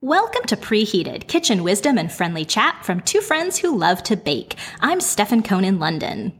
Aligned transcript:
Welcome 0.00 0.44
to 0.44 0.56
Preheated, 0.56 1.26
kitchen 1.26 1.64
wisdom 1.64 1.98
and 1.98 2.12
friendly 2.12 2.44
chat 2.44 2.84
from 2.84 3.00
two 3.00 3.20
friends 3.20 3.58
who 3.58 3.76
love 3.76 4.00
to 4.04 4.16
bake. 4.16 4.54
I'm 4.78 5.00
Stefan 5.00 5.42
Cohn 5.42 5.64
in 5.64 5.80
London. 5.80 6.38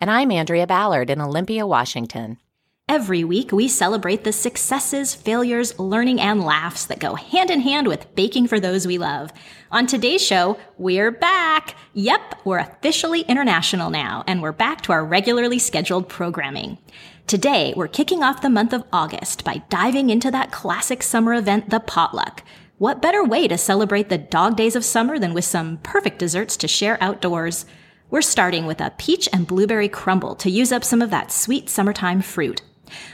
And 0.00 0.08
I'm 0.08 0.30
Andrea 0.30 0.68
Ballard 0.68 1.10
in 1.10 1.20
Olympia, 1.20 1.66
Washington. 1.66 2.38
Every 2.88 3.24
week, 3.24 3.50
we 3.50 3.66
celebrate 3.66 4.22
the 4.22 4.32
successes, 4.32 5.16
failures, 5.16 5.76
learning, 5.80 6.20
and 6.20 6.44
laughs 6.44 6.86
that 6.86 7.00
go 7.00 7.16
hand 7.16 7.50
in 7.50 7.62
hand 7.62 7.88
with 7.88 8.14
baking 8.14 8.46
for 8.46 8.60
those 8.60 8.86
we 8.86 8.98
love. 8.98 9.32
On 9.72 9.88
today's 9.88 10.24
show, 10.24 10.56
we're 10.78 11.10
back. 11.10 11.74
Yep, 11.94 12.36
we're 12.44 12.58
officially 12.58 13.22
international 13.22 13.90
now, 13.90 14.22
and 14.28 14.40
we're 14.42 14.52
back 14.52 14.80
to 14.82 14.92
our 14.92 15.04
regularly 15.04 15.58
scheduled 15.58 16.08
programming. 16.08 16.78
Today, 17.26 17.74
we're 17.76 17.88
kicking 17.88 18.22
off 18.22 18.42
the 18.42 18.50
month 18.50 18.72
of 18.72 18.84
August 18.92 19.42
by 19.42 19.62
diving 19.70 20.10
into 20.10 20.30
that 20.30 20.52
classic 20.52 21.02
summer 21.02 21.34
event, 21.34 21.70
the 21.70 21.80
potluck. 21.80 22.44
What 22.82 23.00
better 23.00 23.22
way 23.22 23.46
to 23.46 23.56
celebrate 23.56 24.08
the 24.08 24.18
dog 24.18 24.56
days 24.56 24.74
of 24.74 24.84
summer 24.84 25.16
than 25.16 25.34
with 25.34 25.44
some 25.44 25.76
perfect 25.84 26.18
desserts 26.18 26.56
to 26.56 26.66
share 26.66 27.00
outdoors? 27.00 27.64
We're 28.10 28.22
starting 28.22 28.66
with 28.66 28.80
a 28.80 28.92
peach 28.98 29.28
and 29.32 29.46
blueberry 29.46 29.88
crumble 29.88 30.34
to 30.34 30.50
use 30.50 30.72
up 30.72 30.82
some 30.82 31.00
of 31.00 31.10
that 31.10 31.30
sweet 31.30 31.70
summertime 31.70 32.22
fruit. 32.22 32.60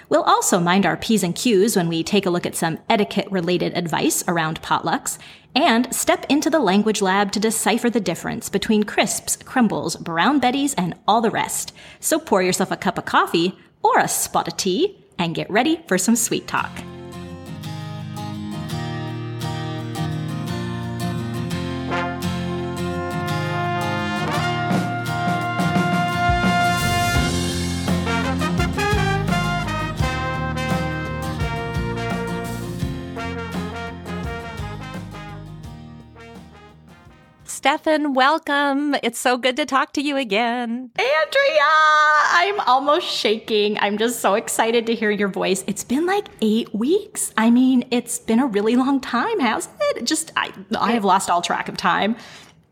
We'll 0.08 0.22
also 0.22 0.58
mind 0.58 0.86
our 0.86 0.96
P's 0.96 1.22
and 1.22 1.34
Q's 1.34 1.76
when 1.76 1.88
we 1.88 2.02
take 2.02 2.24
a 2.24 2.30
look 2.30 2.46
at 2.46 2.56
some 2.56 2.78
etiquette 2.88 3.30
related 3.30 3.76
advice 3.76 4.24
around 4.26 4.62
potlucks 4.62 5.18
and 5.54 5.94
step 5.94 6.24
into 6.30 6.48
the 6.48 6.60
language 6.60 7.02
lab 7.02 7.30
to 7.32 7.38
decipher 7.38 7.90
the 7.90 8.00
difference 8.00 8.48
between 8.48 8.84
crisps, 8.84 9.36
crumbles, 9.36 9.96
brown 9.96 10.40
betties, 10.40 10.74
and 10.78 10.94
all 11.06 11.20
the 11.20 11.30
rest. 11.30 11.74
So 12.00 12.18
pour 12.18 12.42
yourself 12.42 12.70
a 12.70 12.76
cup 12.78 12.96
of 12.96 13.04
coffee 13.04 13.54
or 13.82 13.98
a 13.98 14.08
spot 14.08 14.48
of 14.48 14.56
tea 14.56 15.04
and 15.18 15.34
get 15.34 15.50
ready 15.50 15.84
for 15.86 15.98
some 15.98 16.16
sweet 16.16 16.48
talk. 16.48 16.70
Stefan, 37.58 38.14
welcome. 38.14 38.94
It's 39.02 39.18
so 39.18 39.36
good 39.36 39.56
to 39.56 39.66
talk 39.66 39.92
to 39.94 40.00
you 40.00 40.16
again. 40.16 40.92
Andrea, 40.96 41.58
I'm 41.60 42.60
almost 42.60 43.08
shaking. 43.08 43.76
I'm 43.80 43.98
just 43.98 44.20
so 44.20 44.34
excited 44.34 44.86
to 44.86 44.94
hear 44.94 45.10
your 45.10 45.26
voice. 45.26 45.64
It's 45.66 45.82
been 45.82 46.06
like 46.06 46.28
eight 46.40 46.72
weeks. 46.72 47.34
I 47.36 47.50
mean, 47.50 47.84
it's 47.90 48.20
been 48.20 48.38
a 48.38 48.46
really 48.46 48.76
long 48.76 49.00
time, 49.00 49.40
hasn't 49.40 49.74
it? 49.80 50.04
Just, 50.04 50.30
I, 50.36 50.52
I 50.78 50.92
have 50.92 51.04
lost 51.04 51.30
all 51.30 51.42
track 51.42 51.68
of 51.68 51.76
time. 51.76 52.14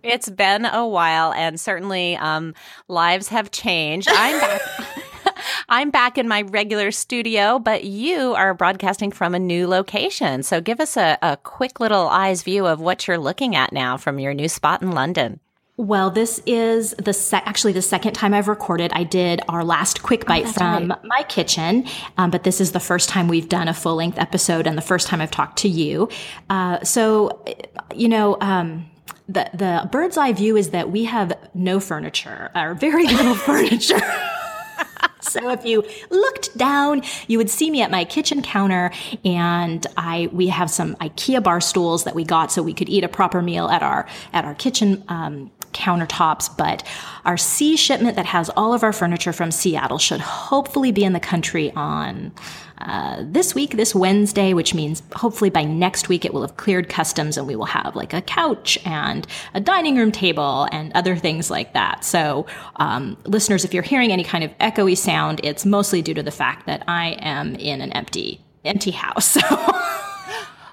It's 0.05 0.31
been 0.31 0.65
a 0.65 0.87
while, 0.87 1.33
and 1.33 1.59
certainly 1.59 2.17
um, 2.19 2.55
lives 2.87 3.27
have 3.27 3.51
changed. 3.51 4.07
I'm 4.09 4.39
back. 4.39 4.61
I'm 5.69 5.91
back 5.91 6.19
in 6.19 6.29
my 6.29 6.43
regular 6.43 6.91
studio, 6.91 7.59
but 7.59 7.85
you 7.85 8.35
are 8.35 8.55
broadcasting 8.55 9.11
from 9.11 9.35
a 9.35 9.39
new 9.39 9.67
location. 9.67 10.43
So 10.43 10.61
give 10.61 10.81
us 10.81 10.97
a, 10.97 11.19
a 11.23 11.37
quick 11.39 11.81
little 11.81 12.09
eyes 12.09 12.43
view 12.43 12.67
of 12.67 12.81
what 12.81 13.07
you're 13.07 13.19
looking 13.19 13.57
at 13.57 13.73
now 13.73 13.97
from 13.97 14.19
your 14.19 14.35
new 14.35 14.49
spot 14.49 14.83
in 14.83 14.93
London. 14.93 15.41
Well, 15.79 16.11
this 16.11 16.41
is 16.47 16.93
the 16.93 17.13
se- 17.13 17.43
actually 17.45 17.75
the 17.75 17.83
second 17.83 18.15
time 18.15 18.33
I've 18.33 18.49
recorded. 18.49 18.93
I 18.95 19.05
did 19.05 19.43
our 19.49 19.63
last 19.63 20.03
quick 20.03 20.23
oh, 20.25 20.29
bite 20.29 20.47
oh, 20.47 20.53
from 20.53 20.89
right. 20.89 21.05
my 21.05 21.23
kitchen, 21.25 21.87
um, 22.17 22.31
but 22.31 22.45
this 22.45 22.63
is 22.63 22.73
the 22.73 22.81
first 22.81 23.11
time 23.11 23.29
we've 23.29 23.49
done 23.49 23.69
a 23.69 23.75
full 23.75 23.97
length 23.97 24.19
episode 24.19 24.67
and 24.67 24.79
the 24.79 24.83
first 24.83 25.07
time 25.07 25.21
I've 25.21 25.31
talked 25.31 25.59
to 25.59 25.69
you. 25.69 26.09
Uh, 26.49 26.83
so, 26.83 27.45
you 27.95 28.09
know, 28.09 28.39
um, 28.41 28.87
the 29.29 29.51
the 29.53 29.89
bird's 29.93 30.17
eye 30.17 30.33
view 30.33 30.57
is 30.57 30.71
that 30.71 30.91
we 30.91 31.05
have 31.05 31.35
no 31.53 31.79
furniture 31.79 32.51
or 32.55 32.73
very 32.75 33.07
little 33.07 33.35
furniture. 33.35 34.01
so 35.21 35.51
if 35.51 35.65
you 35.65 35.85
looked 36.11 36.57
down, 36.57 37.03
you 37.27 37.39
would 37.39 37.51
see 37.51 37.71
me 37.71 37.83
at 37.83 37.91
my 37.91 38.05
kitchen 38.05 38.43
counter 38.43 38.91
and 39.25 39.87
I, 39.97 40.29
we 40.33 40.49
have 40.49 40.71
some 40.71 40.95
IKEA 40.97 41.43
bar 41.43 41.61
stools 41.61 42.05
that 42.05 42.15
we 42.15 42.25
got 42.25 42.53
so 42.53 42.63
we 42.63 42.75
could 42.75 42.89
eat 42.89 43.05
a 43.05 43.09
proper 43.09 43.43
meal 43.43 43.69
at 43.69 43.83
our, 43.83 44.07
at 44.33 44.45
our 44.45 44.55
kitchen, 44.55 45.05
um, 45.09 45.51
countertops, 45.77 46.55
but 46.57 46.83
our 47.25 47.37
sea 47.37 47.77
shipment 47.77 48.17
that 48.17 48.27
has 48.27 48.51
all 48.51 48.75
of 48.75 48.83
our 48.83 48.93
furniture 48.93 49.33
from 49.33 49.51
Seattle 49.51 49.99
should 49.99 50.21
hopefully 50.21 50.93
be 50.93 51.05
in 51.05 51.13
the 51.13 51.21
country 51.21 51.73
on 51.73 52.33
uh, 52.79 53.23
this 53.23 53.55
week, 53.55 53.77
this 53.77 53.95
Wednesday, 53.95 54.53
which 54.53 54.75
means 54.75 55.03
hopefully 55.15 55.51
by 55.51 55.65
next 55.65 56.09
week 56.09 56.25
it 56.25 56.35
will 56.35 56.43
have 56.43 56.57
cleared 56.57 56.89
customs 56.89 57.37
and 57.37 57.47
we 57.47 57.57
will 57.57 57.65
have 57.65 57.97
like 57.97 58.13
a 58.13 58.21
couch 58.23 58.79
and 58.85 59.27
a 59.55 59.61
dining 59.61 59.97
room 59.97 60.13
table 60.13 60.69
and 60.73 60.93
other 60.93 61.17
things 61.17 61.51
like 61.51 61.73
that. 61.73 62.05
So, 62.05 62.47
um, 62.77 63.17
listeners, 63.25 63.65
if 63.65 63.73
you're 63.73 63.83
hearing 63.83 64.13
any 64.13 64.25
kind 64.25 64.45
of 64.45 64.57
echoey 64.59 64.97
sound, 64.97 65.41
it's 65.43 65.65
mostly 65.65 66.03
due 66.03 66.15
to 66.15 66.23
the 66.23 66.31
fact 66.31 66.67
that 66.67 66.85
I 66.87 67.17
am 67.21 67.55
in 67.57 67.81
an 67.81 67.93
empty, 67.93 68.41
empty 68.65 68.91
house. 68.91 69.39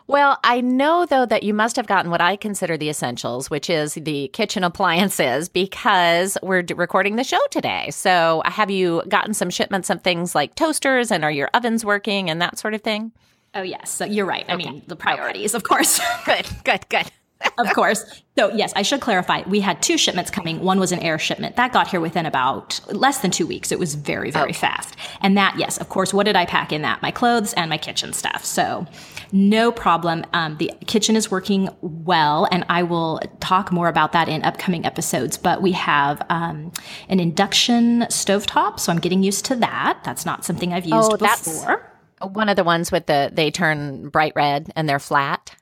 Well, 0.08 0.38
I 0.44 0.62
know 0.62 1.06
though 1.06 1.26
that 1.26 1.44
you 1.44 1.54
must 1.54 1.76
have 1.78 1.88
gotten 1.88 2.12
what 2.12 2.22
I 2.22 2.36
consider 2.36 2.78
the 2.78 2.90
essentials, 2.90 3.50
which 3.50 3.70
is 3.70 3.94
the 3.94 4.28
kitchen 4.30 4.64
appliances, 4.64 5.48
because 5.48 6.38
we're 6.44 6.62
d- 6.62 6.74
recording 6.74 7.16
the 7.16 7.24
show 7.24 7.40
today. 7.52 7.90
So, 7.92 8.42
have 8.46 8.70
you 8.70 9.04
gotten 9.08 9.34
some 9.34 9.50
shipments 9.50 9.90
of 9.90 10.02
things 10.02 10.36
like 10.36 10.56
toasters 10.56 11.12
and 11.12 11.24
are 11.24 11.32
your 11.32 11.50
ovens 11.54 11.86
working 11.86 12.30
and 12.30 12.42
that 12.42 12.60
sort 12.60 12.74
of 12.74 12.82
thing? 12.82 13.12
Oh, 13.56 13.62
yes. 13.62 13.92
So 13.92 14.06
you're 14.06 14.26
right. 14.26 14.44
Okay. 14.44 14.54
I 14.54 14.56
mean, 14.56 14.82
the 14.88 14.96
priorities, 14.96 15.54
of 15.54 15.64
course. 15.64 16.02
good, 16.26 16.48
good, 16.64 16.90
good. 16.90 17.12
of 17.58 17.74
course. 17.74 18.22
So, 18.38 18.50
yes, 18.54 18.74
I 18.76 18.82
should 18.82 19.02
clarify. 19.02 19.44
We 19.48 19.60
had 19.60 19.82
two 19.82 19.98
shipments 19.98 20.32
coming. 20.32 20.62
One 20.62 20.80
was 20.80 20.92
an 20.92 21.00
air 21.00 21.20
shipment. 21.20 21.56
That 21.56 21.72
got 21.74 21.88
here 21.88 22.00
within 22.00 22.26
about 22.26 22.80
less 22.88 23.20
than 23.20 23.32
two 23.32 23.46
weeks. 23.46 23.72
It 23.72 23.80
was 23.80 23.96
very, 23.96 24.32
very 24.32 24.52
oh. 24.52 24.54
fast. 24.54 24.96
And 25.22 25.38
that, 25.38 25.56
yes, 25.58 25.78
of 25.78 25.90
course, 25.90 26.14
what 26.14 26.26
did 26.26 26.36
I 26.36 26.46
pack 26.46 26.72
in 26.72 26.82
that? 26.82 27.02
My 27.02 27.12
clothes 27.12 27.54
and 27.54 27.70
my 27.70 27.78
kitchen 27.78 28.14
stuff. 28.14 28.44
So, 28.44 28.88
no 29.34 29.72
problem. 29.72 30.24
Um, 30.32 30.58
the 30.58 30.72
kitchen 30.86 31.16
is 31.16 31.32
working 31.32 31.68
well, 31.82 32.48
and 32.52 32.64
I 32.70 32.84
will 32.84 33.20
talk 33.40 33.72
more 33.72 33.88
about 33.88 34.12
that 34.12 34.30
in 34.30 34.44
upcoming 34.44 34.86
episodes. 34.86 35.38
But 35.38 35.64
we 35.64 35.72
have 35.72 36.24
um, 36.30 36.72
an 37.10 37.20
induction 37.20 38.02
stovetop, 38.04 38.80
so 38.80 38.92
I'm 38.92 39.00
getting 39.00 39.24
used 39.24 39.44
to 39.46 39.56
that. 39.56 40.00
That's 40.06 40.24
not 40.24 40.46
something 40.46 40.72
I've 40.72 40.86
used 40.86 41.14
oh, 41.14 41.18
before. 41.18 41.92
One 42.22 42.48
of 42.48 42.56
the 42.56 42.64
ones 42.64 42.92
with 42.92 43.08
the 43.08 43.32
they 43.34 43.50
turn 43.50 44.10
bright 44.10 44.34
red 44.36 44.72
and 44.76 44.88
they're 44.88 45.00
flat. 45.00 45.56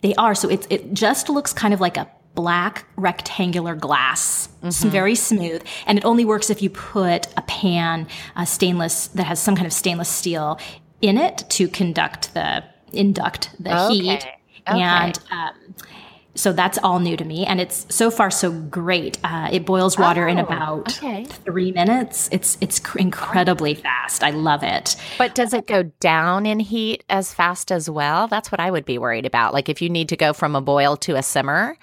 They 0.00 0.14
are. 0.14 0.34
So 0.34 0.48
it 0.48 0.66
it 0.70 0.94
just 0.94 1.28
looks 1.28 1.52
kind 1.52 1.74
of 1.74 1.80
like 1.80 1.98
a 1.98 2.10
black 2.34 2.86
rectangular 2.96 3.74
glass, 3.74 4.48
mm-hmm. 4.62 4.88
very 4.88 5.14
smooth, 5.14 5.62
and 5.86 5.98
it 5.98 6.06
only 6.06 6.24
works 6.24 6.48
if 6.48 6.62
you 6.62 6.70
put 6.70 7.26
a 7.36 7.42
pan, 7.42 8.08
a 8.34 8.46
stainless 8.46 9.08
that 9.08 9.24
has 9.24 9.38
some 9.38 9.56
kind 9.56 9.66
of 9.66 9.74
stainless 9.74 10.08
steel 10.08 10.58
in 11.02 11.18
it 11.18 11.44
to 11.50 11.68
conduct 11.68 12.32
the 12.32 12.64
induct 12.92 13.50
the 13.62 13.86
okay. 13.86 13.94
heat. 13.94 14.26
Okay. 14.68 14.80
And 14.82 15.18
um, 15.30 15.74
so 16.34 16.52
that's 16.52 16.78
all 16.82 17.00
new 17.00 17.16
to 17.16 17.24
me. 17.24 17.44
And 17.44 17.60
it's 17.60 17.86
so 17.94 18.10
far 18.10 18.30
so 18.30 18.52
great. 18.52 19.18
Uh, 19.24 19.48
it 19.52 19.66
boils 19.66 19.98
water 19.98 20.28
oh, 20.28 20.32
in 20.32 20.38
about 20.38 20.96
okay. 20.98 21.24
three 21.24 21.72
minutes. 21.72 22.28
It's, 22.32 22.56
it's 22.60 22.80
incredibly 22.94 23.74
fast. 23.74 24.22
I 24.22 24.30
love 24.30 24.62
it. 24.62 24.96
But 25.18 25.34
does 25.34 25.52
it 25.52 25.66
go 25.66 25.84
down 26.00 26.46
in 26.46 26.60
heat 26.60 27.04
as 27.08 27.34
fast 27.34 27.72
as 27.72 27.90
well? 27.90 28.28
That's 28.28 28.52
what 28.52 28.60
I 28.60 28.70
would 28.70 28.84
be 28.84 28.96
worried 28.96 29.26
about. 29.26 29.52
Like 29.52 29.68
if 29.68 29.82
you 29.82 29.90
need 29.90 30.08
to 30.10 30.16
go 30.16 30.32
from 30.32 30.54
a 30.54 30.60
boil 30.60 30.96
to 30.98 31.16
a 31.16 31.22
simmer, 31.22 31.76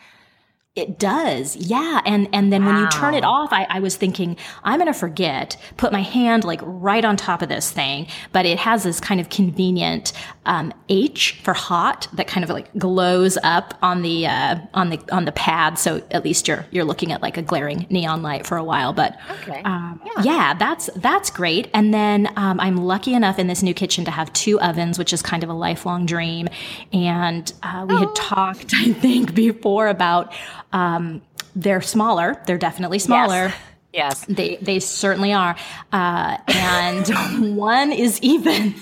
it 0.78 1.00
does. 1.00 1.56
Yeah. 1.56 2.02
And 2.06 2.28
and 2.34 2.52
then 2.52 2.66
wow. 2.66 2.74
when 2.74 2.82
you 2.82 2.90
turn 2.90 3.14
it 3.14 3.24
off, 3.24 3.52
I, 3.52 3.66
I 3.70 3.80
was 3.80 3.96
thinking, 3.96 4.38
I'm 4.64 4.80
gonna 4.80 4.94
forget, 4.94 5.58
put 5.78 5.92
my 5.92 6.02
hand 6.02 6.44
like 6.44 6.62
right 6.64 7.04
on 7.04 7.18
top 7.18 7.42
of 7.42 7.50
this 7.50 7.72
thing, 7.72 8.08
but 8.32 8.46
it 8.46 8.60
has 8.60 8.84
this 8.84 9.00
kind 9.00 9.20
of 9.20 9.30
convenient 9.30 10.14
um, 10.46 10.74
H 10.90 11.40
for 11.44 11.54
hot 11.54 12.08
that 12.14 12.28
kind 12.28 12.44
of 12.44 12.50
like 12.50 12.74
glows 12.78 13.38
up 13.44 13.78
on 13.82 14.02
the 14.02 14.28
uh, 14.28 14.58
on 14.74 14.90
the 14.90 15.00
on 15.12 15.26
the 15.26 15.32
pad. 15.32 15.78
So 15.78 16.02
at 16.12 16.24
least 16.24 16.48
you're 16.48 16.66
you're 16.72 16.86
looking 16.86 17.12
at 17.12 17.22
like 17.22 17.38
a 17.38 17.42
glaring 17.42 17.86
neon 17.90 18.22
light 18.22 18.46
for 18.48 18.58
a 18.58 18.64
while. 18.64 18.94
But 18.94 19.18
okay. 19.30 19.62
um, 19.64 20.02
yeah. 20.06 20.24
yeah. 20.24 20.54
that's 20.54 20.90
that's 20.96 21.30
great. 21.30 21.70
And 21.74 21.94
then 21.94 22.28
um, 22.36 22.60
I'm 22.60 22.78
lucky 22.78 23.14
enough 23.14 23.40
in 23.40 23.48
this 23.48 23.62
new 23.62 23.74
kitchen 23.74 24.06
to 24.06 24.12
have 24.12 24.32
two 24.34 24.60
ovens, 24.62 24.98
which 24.98 25.14
is 25.14 25.22
kind 25.22 25.44
of 25.44 25.50
a 25.50 25.54
lifelong 25.54 26.06
dream. 26.06 26.48
And 26.94 27.52
uh, 27.64 27.86
we 27.88 27.96
oh. 27.96 28.00
had 28.00 28.16
talked, 28.16 28.74
I 28.76 28.94
think, 28.94 29.36
before 29.36 29.88
about 29.88 30.34
um, 30.74 31.22
they're 31.56 31.82
smaller. 31.82 32.42
They're 32.46 32.58
definitely 32.58 33.00
smaller. 33.00 33.48
Yes. 33.48 33.56
yes. 33.94 34.26
They 34.26 34.58
they 34.58 34.80
certainly 34.80 35.34
are. 35.34 35.56
Uh, 35.92 36.38
and 36.48 37.56
one 37.58 37.92
is 37.92 38.20
even 38.22 38.76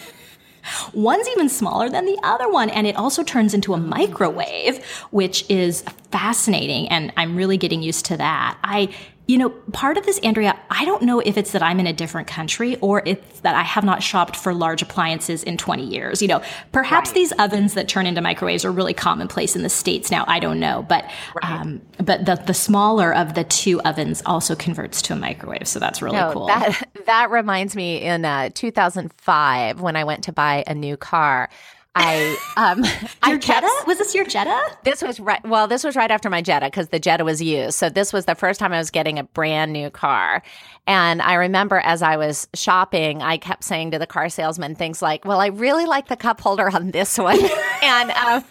One's 0.94 1.28
even 1.30 1.50
smaller 1.50 1.90
than 1.90 2.06
the 2.06 2.18
other 2.24 2.50
one, 2.50 2.70
and 2.70 2.88
it 2.88 2.96
also 2.96 3.24
turns 3.24 3.54
into 3.54 3.74
a 3.74 3.78
microwave, 3.78 4.84
which 5.12 5.50
is 5.50 5.84
fascinating, 6.12 6.88
and 6.90 7.14
I'm 7.18 7.36
really 7.36 7.58
getting 7.58 7.84
used 7.84 8.06
to 8.06 8.18
that. 8.18 8.58
I 8.64 8.90
You 9.28 9.38
know, 9.38 9.50
part 9.50 9.98
of 9.98 10.06
this, 10.06 10.20
Andrea, 10.20 10.60
I 10.70 10.86
don't 10.86 11.02
know 11.02 11.20
if 11.20 11.38
it's 11.38 11.52
that 11.52 11.64
I'm 11.64 11.80
in 11.80 11.88
a 11.88 11.94
different 11.94 12.28
country 12.28 12.76
or 12.78 13.02
it's 13.06 13.40
that 13.42 13.56
I 13.56 13.64
have 13.64 13.84
not 13.84 14.04
shopped 14.04 14.36
for 14.36 14.54
large 14.54 14.82
appliances 14.82 15.44
in 15.44 15.58
20 15.58 15.84
years. 15.84 16.22
You 16.22 16.28
know, 16.28 16.44
perhaps 16.72 17.10
right. 17.10 17.16
these 17.16 17.32
ovens 17.34 17.74
that 17.74 17.88
turn 17.88 18.06
into 18.06 18.22
microwaves 18.22 18.66
are 18.66 18.72
really 18.72 18.94
commonplace 18.94 19.56
in 19.56 19.64
the 19.64 19.70
States 19.70 20.12
now. 20.12 20.26
I 20.28 20.40
don't 20.40 20.60
know. 20.60 20.86
But, 20.88 21.10
right. 21.42 21.60
um, 21.60 21.82
but 21.98 22.26
the, 22.26 22.36
the 22.36 22.54
smaller 22.54 23.14
of 23.16 23.34
the 23.34 23.44
two 23.44 23.82
ovens 23.82 24.22
also 24.26 24.56
converts 24.56 25.02
to 25.04 25.14
a 25.14 25.16
microwave. 25.16 25.68
So 25.68 25.80
that's 25.80 26.02
really 26.02 26.18
no, 26.18 26.32
cool. 26.32 26.48
That, 26.48 26.88
that 27.06 27.32
reminds 27.32 27.76
me 27.76 28.02
in 28.02 28.26
uh, 28.26 28.50
2005 28.54 29.82
when 29.82 29.96
I 29.96 30.04
went 30.04 30.26
to 30.26 30.32
buy 30.32 30.64
a 30.68 30.76
new 30.76 30.98
car. 30.98 31.50
I 31.96 32.38
um 32.58 32.84
your 32.84 33.10
I 33.24 33.38
Jetta 33.38 33.70
was 33.88 33.98
this 33.98 34.14
your 34.14 34.26
Jetta? 34.26 34.60
This 34.84 35.02
was 35.02 35.20
right. 35.20 35.44
Well, 35.48 35.68
this 35.68 35.84
was 35.84 35.96
right 35.96 36.12
after 36.12 36.30
my 36.30 36.42
Jetta 36.42 36.68
because 36.68 36.90
the 36.90 37.00
Jetta 37.00 37.24
was 37.24 37.42
used. 37.42 37.76
So 37.76 37.90
this 37.90 38.12
was 38.12 38.26
the 38.26 38.36
first 38.36 38.60
time 38.60 38.74
I 38.74 38.78
was 38.78 38.92
getting 38.92 39.18
a 39.18 39.24
brand 39.24 39.72
new 39.72 39.90
car, 39.90 40.44
and 40.86 41.22
I 41.22 41.36
remember 41.36 41.78
as 41.80 42.02
I 42.02 42.18
was 42.18 42.48
shopping, 42.54 43.22
I 43.22 43.38
kept 43.38 43.64
saying 43.64 43.92
to 43.92 44.00
the 44.00 44.08
car 44.08 44.30
salesman 44.30 44.76
things 44.76 45.02
like, 45.02 45.26
"Well, 45.26 45.40
I 45.40 45.48
really 45.48 45.86
like 45.86 46.08
the 46.08 46.18
cup 46.18 46.42
holder 46.42 46.70
on 46.70 46.92
this 46.92 47.18
one," 47.18 47.40
and 47.82 48.12
um, 48.12 48.44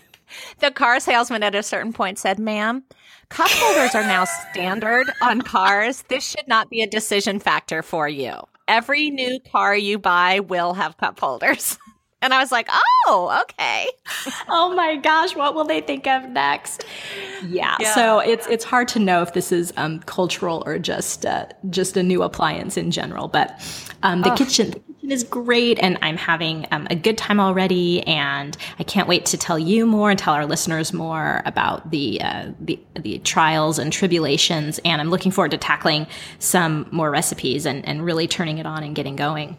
the 0.60 0.70
car 0.70 0.98
salesman 0.98 1.42
at 1.42 1.54
a 1.54 1.62
certain 1.62 1.92
point 1.92 2.18
said, 2.18 2.38
"Ma'am." 2.38 2.82
Cup 3.30 3.50
holders 3.50 3.94
are 3.94 4.02
now 4.02 4.26
standard 4.52 5.06
on 5.22 5.40
cars. 5.40 6.04
This 6.08 6.28
should 6.28 6.46
not 6.46 6.68
be 6.68 6.82
a 6.82 6.86
decision 6.86 7.40
factor 7.40 7.82
for 7.82 8.06
you. 8.06 8.34
Every 8.68 9.10
new 9.10 9.40
car 9.50 9.74
you 9.74 9.98
buy 9.98 10.40
will 10.40 10.74
have 10.74 10.98
cup 10.98 11.18
holders. 11.18 11.78
And 12.24 12.32
I 12.32 12.40
was 12.40 12.50
like, 12.50 12.70
oh, 13.06 13.42
okay. 13.42 13.86
oh 14.48 14.72
my 14.74 14.96
gosh, 14.96 15.36
what 15.36 15.54
will 15.54 15.64
they 15.64 15.82
think 15.82 16.06
of 16.06 16.26
next? 16.30 16.86
Yeah, 17.46 17.76
yeah. 17.78 17.94
so 17.94 18.20
it's 18.20 18.46
it's 18.46 18.64
hard 18.64 18.88
to 18.88 18.98
know 18.98 19.20
if 19.20 19.34
this 19.34 19.52
is 19.52 19.74
um, 19.76 20.00
cultural 20.00 20.62
or 20.64 20.78
just 20.78 21.26
uh, 21.26 21.44
just 21.68 21.98
a 21.98 22.02
new 22.02 22.22
appliance 22.22 22.78
in 22.78 22.90
general. 22.90 23.28
But 23.28 23.60
um, 24.02 24.22
the 24.22 24.32
oh. 24.32 24.36
kitchen 24.36 24.70
the 24.70 24.80
kitchen 24.80 25.10
is 25.10 25.22
great, 25.22 25.78
and 25.80 25.98
I'm 26.00 26.16
having 26.16 26.66
um, 26.70 26.86
a 26.88 26.96
good 26.96 27.18
time 27.18 27.40
already. 27.40 28.02
And 28.06 28.56
I 28.78 28.84
can't 28.84 29.06
wait 29.06 29.26
to 29.26 29.36
tell 29.36 29.58
you 29.58 29.84
more 29.84 30.08
and 30.08 30.18
tell 30.18 30.32
our 30.32 30.46
listeners 30.46 30.94
more 30.94 31.42
about 31.44 31.90
the 31.90 32.22
uh, 32.22 32.52
the 32.58 32.80
the 32.98 33.18
trials 33.18 33.78
and 33.78 33.92
tribulations. 33.92 34.80
And 34.86 35.02
I'm 35.02 35.10
looking 35.10 35.30
forward 35.30 35.50
to 35.50 35.58
tackling 35.58 36.06
some 36.38 36.88
more 36.90 37.10
recipes 37.10 37.66
and 37.66 37.86
and 37.86 38.02
really 38.02 38.26
turning 38.26 38.56
it 38.56 38.64
on 38.64 38.82
and 38.82 38.94
getting 38.96 39.14
going. 39.14 39.58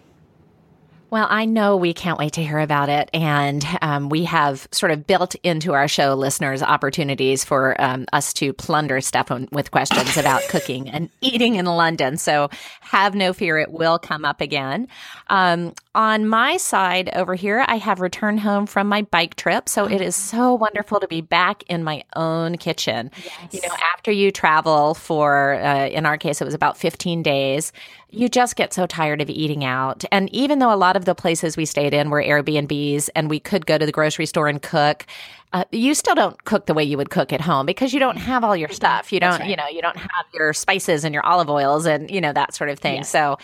Well, 1.09 1.27
I 1.29 1.45
know 1.45 1.77
we 1.77 1.93
can't 1.93 2.17
wait 2.17 2.33
to 2.33 2.43
hear 2.43 2.59
about 2.59 2.89
it. 2.89 3.09
And 3.13 3.65
um, 3.81 4.09
we 4.09 4.25
have 4.25 4.67
sort 4.71 4.91
of 4.91 5.05
built 5.05 5.35
into 5.43 5.73
our 5.73 5.87
show 5.87 6.13
listeners 6.15 6.63
opportunities 6.63 7.45
for 7.45 7.79
um, 7.81 8.05
us 8.11 8.33
to 8.33 8.53
plunder 8.53 8.99
Stefan 9.01 9.47
with 9.51 9.71
questions 9.71 10.17
about 10.17 10.41
cooking 10.49 10.89
and 10.89 11.09
eating 11.21 11.55
in 11.55 11.65
London. 11.65 12.17
So 12.17 12.49
have 12.81 13.15
no 13.15 13.33
fear, 13.33 13.59
it 13.59 13.71
will 13.71 13.99
come 13.99 14.25
up 14.25 14.41
again. 14.41 14.87
Um, 15.27 15.73
on 15.95 16.27
my 16.27 16.57
side 16.57 17.09
over 17.15 17.33
here, 17.33 17.65
I 17.67 17.77
have 17.77 18.01
returned 18.01 18.41
home 18.41 18.67
from 18.67 18.87
my 18.87 19.01
bike 19.03 19.35
trip. 19.35 19.67
So 19.67 19.85
it 19.85 20.01
is 20.01 20.15
so 20.15 20.53
wonderful 20.53 20.99
to 20.99 21.07
be 21.07 21.21
back 21.21 21.63
in 21.67 21.83
my 21.83 22.03
own 22.15 22.57
kitchen. 22.57 23.09
Yes. 23.23 23.53
You 23.53 23.61
know, 23.61 23.75
after 23.95 24.11
you 24.11 24.31
travel 24.31 24.93
for, 24.93 25.55
uh, 25.55 25.87
in 25.87 26.05
our 26.05 26.17
case, 26.17 26.41
it 26.41 26.45
was 26.45 26.53
about 26.53 26.77
15 26.77 27.23
days 27.23 27.71
you 28.15 28.29
just 28.29 28.55
get 28.55 28.73
so 28.73 28.85
tired 28.85 29.21
of 29.21 29.29
eating 29.29 29.63
out. 29.63 30.05
And 30.11 30.29
even 30.33 30.59
though 30.59 30.73
a 30.73 30.77
lot 30.77 30.95
of 30.95 31.05
the 31.05 31.13
places 31.13 31.57
we 31.57 31.65
stayed 31.65 31.93
in 31.93 32.09
were 32.09 32.23
Airbnbs 32.23 33.09
and 33.13 33.29
we 33.29 33.39
could 33.39 33.65
go 33.65 33.77
to 33.77 33.85
the 33.85 33.91
grocery 33.91 34.25
store 34.25 34.47
and 34.47 34.61
cook, 34.61 35.05
uh, 35.53 35.65
you 35.71 35.93
still 35.93 36.15
don't 36.15 36.43
cook 36.45 36.65
the 36.65 36.73
way 36.73 36.83
you 36.83 36.97
would 36.97 37.09
cook 37.09 37.33
at 37.33 37.41
home 37.41 37.65
because 37.65 37.93
you 37.93 37.99
don't 37.99 38.17
have 38.17 38.43
all 38.43 38.55
your 38.55 38.69
stuff. 38.69 39.11
You 39.11 39.19
don't, 39.19 39.39
right. 39.39 39.49
you 39.49 39.55
know, 39.55 39.67
you 39.67 39.81
don't 39.81 39.97
have 39.97 40.25
your 40.33 40.53
spices 40.53 41.03
and 41.03 41.13
your 41.13 41.25
olive 41.25 41.49
oils 41.49 41.85
and, 41.85 42.09
you 42.09 42.21
know, 42.21 42.33
that 42.33 42.55
sort 42.55 42.69
of 42.69 42.79
thing. 42.79 43.03
So 43.03 43.37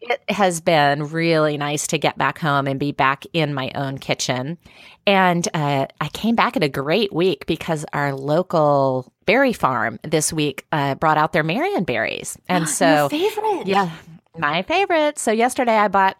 it 0.00 0.22
has 0.28 0.60
been 0.60 1.08
really 1.08 1.56
nice 1.56 1.86
to 1.88 1.98
get 1.98 2.16
back 2.18 2.38
home 2.38 2.66
and 2.66 2.78
be 2.78 2.92
back 2.92 3.24
in 3.32 3.54
my 3.54 3.70
own 3.74 3.98
kitchen. 3.98 4.58
And 5.06 5.48
uh, 5.54 5.86
I 6.00 6.08
came 6.08 6.34
back 6.34 6.56
at 6.56 6.62
a 6.62 6.68
great 6.68 7.12
week 7.12 7.46
because 7.46 7.84
our 7.92 8.14
local 8.14 9.12
berry 9.24 9.52
farm 9.52 9.98
this 10.02 10.32
week 10.32 10.66
uh, 10.72 10.94
brought 10.94 11.18
out 11.18 11.32
their 11.32 11.42
Marion 11.42 11.84
berries. 11.84 12.36
And 12.48 12.68
so, 12.68 13.08
favorite. 13.08 13.66
Yeah, 13.66 13.90
my 14.36 14.62
favorite. 14.62 15.18
So 15.18 15.32
yesterday 15.32 15.76
I 15.76 15.88
bought 15.88 16.16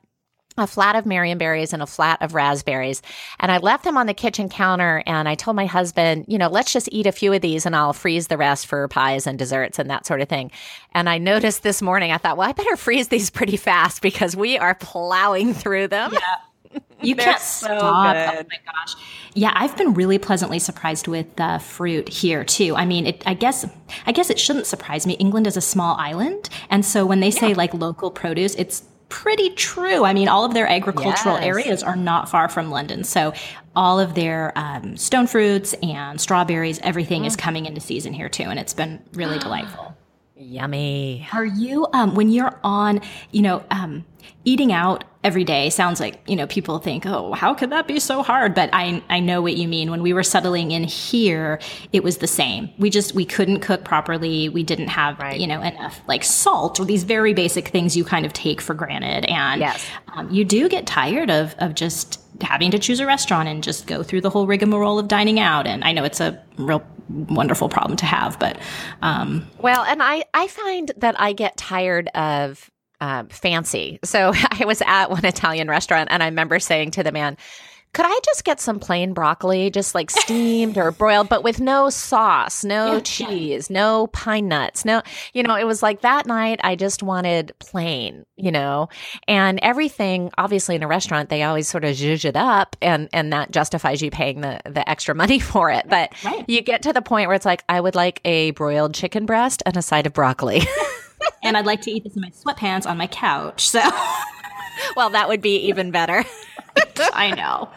a 0.60 0.66
flat 0.66 0.96
of 0.96 1.04
Marionberries 1.04 1.72
and 1.72 1.82
a 1.82 1.86
flat 1.86 2.20
of 2.22 2.34
raspberries. 2.34 3.02
And 3.40 3.50
I 3.50 3.58
left 3.58 3.84
them 3.84 3.96
on 3.96 4.06
the 4.06 4.14
kitchen 4.14 4.48
counter 4.48 5.02
and 5.06 5.28
I 5.28 5.34
told 5.34 5.56
my 5.56 5.66
husband, 5.66 6.24
you 6.28 6.38
know, 6.38 6.48
let's 6.48 6.72
just 6.72 6.88
eat 6.92 7.06
a 7.06 7.12
few 7.12 7.32
of 7.32 7.40
these 7.40 7.66
and 7.66 7.74
I'll 7.74 7.92
freeze 7.92 8.28
the 8.28 8.36
rest 8.36 8.66
for 8.66 8.86
pies 8.88 9.26
and 9.26 9.38
desserts 9.38 9.78
and 9.78 9.90
that 9.90 10.06
sort 10.06 10.20
of 10.20 10.28
thing. 10.28 10.50
And 10.92 11.08
I 11.08 11.18
noticed 11.18 11.62
this 11.62 11.82
morning, 11.82 12.12
I 12.12 12.18
thought, 12.18 12.36
well, 12.36 12.48
I 12.48 12.52
better 12.52 12.76
freeze 12.76 13.08
these 13.08 13.30
pretty 13.30 13.56
fast 13.56 14.02
because 14.02 14.36
we 14.36 14.58
are 14.58 14.74
plowing 14.74 15.54
through 15.54 15.88
them. 15.88 16.12
Yeah. 16.12 16.20
You 17.00 17.14
can't 17.14 17.40
so 17.40 17.66
stop. 17.66 18.14
Good. 18.14 18.44
Oh 18.44 18.48
my 18.50 18.72
gosh. 18.72 18.96
Yeah, 19.34 19.52
I've 19.54 19.76
been 19.76 19.94
really 19.94 20.18
pleasantly 20.18 20.58
surprised 20.58 21.06
with 21.06 21.36
the 21.36 21.60
fruit 21.60 22.08
here 22.08 22.42
too. 22.42 22.74
I 22.74 22.86
mean, 22.86 23.06
it, 23.06 23.22
I 23.24 23.34
guess 23.34 23.64
I 24.04 24.12
guess 24.12 24.30
it 24.30 24.38
shouldn't 24.38 24.66
surprise 24.66 25.06
me. 25.06 25.14
England 25.14 25.46
is 25.46 25.56
a 25.56 25.60
small 25.60 25.96
island, 25.96 26.48
and 26.70 26.84
so 26.84 27.06
when 27.06 27.20
they 27.20 27.30
say 27.30 27.50
yeah. 27.50 27.56
like 27.56 27.72
local 27.72 28.10
produce, 28.10 28.56
it's 28.56 28.82
pretty 29.08 29.50
true. 29.50 30.04
I 30.04 30.12
mean, 30.12 30.28
all 30.28 30.44
of 30.44 30.54
their 30.54 30.66
agricultural 30.66 31.36
yes. 31.36 31.44
areas 31.44 31.82
are 31.82 31.96
not 31.96 32.28
far 32.28 32.48
from 32.48 32.70
London, 32.70 33.04
so 33.04 33.32
all 33.74 34.00
of 34.00 34.14
their 34.14 34.52
um, 34.56 34.96
stone 34.96 35.26
fruits 35.26 35.74
and 35.82 36.20
strawberries, 36.20 36.78
everything 36.82 37.22
mm. 37.22 37.26
is 37.26 37.36
coming 37.36 37.66
into 37.66 37.80
season 37.80 38.12
here 38.12 38.28
too, 38.28 38.44
and 38.44 38.58
it's 38.58 38.74
been 38.74 39.02
really 39.12 39.38
delightful. 39.38 39.96
Yummy. 40.38 41.26
Are 41.32 41.44
you 41.44 41.86
um, 41.92 42.14
when 42.14 42.30
you're 42.30 42.58
on, 42.62 43.00
you 43.32 43.42
know, 43.42 43.64
um, 43.70 44.04
eating 44.44 44.72
out 44.72 45.04
every 45.24 45.42
day 45.42 45.68
sounds 45.68 45.98
like 45.98 46.20
you 46.26 46.36
know 46.36 46.46
people 46.46 46.78
think 46.78 47.04
oh 47.04 47.32
how 47.32 47.52
could 47.52 47.70
that 47.70 47.88
be 47.88 47.98
so 47.98 48.22
hard 48.22 48.54
but 48.54 48.70
i 48.72 49.02
i 49.10 49.18
know 49.18 49.42
what 49.42 49.56
you 49.56 49.66
mean 49.66 49.90
when 49.90 50.00
we 50.00 50.12
were 50.12 50.22
settling 50.22 50.70
in 50.70 50.84
here 50.84 51.58
it 51.92 52.04
was 52.04 52.18
the 52.18 52.26
same 52.26 52.70
we 52.78 52.88
just 52.88 53.14
we 53.14 53.24
couldn't 53.24 53.60
cook 53.60 53.84
properly 53.84 54.48
we 54.48 54.62
didn't 54.62 54.86
have 54.86 55.18
right. 55.18 55.40
you 55.40 55.46
know 55.46 55.60
enough 55.60 56.00
like 56.06 56.22
salt 56.22 56.78
or 56.78 56.84
these 56.84 57.02
very 57.02 57.34
basic 57.34 57.68
things 57.68 57.96
you 57.96 58.04
kind 58.04 58.24
of 58.24 58.32
take 58.32 58.60
for 58.60 58.74
granted 58.74 59.24
and 59.26 59.60
yes. 59.60 59.84
um, 60.14 60.30
you 60.30 60.44
do 60.44 60.68
get 60.68 60.86
tired 60.86 61.30
of 61.30 61.54
of 61.58 61.74
just 61.74 62.20
having 62.40 62.70
to 62.70 62.78
choose 62.78 63.00
a 63.00 63.06
restaurant 63.06 63.48
and 63.48 63.64
just 63.64 63.88
go 63.88 64.04
through 64.04 64.20
the 64.20 64.30
whole 64.30 64.46
rigmarole 64.46 65.00
of 65.00 65.08
dining 65.08 65.40
out 65.40 65.66
and 65.66 65.82
i 65.82 65.90
know 65.90 66.04
it's 66.04 66.20
a 66.20 66.40
real 66.58 66.82
wonderful 67.08 67.68
problem 67.68 67.96
to 67.96 68.06
have 68.06 68.38
but 68.38 68.58
um 69.02 69.46
well 69.58 69.82
and 69.84 70.02
i 70.02 70.24
i 70.34 70.46
find 70.46 70.92
that 70.96 71.18
i 71.20 71.32
get 71.32 71.56
tired 71.56 72.08
of 72.08 72.70
um, 73.00 73.28
fancy. 73.28 73.98
So 74.04 74.32
I 74.50 74.64
was 74.64 74.82
at 74.84 75.10
one 75.10 75.24
Italian 75.24 75.68
restaurant 75.68 76.08
and 76.10 76.22
I 76.22 76.26
remember 76.26 76.58
saying 76.58 76.92
to 76.92 77.02
the 77.02 77.12
man, 77.12 77.36
could 77.92 78.06
I 78.06 78.18
just 78.24 78.44
get 78.44 78.60
some 78.60 78.78
plain 78.78 79.12
broccoli, 79.12 79.70
just 79.70 79.94
like 79.94 80.10
steamed 80.10 80.76
or 80.76 80.90
broiled, 80.90 81.28
but 81.28 81.42
with 81.42 81.60
no 81.60 81.90
sauce, 81.90 82.64
no 82.64 82.94
yeah, 82.94 83.00
cheese, 83.00 83.70
yeah. 83.70 83.80
no 83.80 84.06
pine 84.08 84.48
nuts, 84.48 84.84
no, 84.84 85.02
you 85.32 85.42
know, 85.42 85.56
it 85.56 85.66
was 85.66 85.82
like 85.82 86.02
that 86.02 86.26
night 86.26 86.60
I 86.62 86.76
just 86.76 87.02
wanted 87.02 87.52
plain, 87.58 88.24
you 88.36 88.52
know, 88.52 88.88
and 89.26 89.58
everything, 89.62 90.30
obviously 90.38 90.76
in 90.76 90.82
a 90.82 90.88
restaurant, 90.88 91.28
they 91.28 91.42
always 91.42 91.68
sort 91.68 91.84
of 91.84 91.96
zhuzh 91.96 92.24
it 92.24 92.36
up 92.36 92.76
and, 92.82 93.08
and 93.12 93.32
that 93.32 93.50
justifies 93.50 94.02
you 94.02 94.10
paying 94.10 94.42
the, 94.42 94.60
the 94.64 94.88
extra 94.88 95.14
money 95.14 95.38
for 95.38 95.70
it. 95.70 95.86
But 95.88 96.12
right. 96.24 96.44
you 96.48 96.60
get 96.60 96.82
to 96.82 96.92
the 96.92 97.02
point 97.02 97.28
where 97.28 97.36
it's 97.36 97.46
like, 97.46 97.64
I 97.68 97.80
would 97.80 97.94
like 97.94 98.20
a 98.24 98.52
broiled 98.52 98.94
chicken 98.94 99.26
breast 99.26 99.62
and 99.66 99.76
a 99.76 99.82
side 99.82 100.06
of 100.06 100.12
broccoli. 100.12 100.62
and 101.42 101.56
I'd 101.56 101.66
like 101.66 101.82
to 101.82 101.90
eat 101.90 102.04
this 102.04 102.16
in 102.16 102.22
my 102.22 102.30
sweatpants 102.30 102.86
on 102.86 102.96
my 102.96 103.06
couch. 103.06 103.68
So, 103.68 103.80
well, 104.96 105.10
that 105.10 105.28
would 105.28 105.40
be 105.40 105.56
even 105.68 105.90
better. 105.90 106.24
I 107.12 107.30
know. 107.34 107.68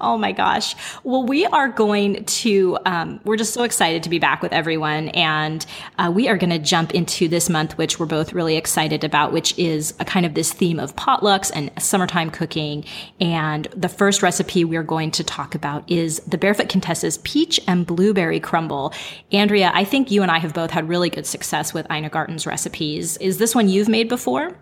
Oh 0.00 0.18
my 0.18 0.32
gosh. 0.32 0.74
Well, 1.04 1.24
we 1.24 1.46
are 1.46 1.68
going 1.68 2.24
to, 2.24 2.78
um, 2.86 3.20
we're 3.24 3.36
just 3.36 3.54
so 3.54 3.62
excited 3.62 4.02
to 4.02 4.10
be 4.10 4.18
back 4.18 4.42
with 4.42 4.52
everyone. 4.52 5.08
And 5.10 5.64
uh, 5.98 6.10
we 6.14 6.28
are 6.28 6.36
going 6.36 6.50
to 6.50 6.58
jump 6.58 6.94
into 6.94 7.28
this 7.28 7.48
month, 7.48 7.78
which 7.78 7.98
we're 8.00 8.06
both 8.06 8.32
really 8.32 8.56
excited 8.56 9.04
about, 9.04 9.32
which 9.32 9.56
is 9.58 9.94
a 10.00 10.04
kind 10.04 10.26
of 10.26 10.34
this 10.34 10.52
theme 10.52 10.80
of 10.80 10.96
potlucks 10.96 11.50
and 11.54 11.70
summertime 11.78 12.30
cooking. 12.30 12.84
And 13.20 13.68
the 13.76 13.88
first 13.88 14.22
recipe 14.22 14.64
we're 14.64 14.82
going 14.82 15.10
to 15.12 15.24
talk 15.24 15.54
about 15.54 15.88
is 15.90 16.20
the 16.20 16.38
Barefoot 16.38 16.68
Contessa's 16.68 17.18
peach 17.18 17.60
and 17.66 17.86
blueberry 17.86 18.40
crumble. 18.40 18.92
Andrea, 19.30 19.70
I 19.74 19.84
think 19.84 20.10
you 20.10 20.22
and 20.22 20.30
I 20.30 20.38
have 20.38 20.54
both 20.54 20.70
had 20.70 20.88
really 20.88 21.10
good 21.10 21.26
success 21.26 21.72
with 21.72 21.90
Ina 21.90 22.10
Garten's 22.10 22.46
recipes. 22.46 23.16
Is 23.18 23.38
this 23.38 23.54
one 23.54 23.68
you've 23.68 23.88
made 23.88 24.08
before? 24.08 24.56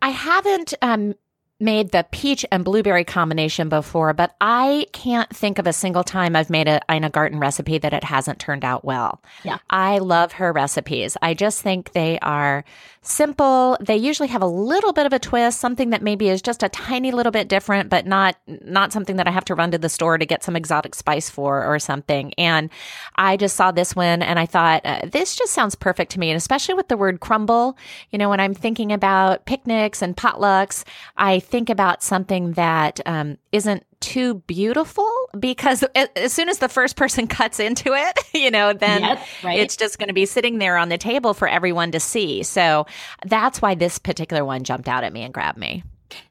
I 0.00 0.10
haven't 0.10 0.74
um, 0.82 1.14
made 1.60 1.90
the 1.90 2.06
peach 2.12 2.46
and 2.52 2.64
blueberry 2.64 3.04
combination 3.04 3.68
before, 3.68 4.12
but 4.12 4.36
I 4.40 4.86
can't 4.92 5.28
think 5.34 5.58
of 5.58 5.66
a 5.66 5.72
single 5.72 6.04
time 6.04 6.36
I've 6.36 6.50
made 6.50 6.68
a 6.68 6.80
Ina 6.92 7.10
Garten 7.10 7.40
recipe 7.40 7.78
that 7.78 7.92
it 7.92 8.04
hasn't 8.04 8.38
turned 8.38 8.64
out 8.64 8.84
well. 8.84 9.20
Yeah. 9.42 9.58
I 9.68 9.98
love 9.98 10.32
her 10.32 10.52
recipes. 10.52 11.16
I 11.20 11.34
just 11.34 11.62
think 11.62 11.92
they 11.92 12.18
are 12.20 12.64
simple. 13.02 13.76
They 13.80 13.96
usually 13.96 14.28
have 14.28 14.42
a 14.42 14.46
little 14.46 14.92
bit 14.92 15.06
of 15.06 15.12
a 15.12 15.18
twist, 15.18 15.60
something 15.60 15.90
that 15.90 16.02
maybe 16.02 16.28
is 16.28 16.42
just 16.42 16.62
a 16.62 16.68
tiny 16.68 17.10
little 17.10 17.32
bit 17.32 17.48
different, 17.48 17.88
but 17.88 18.06
not 18.06 18.36
not 18.46 18.92
something 18.92 19.16
that 19.16 19.26
I 19.26 19.30
have 19.30 19.44
to 19.46 19.54
run 19.54 19.70
to 19.70 19.78
the 19.78 19.88
store 19.88 20.18
to 20.18 20.26
get 20.26 20.44
some 20.44 20.56
exotic 20.56 20.94
spice 20.94 21.30
for 21.30 21.64
or 21.64 21.78
something. 21.78 22.34
And 22.34 22.70
I 23.16 23.36
just 23.36 23.56
saw 23.56 23.72
this 23.72 23.96
one 23.96 24.22
and 24.22 24.38
I 24.38 24.46
thought 24.46 24.82
uh, 24.84 25.00
this 25.10 25.36
just 25.36 25.52
sounds 25.52 25.74
perfect 25.74 26.12
to 26.12 26.20
me, 26.20 26.30
and 26.30 26.36
especially 26.36 26.74
with 26.74 26.88
the 26.88 26.96
word 26.96 27.20
crumble. 27.20 27.76
You 28.10 28.18
know, 28.18 28.28
when 28.28 28.40
I'm 28.40 28.54
thinking 28.54 28.92
about 28.92 29.46
picnics 29.46 30.02
and 30.02 30.16
potlucks, 30.16 30.84
I 31.16 31.40
think 31.48 31.70
about 31.70 32.02
something 32.02 32.52
that 32.52 33.00
um, 33.06 33.38
not 33.52 33.82
too 34.00 34.34
beautiful 34.46 35.10
because 35.38 35.82
as 36.14 36.32
soon 36.32 36.48
as 36.48 36.58
the 36.58 36.68
first 36.68 36.96
person 36.96 37.26
cuts 37.38 37.58
into 37.58 37.94
it, 37.94 38.18
you 38.34 38.50
know, 38.50 38.72
then 38.72 39.02
yep, 39.02 39.26
right. 39.42 39.58
it's 39.58 39.76
just 39.76 39.98
going 39.98 40.08
to 40.08 40.14
be 40.14 40.26
sitting 40.26 40.58
there 40.58 40.76
on 40.76 40.88
the 40.88 40.98
table 40.98 41.34
for 41.34 41.48
everyone 41.48 41.92
to 41.92 42.00
see. 42.00 42.42
So 42.42 42.86
that's 43.26 43.60
why 43.60 43.74
this 43.74 43.98
particular 43.98 44.44
one 44.44 44.64
jumped 44.64 44.88
out 44.88 45.04
at 45.04 45.12
me 45.12 45.22
and 45.22 45.34
grabbed 45.34 45.58
me. 45.58 45.82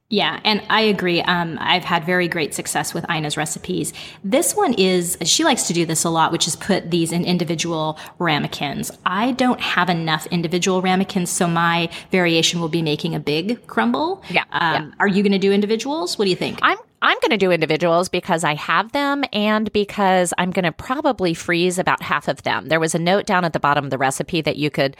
Yeah, 0.09 0.39
and 0.45 0.63
I 0.69 0.81
agree. 0.81 1.21
Um, 1.21 1.57
I've 1.59 1.83
had 1.83 2.05
very 2.05 2.29
great 2.29 2.53
success 2.53 2.93
with 2.93 3.05
Ina's 3.09 3.35
recipes. 3.35 3.91
This 4.23 4.55
one 4.55 4.73
is, 4.75 5.17
she 5.23 5.43
likes 5.43 5.67
to 5.67 5.73
do 5.73 5.85
this 5.85 6.05
a 6.05 6.09
lot, 6.09 6.31
which 6.31 6.47
is 6.47 6.55
put 6.55 6.91
these 6.91 7.11
in 7.11 7.25
individual 7.25 7.99
ramekins. 8.17 8.89
I 9.05 9.33
don't 9.33 9.59
have 9.59 9.89
enough 9.89 10.25
individual 10.27 10.81
ramekins, 10.81 11.29
so 11.29 11.45
my 11.45 11.89
variation 12.09 12.61
will 12.61 12.69
be 12.69 12.81
making 12.81 13.15
a 13.15 13.19
big 13.19 13.67
crumble. 13.67 14.23
Yeah. 14.29 14.45
Um, 14.51 14.73
yeah. 14.87 14.91
Are 15.01 15.09
you 15.09 15.23
going 15.23 15.33
to 15.33 15.39
do 15.39 15.51
individuals? 15.51 16.17
What 16.17 16.23
do 16.23 16.29
you 16.29 16.37
think? 16.37 16.59
I'm 16.61 16.77
I'm 16.99 17.17
going 17.21 17.31
to 17.31 17.37
do 17.37 17.51
individuals 17.51 18.09
because 18.09 18.43
I 18.43 18.55
have 18.55 18.91
them 18.91 19.23
and 19.31 19.71
because 19.71 20.33
I'm 20.39 20.49
going 20.49 20.65
to 20.65 20.71
probably 20.71 21.35
freeze 21.35 21.77
about 21.77 22.01
half 22.01 22.27
of 22.27 22.41
them. 22.41 22.69
There 22.69 22.79
was 22.79 22.95
a 22.95 22.99
note 22.99 23.27
down 23.27 23.45
at 23.45 23.53
the 23.53 23.59
bottom 23.59 23.85
of 23.85 23.91
the 23.91 23.99
recipe 23.99 24.41
that 24.41 24.55
you 24.55 24.71
could 24.71 24.97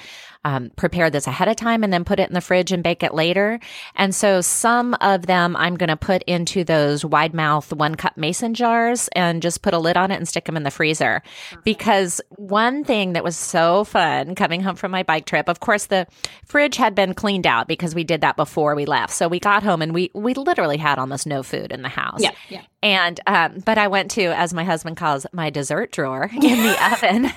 um, 0.48 0.72
prepare 0.78 1.10
this 1.10 1.28
ahead 1.28 1.50
of 1.50 1.58
time 1.58 1.84
and 1.84 1.92
then 1.92 2.06
put 2.06 2.22
it 2.22 2.30
in 2.30 2.34
the 2.34 2.40
fridge 2.40 2.72
and 2.72 2.82
bake 2.82 3.04
it 3.04 3.14
later. 3.14 3.60
And 3.96 4.16
so 4.16 4.40
some 4.40 4.96
of 5.02 5.26
them 5.26 5.58
I'm 5.58 5.76
going 5.76 5.90
to 5.90 5.98
put 5.98 6.24
into 6.24 6.64
those 6.64 7.04
wide 7.04 7.34
mouth 7.34 7.74
one 7.74 7.96
cup 7.96 8.16
mason 8.16 8.54
jars 8.54 9.10
and 9.10 9.42
just 9.42 9.62
put 9.62 9.74
a 9.74 9.78
lid 9.78 9.98
on 9.98 10.10
it 10.10 10.16
and 10.16 10.26
stick 10.26 10.46
them 10.46 10.56
in 10.56 10.64
the 10.64 10.72
freezer. 10.72 11.22
Because 11.66 12.22
one 12.30 12.86
thing 12.86 13.12
that 13.12 13.26
was 13.26 13.36
so 13.36 13.84
fun 13.84 14.36
coming 14.36 14.62
home 14.62 14.78
from 14.78 14.92
my 14.92 15.04
bike 15.04 15.26
trip, 15.26 15.50
of 15.50 15.60
course, 15.60 15.88
the 15.88 16.08
fridge 16.46 16.78
had 16.78 16.96
been 16.96 17.14
cleaned 17.14 17.46
out 17.46 17.68
because 17.68 17.94
we 17.94 18.06
did 18.06 18.22
that 18.22 18.38
before 18.38 18.74
we 18.74 18.86
left. 18.86 19.14
So 19.14 19.28
we 19.28 19.42
got 19.42 19.64
home 19.64 19.82
and 19.82 19.94
we, 19.94 20.12
we 20.14 20.34
literally 20.34 20.78
had 20.78 20.98
almost 20.98 21.28
no 21.28 21.44
food 21.44 21.74
in 21.74 21.82
the 21.82 21.90
house. 21.90 22.22
Yeah. 22.22 22.32
Yeah. 22.48 22.62
And, 22.82 23.20
um, 23.28 23.60
but 23.66 23.78
I 23.78 23.90
went 23.90 24.12
to, 24.12 24.24
as 24.28 24.54
my 24.54 24.64
husband 24.64 24.96
calls, 24.96 25.26
my 25.34 25.50
dessert 25.50 25.92
drawer 25.92 26.30
in 26.32 26.40
the 26.40 26.78
oven. 26.94 27.34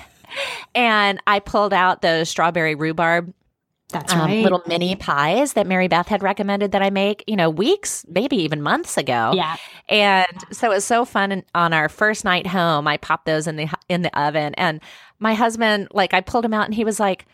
And 0.75 1.19
I 1.27 1.39
pulled 1.39 1.73
out 1.73 2.01
the 2.01 2.25
strawberry 2.25 2.75
rhubarb 2.75 3.33
that's 3.91 4.13
um, 4.13 4.19
right. 4.19 4.43
Little 4.43 4.63
mini 4.67 4.95
pies 4.95 5.53
that 5.53 5.67
Mary 5.67 5.87
Beth 5.87 6.07
had 6.07 6.23
recommended 6.23 6.71
that 6.71 6.81
I 6.81 6.89
make, 6.89 7.23
you 7.27 7.35
know, 7.35 7.49
weeks, 7.49 8.05
maybe 8.09 8.37
even 8.37 8.61
months 8.61 8.97
ago. 8.97 9.33
Yeah. 9.35 9.57
And 9.89 10.27
so 10.51 10.71
it 10.71 10.75
was 10.75 10.85
so 10.85 11.05
fun. 11.05 11.43
on 11.53 11.73
our 11.73 11.89
first 11.89 12.25
night 12.25 12.47
home, 12.47 12.87
I 12.87 12.97
popped 12.97 13.25
those 13.25 13.47
in 13.47 13.57
the 13.57 13.67
in 13.89 14.01
the 14.01 14.19
oven, 14.19 14.53
and 14.55 14.81
my 15.19 15.33
husband, 15.33 15.89
like, 15.91 16.13
I 16.13 16.21
pulled 16.21 16.45
him 16.45 16.53
out, 16.53 16.65
and 16.65 16.73
he 16.73 16.83
was 16.83 16.99
like, 16.99 17.25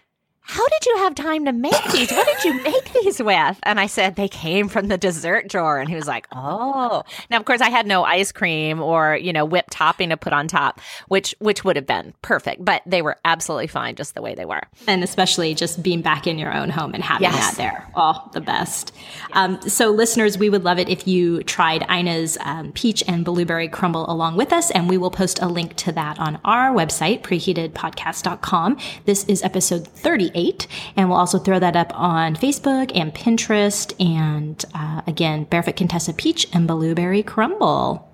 how 0.50 0.66
did 0.66 0.86
you 0.86 0.98
have 1.00 1.14
time 1.14 1.44
to 1.44 1.52
make 1.52 1.84
these? 1.92 2.10
What 2.10 2.26
did 2.26 2.46
you 2.46 2.64
make 2.64 2.94
these 2.94 3.22
with? 3.22 3.60
And 3.64 3.82
I 3.82 3.88
said, 3.88 4.16
they 4.16 4.30
came 4.30 4.70
from 4.70 4.88
the 4.88 4.98
dessert 4.98 5.50
drawer. 5.50 5.78
And 5.78 5.90
he 5.90 5.96
was 5.96 6.08
like, 6.08 6.26
oh. 6.32 7.04
Now, 7.30 7.38
of 7.38 7.44
course, 7.44 7.60
I 7.60 7.70
had 7.70 7.86
no 7.86 8.06
ice 8.06 8.32
cream 8.32 8.82
or, 8.82 9.18
you 9.18 9.34
know, 9.34 9.44
whipped 9.44 9.72
topping 9.72 10.08
to 10.10 10.16
put 10.16 10.32
on 10.32 10.48
top, 10.48 10.80
which, 11.10 11.36
which 11.40 11.66
would 11.66 11.76
have 11.76 11.86
been 11.86 12.14
perfect, 12.22 12.64
but 12.64 12.82
they 12.86 13.02
were 13.02 13.18
absolutely 13.26 13.68
fine 13.68 13.96
just 13.96 14.16
the 14.16 14.22
way 14.22 14.36
they 14.36 14.46
were. 14.46 14.62
And 14.88 15.04
especially 15.04 15.54
just 15.54 15.84
being 15.84 16.02
back 16.02 16.28
in 16.28 16.40
your 16.40 16.54
own 16.54 16.70
home 16.70 16.94
and 16.94 17.04
having 17.04 17.24
yes. 17.24 17.50
that 17.50 17.58
there. 17.58 17.92
Oh, 17.98 18.30
the 18.32 18.40
best. 18.40 18.94
Yes. 18.96 19.30
Um, 19.34 19.62
so 19.68 19.90
listeners, 19.92 20.38
we 20.38 20.50
would 20.50 20.64
love 20.64 20.80
it 20.80 20.88
if 20.88 21.06
you 21.10 21.44
tried 21.44 21.86
Ina's 21.92 22.38
um, 22.40 22.72
peach 22.72 23.04
and 23.06 23.26
blueberry 23.26 23.68
crumble 23.68 24.10
along 24.10 24.38
with 24.38 24.54
us. 24.54 24.72
And 24.72 24.88
we 24.88 24.98
will 24.98 25.12
post 25.12 25.42
a 25.42 25.48
link 25.48 25.76
to 25.76 25.92
that 25.92 26.18
on 26.20 26.40
our 26.46 26.74
website, 26.74 27.22
preheatedpodcast.com. 27.22 28.78
This 29.04 29.26
is 29.26 29.44
episode 29.44 29.86
38 29.86 30.37
eight. 30.38 30.68
And 30.96 31.10
we'll 31.10 31.18
also 31.18 31.40
throw 31.40 31.60
that 31.60 31.76
up 31.76 31.92
on 31.94 32.36
Facebook 32.36 32.92
and 32.96 33.14
Pinterest. 33.14 33.94
And 34.00 34.64
uh, 34.74 35.02
again, 35.06 35.44
Barefoot 35.46 35.76
Contessa 35.76 36.14
Peach 36.14 36.48
and 36.54 36.68
Blueberry 36.68 37.24
Crumble. 37.24 38.08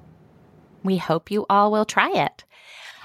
We 0.84 0.98
hope 0.98 1.30
you 1.30 1.46
all 1.50 1.72
will 1.72 1.86
try 1.86 2.12
it. 2.12 2.44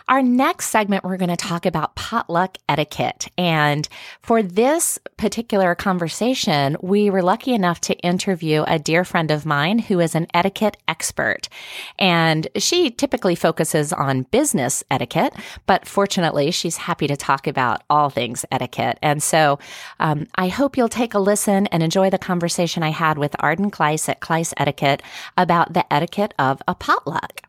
Our 0.08 0.22
next 0.22 0.68
segment, 0.68 1.04
we're 1.04 1.18
going 1.18 1.28
to 1.28 1.36
talk 1.36 1.66
about 1.66 1.94
potluck 1.94 2.56
etiquette. 2.66 3.28
And 3.36 3.86
for 4.22 4.42
this 4.42 4.98
particular 5.18 5.74
conversation, 5.74 6.78
we 6.80 7.10
were 7.10 7.20
lucky 7.20 7.52
enough 7.52 7.78
to 7.82 7.98
interview 7.98 8.64
a 8.66 8.78
dear 8.78 9.04
friend 9.04 9.30
of 9.30 9.44
mine 9.44 9.78
who 9.78 10.00
is 10.00 10.14
an 10.14 10.26
etiquette 10.32 10.78
expert. 10.88 11.50
And 11.98 12.48
she 12.56 12.90
typically 12.90 13.34
focuses 13.34 13.92
on 13.92 14.22
business 14.22 14.82
etiquette, 14.90 15.34
but 15.66 15.86
fortunately, 15.86 16.52
she's 16.52 16.78
happy 16.78 17.06
to 17.06 17.16
talk 17.16 17.46
about 17.46 17.82
all 17.90 18.08
things 18.08 18.46
etiquette. 18.50 18.98
And 19.02 19.22
so 19.22 19.58
um, 20.00 20.26
I 20.36 20.48
hope 20.48 20.78
you'll 20.78 20.88
take 20.88 21.12
a 21.12 21.18
listen 21.18 21.66
and 21.66 21.82
enjoy 21.82 22.08
the 22.08 22.16
conversation 22.16 22.82
I 22.82 22.90
had 22.92 23.18
with 23.18 23.36
Arden 23.40 23.70
Clise 23.70 24.08
at 24.08 24.20
Clise 24.20 24.54
Etiquette 24.56 25.02
about 25.36 25.74
the 25.74 25.92
etiquette 25.92 26.32
of 26.38 26.62
a 26.66 26.74
potluck. 26.74 27.47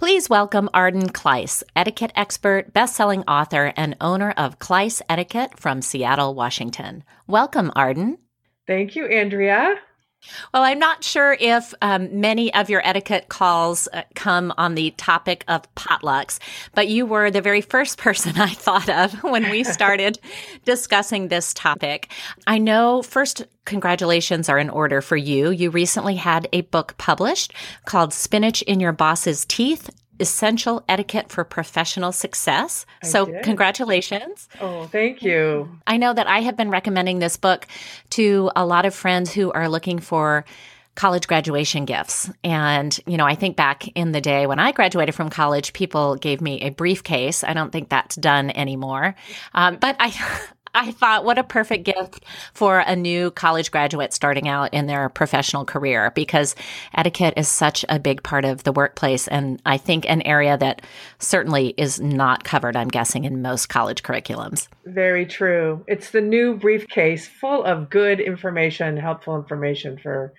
Please 0.00 0.30
welcome 0.30 0.70
Arden 0.72 1.10
Clise, 1.10 1.62
etiquette 1.76 2.10
expert, 2.16 2.72
best-selling 2.72 3.22
author, 3.24 3.74
and 3.76 3.98
owner 4.00 4.30
of 4.30 4.58
Clise 4.58 5.02
Etiquette 5.10 5.58
from 5.58 5.82
Seattle, 5.82 6.34
Washington. 6.34 7.04
Welcome, 7.26 7.70
Arden. 7.76 8.16
Thank 8.66 8.96
you, 8.96 9.04
Andrea. 9.04 9.74
Well, 10.52 10.62
I'm 10.62 10.78
not 10.78 11.02
sure 11.02 11.36
if 11.38 11.72
um, 11.80 12.20
many 12.20 12.52
of 12.54 12.68
your 12.68 12.86
etiquette 12.86 13.28
calls 13.28 13.88
uh, 13.92 14.02
come 14.14 14.52
on 14.58 14.74
the 14.74 14.90
topic 14.92 15.44
of 15.48 15.72
potlucks, 15.74 16.38
but 16.74 16.88
you 16.88 17.06
were 17.06 17.30
the 17.30 17.40
very 17.40 17.60
first 17.60 17.98
person 18.06 18.38
I 18.38 18.50
thought 18.50 18.88
of 18.88 19.22
when 19.22 19.50
we 19.50 19.64
started 19.64 20.18
discussing 20.64 21.28
this 21.28 21.54
topic. 21.54 22.10
I 22.46 22.58
know 22.58 23.02
first, 23.02 23.46
congratulations 23.64 24.48
are 24.48 24.58
in 24.58 24.70
order 24.70 25.00
for 25.00 25.16
you. 25.16 25.50
You 25.50 25.70
recently 25.70 26.16
had 26.16 26.48
a 26.52 26.62
book 26.62 26.94
published 26.98 27.54
called 27.84 28.12
Spinach 28.12 28.62
in 28.62 28.80
Your 28.80 28.92
Boss's 28.92 29.44
Teeth 29.44 29.90
Essential 30.20 30.84
Etiquette 30.88 31.30
for 31.30 31.44
Professional 31.44 32.12
Success. 32.12 32.86
I 33.02 33.06
so, 33.06 33.26
did. 33.26 33.42
congratulations. 33.42 34.48
Oh, 34.60 34.86
thank 34.86 35.22
you. 35.22 35.68
I 35.86 35.96
know 35.96 36.12
that 36.12 36.26
I 36.26 36.40
have 36.40 36.56
been 36.56 36.70
recommending 36.70 37.18
this 37.18 37.36
book 37.36 37.66
to 38.10 38.50
a 38.54 38.64
lot 38.64 38.86
of 38.86 38.94
friends 38.94 39.32
who 39.32 39.50
are 39.52 39.68
looking 39.68 39.98
for 39.98 40.44
college 40.94 41.26
graduation 41.26 41.84
gifts. 41.84 42.30
And, 42.44 42.98
you 43.06 43.16
know, 43.16 43.24
I 43.24 43.34
think 43.34 43.56
back 43.56 43.88
in 43.88 44.12
the 44.12 44.20
day 44.20 44.46
when 44.46 44.58
I 44.58 44.72
graduated 44.72 45.14
from 45.14 45.30
college, 45.30 45.72
people 45.72 46.16
gave 46.16 46.40
me 46.40 46.60
a 46.60 46.70
briefcase. 46.70 47.42
I 47.42 47.52
don't 47.52 47.70
think 47.70 47.88
that's 47.88 48.16
done 48.16 48.50
anymore. 48.50 49.14
Um, 49.54 49.78
but 49.80 49.96
I, 49.98 50.12
I 50.74 50.92
thought, 50.92 51.24
what 51.24 51.38
a 51.38 51.44
perfect 51.44 51.84
gift 51.84 52.24
for 52.52 52.78
a 52.78 52.94
new 52.94 53.30
college 53.30 53.70
graduate 53.70 54.12
starting 54.12 54.48
out 54.48 54.72
in 54.72 54.86
their 54.86 55.08
professional 55.08 55.64
career 55.64 56.12
because 56.14 56.54
etiquette 56.94 57.34
is 57.36 57.48
such 57.48 57.84
a 57.88 57.98
big 57.98 58.22
part 58.22 58.44
of 58.44 58.62
the 58.64 58.72
workplace. 58.72 59.26
And 59.28 59.60
I 59.66 59.76
think 59.76 60.08
an 60.08 60.22
area 60.22 60.56
that 60.58 60.82
certainly 61.18 61.74
is 61.76 62.00
not 62.00 62.44
covered, 62.44 62.76
I'm 62.76 62.88
guessing, 62.88 63.24
in 63.24 63.42
most 63.42 63.68
college 63.68 64.02
curriculums. 64.02 64.68
Very 64.86 65.26
true. 65.26 65.84
It's 65.86 66.10
the 66.10 66.20
new 66.20 66.56
briefcase 66.56 67.26
full 67.26 67.64
of 67.64 67.90
good 67.90 68.20
information, 68.20 68.96
helpful 68.96 69.36
information 69.36 69.98
for 69.98 70.32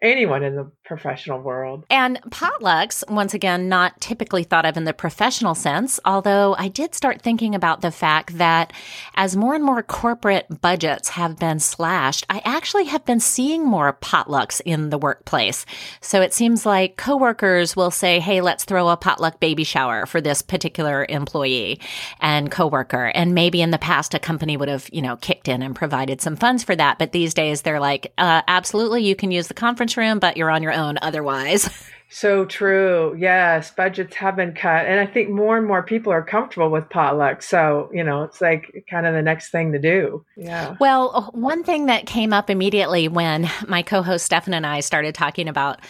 anyone 0.00 0.42
in 0.42 0.54
the 0.54 0.70
professional 0.88 1.38
world. 1.38 1.84
And 1.90 2.18
potlucks, 2.30 3.08
once 3.10 3.34
again, 3.34 3.68
not 3.68 4.00
typically 4.00 4.42
thought 4.42 4.64
of 4.64 4.76
in 4.78 4.84
the 4.84 4.94
professional 4.94 5.54
sense, 5.54 6.00
although 6.04 6.56
I 6.58 6.68
did 6.68 6.94
start 6.94 7.20
thinking 7.20 7.54
about 7.54 7.82
the 7.82 7.90
fact 7.90 8.38
that 8.38 8.72
as 9.14 9.36
more 9.36 9.54
and 9.54 9.62
more 9.62 9.82
corporate 9.82 10.62
budgets 10.62 11.10
have 11.10 11.38
been 11.38 11.60
slashed, 11.60 12.24
I 12.30 12.40
actually 12.44 12.86
have 12.86 13.04
been 13.04 13.20
seeing 13.20 13.66
more 13.66 13.92
potlucks 13.92 14.62
in 14.64 14.88
the 14.88 14.96
workplace. 14.96 15.66
So 16.00 16.22
it 16.22 16.32
seems 16.32 16.64
like 16.64 16.96
coworkers 16.96 17.76
will 17.76 17.90
say, 17.90 18.18
Hey, 18.18 18.40
let's 18.40 18.64
throw 18.64 18.88
a 18.88 18.96
potluck 18.96 19.40
baby 19.40 19.64
shower 19.64 20.06
for 20.06 20.22
this 20.22 20.40
particular 20.40 21.04
employee 21.08 21.80
and 22.20 22.50
coworker. 22.50 23.12
And 23.14 23.34
maybe 23.34 23.60
in 23.60 23.72
the 23.72 23.78
past, 23.78 24.14
a 24.14 24.18
company 24.18 24.56
would 24.56 24.68
have, 24.68 24.88
you 24.90 25.02
know, 25.02 25.16
kicked 25.16 25.48
in 25.48 25.60
and 25.60 25.76
provided 25.76 26.22
some 26.22 26.36
funds 26.36 26.64
for 26.64 26.74
that. 26.74 26.98
But 26.98 27.12
these 27.12 27.34
days 27.34 27.60
they're 27.60 27.78
like, 27.78 28.10
uh, 28.16 28.40
absolutely, 28.48 29.04
you 29.04 29.14
can 29.14 29.30
use 29.30 29.48
the 29.48 29.54
conference 29.54 29.98
room, 29.98 30.18
but 30.18 30.38
you're 30.38 30.50
on 30.50 30.62
your 30.62 30.77
own 30.78 30.98
otherwise. 31.02 31.68
So 32.10 32.46
true. 32.46 33.14
Yes, 33.18 33.70
budgets 33.70 34.16
have 34.16 34.36
been 34.36 34.54
cut. 34.54 34.86
And 34.86 34.98
I 34.98 35.06
think 35.06 35.28
more 35.28 35.58
and 35.58 35.66
more 35.66 35.82
people 35.82 36.10
are 36.10 36.22
comfortable 36.22 36.70
with 36.70 36.88
potluck. 36.88 37.42
So, 37.42 37.90
you 37.92 38.02
know, 38.02 38.22
it's 38.22 38.40
like 38.40 38.86
kind 38.88 39.06
of 39.06 39.12
the 39.12 39.20
next 39.20 39.50
thing 39.50 39.72
to 39.72 39.78
do. 39.78 40.24
Yeah. 40.36 40.76
Well, 40.80 41.30
one 41.34 41.64
thing 41.64 41.86
that 41.86 42.06
came 42.06 42.32
up 42.32 42.48
immediately 42.48 43.08
when 43.08 43.50
my 43.66 43.82
co 43.82 44.02
host 44.02 44.24
Stefan 44.24 44.54
and 44.54 44.66
I 44.66 44.80
started 44.80 45.14
talking 45.14 45.48
about 45.48 45.80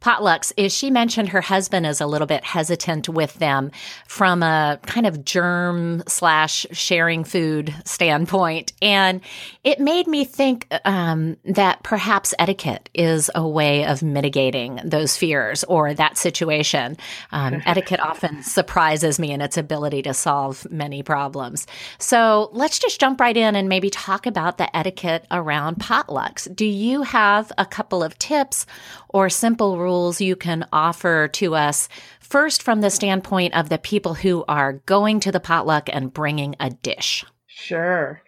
potlucks 0.00 0.52
is 0.56 0.72
she 0.72 0.90
mentioned 0.90 1.30
her 1.30 1.40
husband 1.40 1.86
is 1.86 2.00
a 2.00 2.06
little 2.06 2.26
bit 2.26 2.44
hesitant 2.44 3.08
with 3.08 3.34
them 3.34 3.70
from 4.06 4.42
a 4.42 4.78
kind 4.86 5.06
of 5.06 5.24
germ 5.24 6.02
slash 6.06 6.66
sharing 6.72 7.24
food 7.24 7.74
standpoint. 7.84 8.72
And 8.80 9.20
it 9.64 9.80
made 9.80 10.06
me 10.06 10.24
think 10.24 10.66
um, 10.84 11.36
that 11.44 11.82
perhaps 11.82 12.34
etiquette 12.38 12.88
is 12.94 13.30
a 13.34 13.46
way 13.46 13.84
of 13.84 14.02
mitigating 14.02 14.80
those 14.84 15.16
fears 15.16 15.64
or 15.64 15.94
that 15.94 16.16
situation. 16.16 16.96
Um, 17.32 17.62
etiquette 17.66 18.00
often 18.00 18.42
surprises 18.42 19.18
me 19.18 19.32
in 19.32 19.40
its 19.40 19.56
ability 19.56 20.02
to 20.02 20.14
solve 20.14 20.66
many 20.70 21.02
problems. 21.02 21.66
So 21.98 22.50
let's 22.52 22.78
just 22.78 23.00
jump 23.00 23.20
right 23.20 23.36
in 23.36 23.56
and 23.56 23.68
maybe 23.68 23.90
talk 23.90 24.26
about 24.26 24.58
the 24.58 24.74
etiquette 24.76 25.26
around 25.30 25.76
potlucks. 25.76 26.54
Do 26.54 26.66
you 26.66 27.02
have 27.02 27.50
a 27.58 27.66
couple 27.66 28.02
of 28.02 28.18
tips 28.18 28.66
or 29.08 29.28
simple 29.28 29.78
rules 29.78 30.20
you 30.20 30.36
can 30.36 30.66
offer 30.72 31.28
to 31.28 31.54
us 31.54 31.88
first 32.20 32.62
from 32.62 32.80
the 32.80 32.90
standpoint 32.90 33.54
of 33.54 33.68
the 33.68 33.78
people 33.78 34.14
who 34.14 34.44
are 34.48 34.74
going 34.86 35.20
to 35.20 35.32
the 35.32 35.40
potluck 35.40 35.88
and 35.92 36.12
bringing 36.12 36.54
a 36.60 36.70
dish? 36.70 37.24
Sure. 37.46 38.22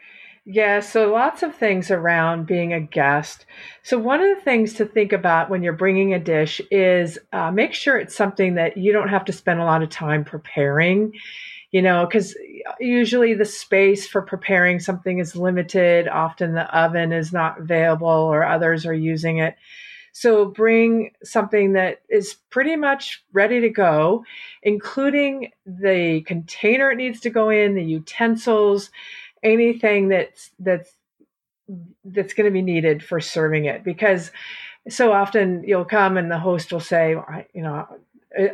Yeah, 0.47 0.81
so 0.81 1.13
lots 1.13 1.43
of 1.43 1.55
things 1.55 1.91
around 1.91 2.47
being 2.47 2.73
a 2.73 2.81
guest. 2.81 3.45
So, 3.83 3.99
one 3.99 4.21
of 4.21 4.35
the 4.35 4.43
things 4.43 4.73
to 4.75 4.87
think 4.87 5.13
about 5.13 5.51
when 5.51 5.63
you're 5.63 5.75
bringing 5.75 6.15
a 6.15 6.19
dish 6.19 6.61
is 6.71 7.19
uh, 7.33 7.51
make 7.51 7.75
sure 7.75 7.99
it's 7.99 8.17
something 8.17 8.55
that 8.55 8.77
you 8.77 8.93
don't 8.93 9.11
have 9.11 9.27
to 9.27 9.33
spend 9.33 9.61
a 9.61 9.65
lot 9.65 9.83
of 9.83 9.91
time 9.91 10.25
preparing, 10.25 11.13
you 11.73 11.83
know, 11.83 12.07
because 12.07 12.35
usually 12.81 13.35
the 13.35 13.45
space 13.45 14.07
for 14.07 14.23
preparing 14.23 14.81
something 14.81 15.19
is 15.19 15.37
limited. 15.37 16.09
Often 16.09 16.55
the 16.55 16.75
oven 16.77 17.13
is 17.13 17.33
not 17.33 17.61
available 17.61 18.09
or 18.09 18.43
others 18.43 18.87
are 18.87 18.95
using 18.95 19.39
it. 19.39 19.57
So 20.13 20.47
bring 20.47 21.13
something 21.23 21.75
that 21.75 22.03
is 22.09 22.35
pretty 22.51 22.77
much 22.77 23.25
ready 23.33 23.61
to 23.61 23.71
go, 23.71 24.25
including 24.63 25.53
the 25.67 26.23
container 26.27 26.91
it 26.91 26.97
needs 26.97 27.21
to 27.21 27.31
go 27.31 27.51
in, 27.51 27.75
the 27.75 27.85
utensils, 27.85 28.91
anything 29.43 30.09
that's 30.09 30.51
that's 30.59 30.91
that's 32.05 32.35
going 32.35 32.47
to 32.47 32.51
be 32.51 32.63
needed 32.63 33.03
for 33.03 33.21
serving 33.21 33.67
it. 33.67 33.85
Because 33.85 34.31
so 34.89 35.13
often 35.13 35.63
you'll 35.65 35.85
come 35.85 36.17
and 36.17 36.31
the 36.31 36.39
host 36.39 36.73
will 36.73 36.81
say 36.81 37.11
you 37.11 37.63
know 37.63 37.87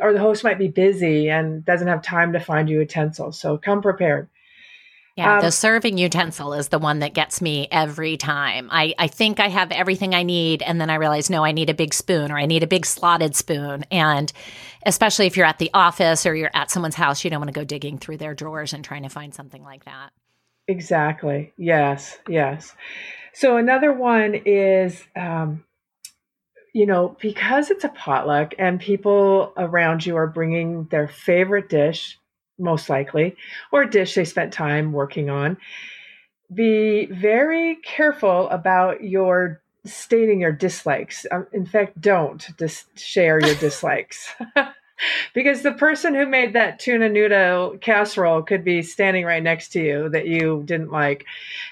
or 0.01 0.13
the 0.13 0.19
host 0.19 0.43
might 0.43 0.57
be 0.57 0.67
busy 0.67 1.29
and 1.29 1.63
doesn't 1.63 1.87
have 1.87 2.01
time 2.01 2.33
to 2.33 2.39
find 2.39 2.69
you 2.69 2.79
utensils 2.79 3.39
so 3.39 3.57
come 3.57 3.81
prepared 3.81 4.27
yeah, 5.17 5.37
um, 5.37 5.41
the 5.41 5.51
serving 5.51 5.97
utensil 5.97 6.53
is 6.53 6.67
the 6.67 6.77
one 6.77 6.99
that 6.99 7.15
gets 7.15 7.41
me 7.41 7.67
every 7.71 8.17
time. 8.17 8.69
I, 8.71 8.93
I 8.99 9.07
think 9.07 9.39
I 9.39 9.47
have 9.47 9.71
everything 9.71 10.13
I 10.13 10.21
need, 10.21 10.61
and 10.61 10.79
then 10.79 10.91
I 10.91 10.95
realize, 10.95 11.29
no, 11.29 11.43
I 11.43 11.51
need 11.51 11.71
a 11.71 11.73
big 11.73 11.93
spoon 11.95 12.31
or 12.31 12.37
I 12.37 12.45
need 12.45 12.61
a 12.61 12.67
big 12.67 12.85
slotted 12.85 13.35
spoon. 13.35 13.83
And 13.89 14.31
especially 14.85 15.25
if 15.25 15.35
you're 15.35 15.47
at 15.47 15.57
the 15.57 15.71
office 15.73 16.27
or 16.27 16.35
you're 16.35 16.51
at 16.53 16.69
someone's 16.69 16.95
house, 16.95 17.23
you 17.23 17.31
don't 17.31 17.39
want 17.39 17.51
to 17.51 17.59
go 17.59 17.65
digging 17.65 17.97
through 17.97 18.17
their 18.17 18.35
drawers 18.35 18.73
and 18.73 18.85
trying 18.85 19.03
to 19.03 19.09
find 19.09 19.33
something 19.33 19.63
like 19.63 19.85
that. 19.85 20.11
Exactly. 20.67 21.51
Yes. 21.57 22.19
Yes. 22.29 22.75
So 23.33 23.57
another 23.57 23.93
one 23.93 24.35
is, 24.45 25.01
um, 25.15 25.63
you 26.73 26.85
know, 26.85 27.17
because 27.19 27.71
it's 27.71 27.85
a 27.85 27.89
potluck 27.89 28.53
and 28.59 28.79
people 28.79 29.53
around 29.57 30.05
you 30.05 30.15
are 30.15 30.27
bringing 30.27 30.85
their 30.91 31.07
favorite 31.07 31.69
dish, 31.69 32.19
most 32.59 32.89
likely, 32.89 33.35
or 33.71 33.83
a 33.83 33.89
dish 33.89 34.15
they 34.15 34.25
spent 34.25 34.53
time 34.53 34.91
working 34.91 35.29
on. 35.29 35.57
Be 36.53 37.05
very 37.07 37.75
careful 37.83 38.49
about 38.49 39.03
your 39.03 39.61
stating 39.85 40.39
your 40.41 40.51
dislikes. 40.51 41.25
Um, 41.31 41.47
in 41.53 41.65
fact, 41.65 41.99
don't 41.99 42.45
dis- 42.57 42.85
share 42.95 43.39
your 43.39 43.55
dislikes. 43.55 44.33
because 45.33 45.61
the 45.61 45.73
person 45.73 46.15
who 46.15 46.25
made 46.25 46.53
that 46.53 46.79
tuna 46.79 47.09
noodle 47.09 47.77
casserole 47.79 48.41
could 48.41 48.63
be 48.63 48.81
standing 48.81 49.25
right 49.25 49.43
next 49.43 49.69
to 49.69 49.81
you 49.81 50.09
that 50.09 50.27
you 50.27 50.63
didn't 50.65 50.91
like. 50.91 51.25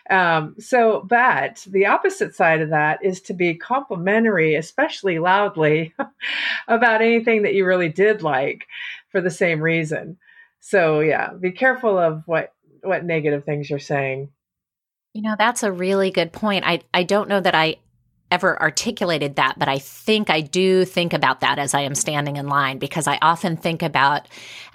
Um, 0.10 0.56
so, 0.60 1.02
but 1.08 1.66
the 1.70 1.88
opposite 1.88 2.36
side 2.36 2.62
of 2.62 2.70
that 2.70 3.04
is 3.04 3.22
to 3.22 3.34
be 3.34 3.56
complimentary, 3.56 4.56
especially 4.56 5.20
loudly, 5.20 5.94
about 6.68 7.02
anything 7.02 7.44
that 7.44 7.56
you 7.56 7.66
really 7.66 7.90
did 7.90 8.22
like 8.22 8.68
for 9.10 9.22
the 9.22 9.32
same 9.32 9.62
reason. 9.62 10.18
So 10.68 11.02
yeah, 11.02 11.32
be 11.32 11.52
careful 11.52 12.00
of 12.00 12.24
what 12.26 12.52
what 12.82 13.06
negative 13.06 13.46
things 13.46 13.70
you're 13.70 13.78
saying. 13.78 14.30
You 15.14 15.22
know, 15.22 15.36
that's 15.38 15.62
a 15.62 15.72
really 15.72 16.10
good 16.10 16.32
point. 16.32 16.66
I 16.66 16.82
I 16.92 17.04
don't 17.04 17.30
know 17.30 17.40
that 17.40 17.54
I 17.54 17.76
ever 18.32 18.60
articulated 18.60 19.36
that, 19.36 19.58
but 19.58 19.68
I 19.68 19.78
think 19.78 20.30
I 20.30 20.42
do 20.42 20.84
think 20.84 21.14
about 21.14 21.42
that 21.42 21.60
as 21.60 21.74
I 21.74 21.82
am 21.82 21.94
standing 21.94 22.38
in 22.38 22.48
line 22.48 22.80
because 22.80 23.08
I 23.08 23.20
often 23.22 23.56
think 23.56 23.84
about 23.84 24.28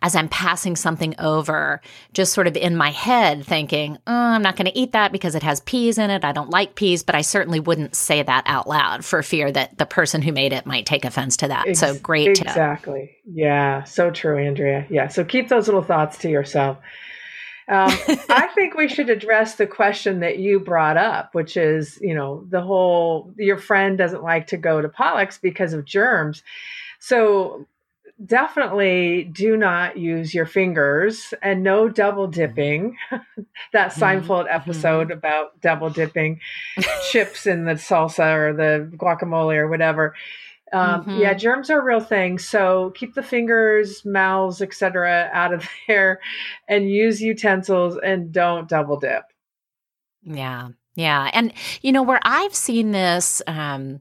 as 0.02 0.14
I'm 0.14 0.28
passing 0.28 0.76
something 0.76 1.14
over, 1.18 1.80
just 2.12 2.32
sort 2.32 2.46
of 2.46 2.56
in 2.56 2.76
my 2.76 2.90
head 2.90 3.44
thinking, 3.44 3.98
oh, 4.06 4.12
I'm 4.14 4.42
not 4.42 4.56
going 4.56 4.66
to 4.66 4.78
eat 4.78 4.92
that 4.92 5.12
because 5.12 5.34
it 5.34 5.42
has 5.42 5.60
peas 5.60 5.98
in 5.98 6.10
it. 6.10 6.24
I 6.24 6.32
don't 6.32 6.50
like 6.50 6.74
peas, 6.76 7.02
but 7.02 7.14
I 7.14 7.20
certainly 7.22 7.60
wouldn't 7.60 7.96
say 7.96 8.22
that 8.22 8.44
out 8.46 8.68
loud 8.68 9.04
for 9.04 9.22
fear 9.22 9.50
that 9.52 9.76
the 9.78 9.86
person 9.86 10.22
who 10.22 10.32
made 10.32 10.52
it 10.52 10.64
might 10.64 10.86
take 10.86 11.04
offense 11.04 11.36
to 11.38 11.48
that. 11.48 11.66
Ex- 11.66 11.80
so 11.80 11.98
great 11.98 12.38
Exactly. 12.38 13.16
Tip. 13.24 13.34
Yeah. 13.34 13.84
So 13.84 14.10
true, 14.10 14.38
Andrea. 14.38 14.86
Yeah. 14.88 15.08
So 15.08 15.24
keep 15.24 15.48
those 15.48 15.66
little 15.66 15.82
thoughts 15.82 16.18
to 16.18 16.30
yourself. 16.30 16.78
Um, 17.70 17.90
I 18.28 18.48
think 18.54 18.74
we 18.74 18.88
should 18.88 19.08
address 19.08 19.54
the 19.54 19.66
question 19.66 20.20
that 20.20 20.38
you 20.38 20.58
brought 20.60 20.96
up, 20.96 21.34
which 21.34 21.56
is, 21.56 21.98
you 22.02 22.14
know, 22.14 22.44
the 22.50 22.60
whole 22.60 23.32
your 23.36 23.58
friend 23.58 23.96
doesn't 23.96 24.22
like 24.22 24.48
to 24.48 24.56
go 24.56 24.82
to 24.82 24.88
potlucks 24.88 25.40
because 25.40 25.72
of 25.72 25.84
germs. 25.84 26.42
So 26.98 27.66
definitely 28.24 29.24
do 29.24 29.56
not 29.56 29.96
use 29.96 30.34
your 30.34 30.46
fingers 30.46 31.32
and 31.42 31.62
no 31.62 31.88
double 31.88 32.26
dipping. 32.26 32.96
that 33.72 33.92
mm-hmm. 33.92 34.02
Seinfeld 34.02 34.46
mm-hmm. 34.46 34.54
episode 34.54 35.10
about 35.10 35.60
double 35.60 35.90
dipping 35.90 36.40
chips 37.10 37.46
in 37.46 37.64
the 37.64 37.74
salsa 37.74 38.34
or 38.34 38.52
the 38.52 38.90
guacamole 38.96 39.56
or 39.56 39.68
whatever. 39.68 40.14
Um, 40.72 41.00
mm-hmm. 41.02 41.18
Yeah, 41.18 41.34
germs 41.34 41.70
are 41.70 41.80
a 41.80 41.84
real 41.84 42.00
thing. 42.00 42.38
So 42.38 42.92
keep 42.94 43.14
the 43.14 43.22
fingers, 43.22 44.04
mouths, 44.04 44.62
etc., 44.62 45.30
out 45.32 45.52
of 45.52 45.68
there, 45.88 46.20
and 46.68 46.90
use 46.90 47.20
utensils 47.20 47.98
and 48.02 48.32
don't 48.32 48.68
double 48.68 48.98
dip. 48.98 49.24
Yeah, 50.22 50.68
yeah, 50.94 51.30
and 51.32 51.52
you 51.82 51.92
know 51.92 52.02
where 52.02 52.20
I've 52.22 52.54
seen 52.54 52.92
this. 52.92 53.42
Um, 53.46 54.00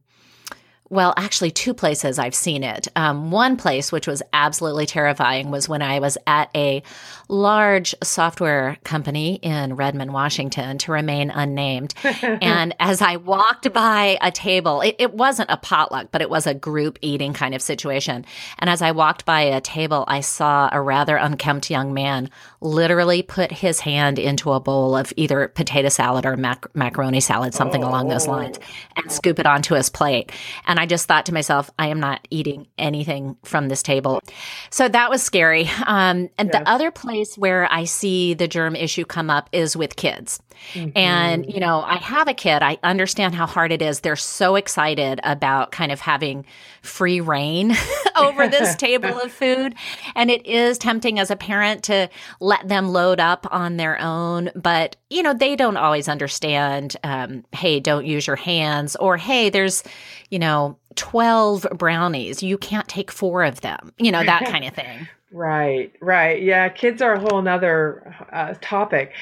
well, 0.91 1.13
actually, 1.17 1.51
two 1.51 1.75
places 1.75 2.17
I've 2.17 2.33
seen 2.33 2.63
it. 2.63 2.87
Um, 2.95 3.29
one 3.29 3.57
place, 3.57 3.91
which 3.91 4.07
was 4.07 4.23
absolutely 4.33 4.87
terrifying, 4.87 5.51
was 5.51 5.69
when 5.69 5.83
I 5.83 5.99
was 5.99 6.17
at 6.25 6.49
a 6.55 6.81
large 7.27 7.93
software 8.01 8.75
company 8.83 9.35
in 9.35 9.75
Redmond, 9.75 10.13
Washington, 10.13 10.79
to 10.79 10.91
remain 10.91 11.29
unnamed. 11.29 11.93
and 12.41 12.75
as 12.79 13.03
I 13.03 13.17
walked 13.17 13.71
by 13.71 14.17
a 14.19 14.31
table, 14.31 14.81
it, 14.81 14.95
it, 14.97 15.13
wasn't 15.13 15.51
a 15.51 15.57
potluck, 15.57 16.07
but 16.11 16.21
it 16.21 16.29
was 16.29 16.47
a 16.47 16.55
group 16.55 16.97
eating 17.01 17.33
kind 17.33 17.53
of 17.53 17.61
situation. 17.61 18.25
And 18.57 18.69
as 18.69 18.81
I 18.81 18.91
walked 18.91 19.25
by 19.25 19.41
a 19.41 19.61
table, 19.61 20.05
I 20.07 20.21
saw 20.21 20.69
a 20.71 20.81
rather 20.81 21.17
unkempt 21.17 21.69
young 21.69 21.93
man 21.93 22.31
literally 22.61 23.21
put 23.21 23.51
his 23.51 23.79
hand 23.79 24.19
into 24.19 24.51
a 24.51 24.59
bowl 24.59 24.95
of 24.95 25.13
either 25.15 25.47
potato 25.47 25.89
salad 25.89 26.25
or 26.25 26.35
mac- 26.35 26.73
macaroni 26.75 27.19
salad, 27.19 27.53
something 27.53 27.83
oh. 27.83 27.89
along 27.89 28.09
those 28.09 28.27
lines, 28.27 28.59
and 28.95 29.11
scoop 29.11 29.39
it 29.39 29.45
onto 29.45 29.75
his 29.75 29.89
plate. 29.89 30.31
And 30.65 30.79
I 30.79 30.85
just 30.85 31.07
thought 31.07 31.25
to 31.27 31.33
myself, 31.33 31.71
I 31.79 31.87
am 31.87 31.99
not 31.99 32.27
eating 32.29 32.67
anything 32.77 33.37
from 33.43 33.69
this 33.69 33.81
table. 33.81 34.21
So 34.69 34.87
that 34.89 35.09
was 35.09 35.23
scary. 35.23 35.69
Um, 35.85 36.29
and 36.37 36.51
the 36.51 36.67
other 36.67 36.91
place 36.91 37.37
where 37.37 37.71
I 37.71 37.85
see 37.85 38.33
the 38.33 38.47
germ 38.47 38.75
issue 38.75 39.05
come 39.05 39.29
up 39.29 39.49
is 39.51 39.75
with 39.77 39.95
kids. 39.95 40.39
Mm-hmm. 40.73 40.97
And, 40.97 41.51
you 41.51 41.59
know, 41.59 41.81
I 41.81 41.95
have 41.97 42.27
a 42.27 42.33
kid. 42.33 42.61
I 42.61 42.77
understand 42.83 43.35
how 43.35 43.45
hard 43.45 43.71
it 43.71 43.81
is. 43.81 44.01
They're 44.01 44.15
so 44.15 44.55
excited 44.55 45.19
about 45.23 45.71
kind 45.71 45.91
of 45.91 45.99
having 45.99 46.45
free 46.81 47.21
rein 47.21 47.75
over 48.15 48.47
this 48.47 48.75
table 48.77 49.19
of 49.19 49.31
food. 49.31 49.75
And 50.15 50.29
it 50.29 50.45
is 50.45 50.77
tempting 50.77 51.19
as 51.19 51.31
a 51.31 51.35
parent 51.35 51.83
to 51.85 52.09
let 52.39 52.67
them 52.67 52.89
load 52.89 53.19
up 53.19 53.47
on 53.51 53.77
their 53.77 53.99
own. 53.99 54.51
But, 54.55 54.95
you 55.09 55.23
know, 55.23 55.33
they 55.33 55.55
don't 55.55 55.77
always 55.77 56.07
understand, 56.07 56.95
um, 57.03 57.43
hey, 57.51 57.79
don't 57.79 58.05
use 58.05 58.27
your 58.27 58.35
hands, 58.35 58.95
or 58.95 59.17
hey, 59.17 59.49
there's, 59.49 59.83
you 60.29 60.39
know, 60.39 60.77
12 60.95 61.67
brownies. 61.75 62.43
You 62.43 62.57
can't 62.57 62.87
take 62.87 63.11
four 63.11 63.43
of 63.43 63.61
them, 63.61 63.93
you 63.97 64.11
know, 64.11 64.23
that 64.23 64.45
kind 64.51 64.65
of 64.65 64.73
thing. 64.73 65.07
Right, 65.31 65.93
right. 66.01 66.41
Yeah, 66.41 66.69
kids 66.69 67.03
are 67.03 67.13
a 67.13 67.19
whole 67.19 67.39
nother 67.43 68.15
uh, 68.33 68.55
topic. 68.61 69.13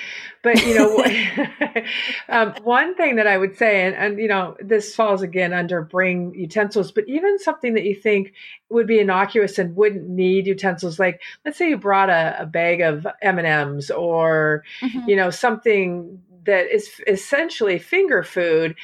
But, 0.41 0.65
you 0.65 0.75
know, 0.75 1.03
um, 2.29 2.55
one 2.63 2.95
thing 2.95 3.17
that 3.17 3.27
I 3.27 3.37
would 3.37 3.57
say, 3.57 3.85
and, 3.85 3.93
and, 3.93 4.19
you 4.19 4.29
know, 4.29 4.55
this 4.61 4.95
falls 4.95 5.21
again 5.21 5.51
under 5.51 5.81
bring 5.81 6.33
utensils, 6.33 6.93
but 6.93 7.03
even 7.09 7.37
something 7.39 7.73
that 7.73 7.83
you 7.83 7.93
think 7.93 8.31
would 8.69 8.87
be 8.87 8.99
innocuous 8.99 9.59
and 9.59 9.75
wouldn't 9.75 10.07
need 10.07 10.47
utensils, 10.47 10.97
like 10.97 11.21
let's 11.43 11.57
say 11.57 11.69
you 11.69 11.77
brought 11.77 12.09
a, 12.09 12.37
a 12.39 12.45
bag 12.45 12.79
of 12.79 13.05
M&Ms 13.21 13.91
or, 13.91 14.63
mm-hmm. 14.79 15.09
you 15.09 15.15
know, 15.17 15.29
something 15.29 16.21
that 16.45 16.73
is 16.73 17.01
essentially 17.05 17.77
finger 17.77 18.23
food, 18.23 18.75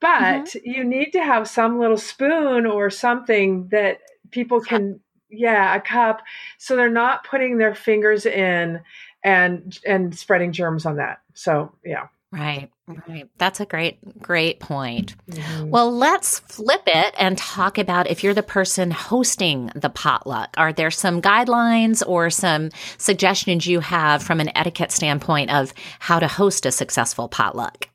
but 0.00 0.44
mm-hmm. 0.46 0.58
you 0.62 0.84
need 0.84 1.10
to 1.10 1.22
have 1.22 1.48
some 1.48 1.78
little 1.78 1.98
spoon 1.98 2.66
or 2.66 2.90
something 2.90 3.68
that 3.68 3.98
people 4.30 4.60
can 4.60 5.00
yeah 5.28 5.74
a 5.74 5.80
cup 5.80 6.22
so 6.58 6.76
they're 6.76 6.90
not 6.90 7.24
putting 7.24 7.58
their 7.58 7.74
fingers 7.74 8.26
in 8.26 8.80
and 9.22 9.78
and 9.86 10.18
spreading 10.18 10.52
germs 10.52 10.86
on 10.86 10.96
that 10.96 11.20
so 11.34 11.72
yeah 11.84 12.06
Right, 12.32 12.70
right. 12.86 13.28
That's 13.38 13.58
a 13.58 13.66
great, 13.66 14.20
great 14.20 14.60
point. 14.60 15.16
Mm-hmm. 15.28 15.70
Well, 15.70 15.90
let's 15.90 16.38
flip 16.38 16.82
it 16.86 17.12
and 17.18 17.36
talk 17.36 17.76
about 17.76 18.08
if 18.08 18.22
you're 18.22 18.34
the 18.34 18.42
person 18.44 18.92
hosting 18.92 19.72
the 19.74 19.90
potluck. 19.90 20.54
Are 20.56 20.72
there 20.72 20.92
some 20.92 21.20
guidelines 21.20 22.04
or 22.06 22.30
some 22.30 22.70
suggestions 22.98 23.66
you 23.66 23.80
have 23.80 24.22
from 24.22 24.38
an 24.38 24.56
etiquette 24.56 24.92
standpoint 24.92 25.50
of 25.50 25.74
how 25.98 26.20
to 26.20 26.28
host 26.28 26.66
a 26.66 26.70
successful 26.70 27.28
potluck? 27.28 27.89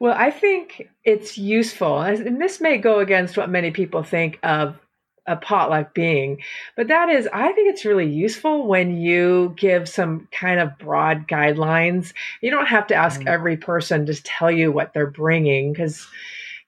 Well, 0.00 0.14
I 0.16 0.30
think 0.30 0.88
it's 1.04 1.36
useful, 1.36 2.00
and 2.00 2.40
this 2.40 2.60
may 2.60 2.78
go 2.78 3.00
against 3.00 3.36
what 3.36 3.50
many 3.50 3.70
people 3.70 4.02
think 4.02 4.38
of 4.42 4.78
a 5.26 5.36
potluck 5.36 5.94
being. 5.94 6.38
But 6.74 6.88
that 6.88 7.10
is, 7.10 7.28
I 7.32 7.52
think 7.52 7.68
it's 7.68 7.84
really 7.84 8.10
useful 8.10 8.66
when 8.66 8.96
you 8.96 9.54
give 9.56 9.88
some 9.88 10.26
kind 10.32 10.58
of 10.58 10.76
broad 10.78 11.28
guidelines. 11.28 12.14
You 12.40 12.50
don't 12.50 12.66
have 12.66 12.86
to 12.88 12.94
ask 12.94 13.20
mm-hmm. 13.20 13.28
every 13.28 13.58
person 13.58 14.06
to 14.06 14.22
tell 14.22 14.50
you 14.50 14.72
what 14.72 14.94
they're 14.94 15.10
bringing 15.10 15.72
because, 15.72 16.06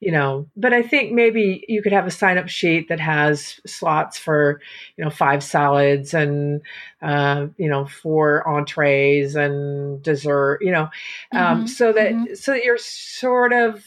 you 0.02 0.10
know, 0.10 0.48
but 0.56 0.72
I 0.72 0.82
think 0.82 1.12
maybe 1.12 1.64
you 1.68 1.80
could 1.80 1.92
have 1.92 2.08
a 2.08 2.10
sign 2.10 2.36
up 2.36 2.48
sheet 2.48 2.88
that 2.88 2.98
has 2.98 3.60
slots 3.64 4.18
for, 4.18 4.60
you 4.96 5.04
know, 5.04 5.10
five 5.10 5.44
salads 5.44 6.12
and, 6.12 6.60
uh, 7.00 7.46
you 7.56 7.68
know, 7.68 7.86
four 7.86 8.46
entrees 8.48 9.36
and 9.36 10.02
dessert, 10.02 10.58
you 10.60 10.72
know, 10.72 10.90
um, 11.30 11.58
mm-hmm. 11.58 11.66
so 11.66 11.92
that, 11.92 12.12
mm-hmm. 12.12 12.34
so 12.34 12.52
that 12.52 12.64
you're 12.64 12.78
sort 12.78 13.52
of, 13.52 13.84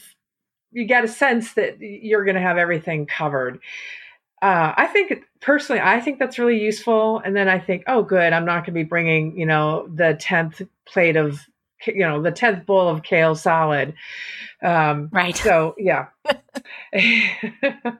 you 0.72 0.86
get 0.86 1.04
a 1.04 1.08
sense 1.08 1.52
that 1.52 1.76
you're 1.80 2.24
going 2.24 2.34
to 2.34 2.40
have 2.40 2.56
everything 2.56 3.04
covered 3.04 3.60
uh, 4.42 4.74
I 4.76 4.86
think 4.86 5.24
personally, 5.40 5.80
I 5.80 6.00
think 6.00 6.18
that's 6.18 6.38
really 6.38 6.60
useful. 6.60 7.20
And 7.24 7.34
then 7.34 7.48
I 7.48 7.58
think, 7.58 7.84
oh, 7.86 8.02
good, 8.02 8.34
I'm 8.34 8.44
not 8.44 8.56
going 8.56 8.64
to 8.66 8.72
be 8.72 8.84
bringing, 8.84 9.36
you 9.38 9.46
know, 9.46 9.88
the 9.92 10.14
tenth 10.20 10.60
plate 10.84 11.16
of, 11.16 11.40
you 11.86 12.00
know, 12.00 12.22
the 12.22 12.30
tenth 12.30 12.66
bowl 12.66 12.88
of 12.88 13.02
kale 13.02 13.34
salad. 13.34 13.94
Um, 14.62 15.08
right. 15.12 15.36
So 15.36 15.74
yeah. 15.78 16.06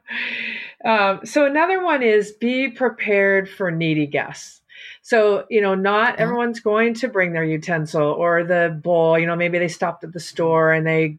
um, 0.85 1.19
so 1.23 1.45
another 1.45 1.83
one 1.83 2.03
is 2.03 2.31
be 2.33 2.69
prepared 2.69 3.49
for 3.49 3.71
needy 3.71 4.07
guests. 4.07 4.61
So, 5.01 5.45
you 5.49 5.61
know, 5.61 5.75
not 5.75 6.13
mm-hmm. 6.13 6.21
everyone's 6.21 6.59
going 6.59 6.93
to 6.95 7.07
bring 7.07 7.33
their 7.33 7.43
utensil 7.43 8.03
or 8.03 8.43
the 8.43 8.77
bowl. 8.83 9.17
You 9.17 9.25
know, 9.25 9.35
maybe 9.35 9.59
they 9.59 9.67
stopped 9.67 10.03
at 10.03 10.13
the 10.13 10.19
store 10.19 10.73
and 10.73 10.85
they 10.85 11.17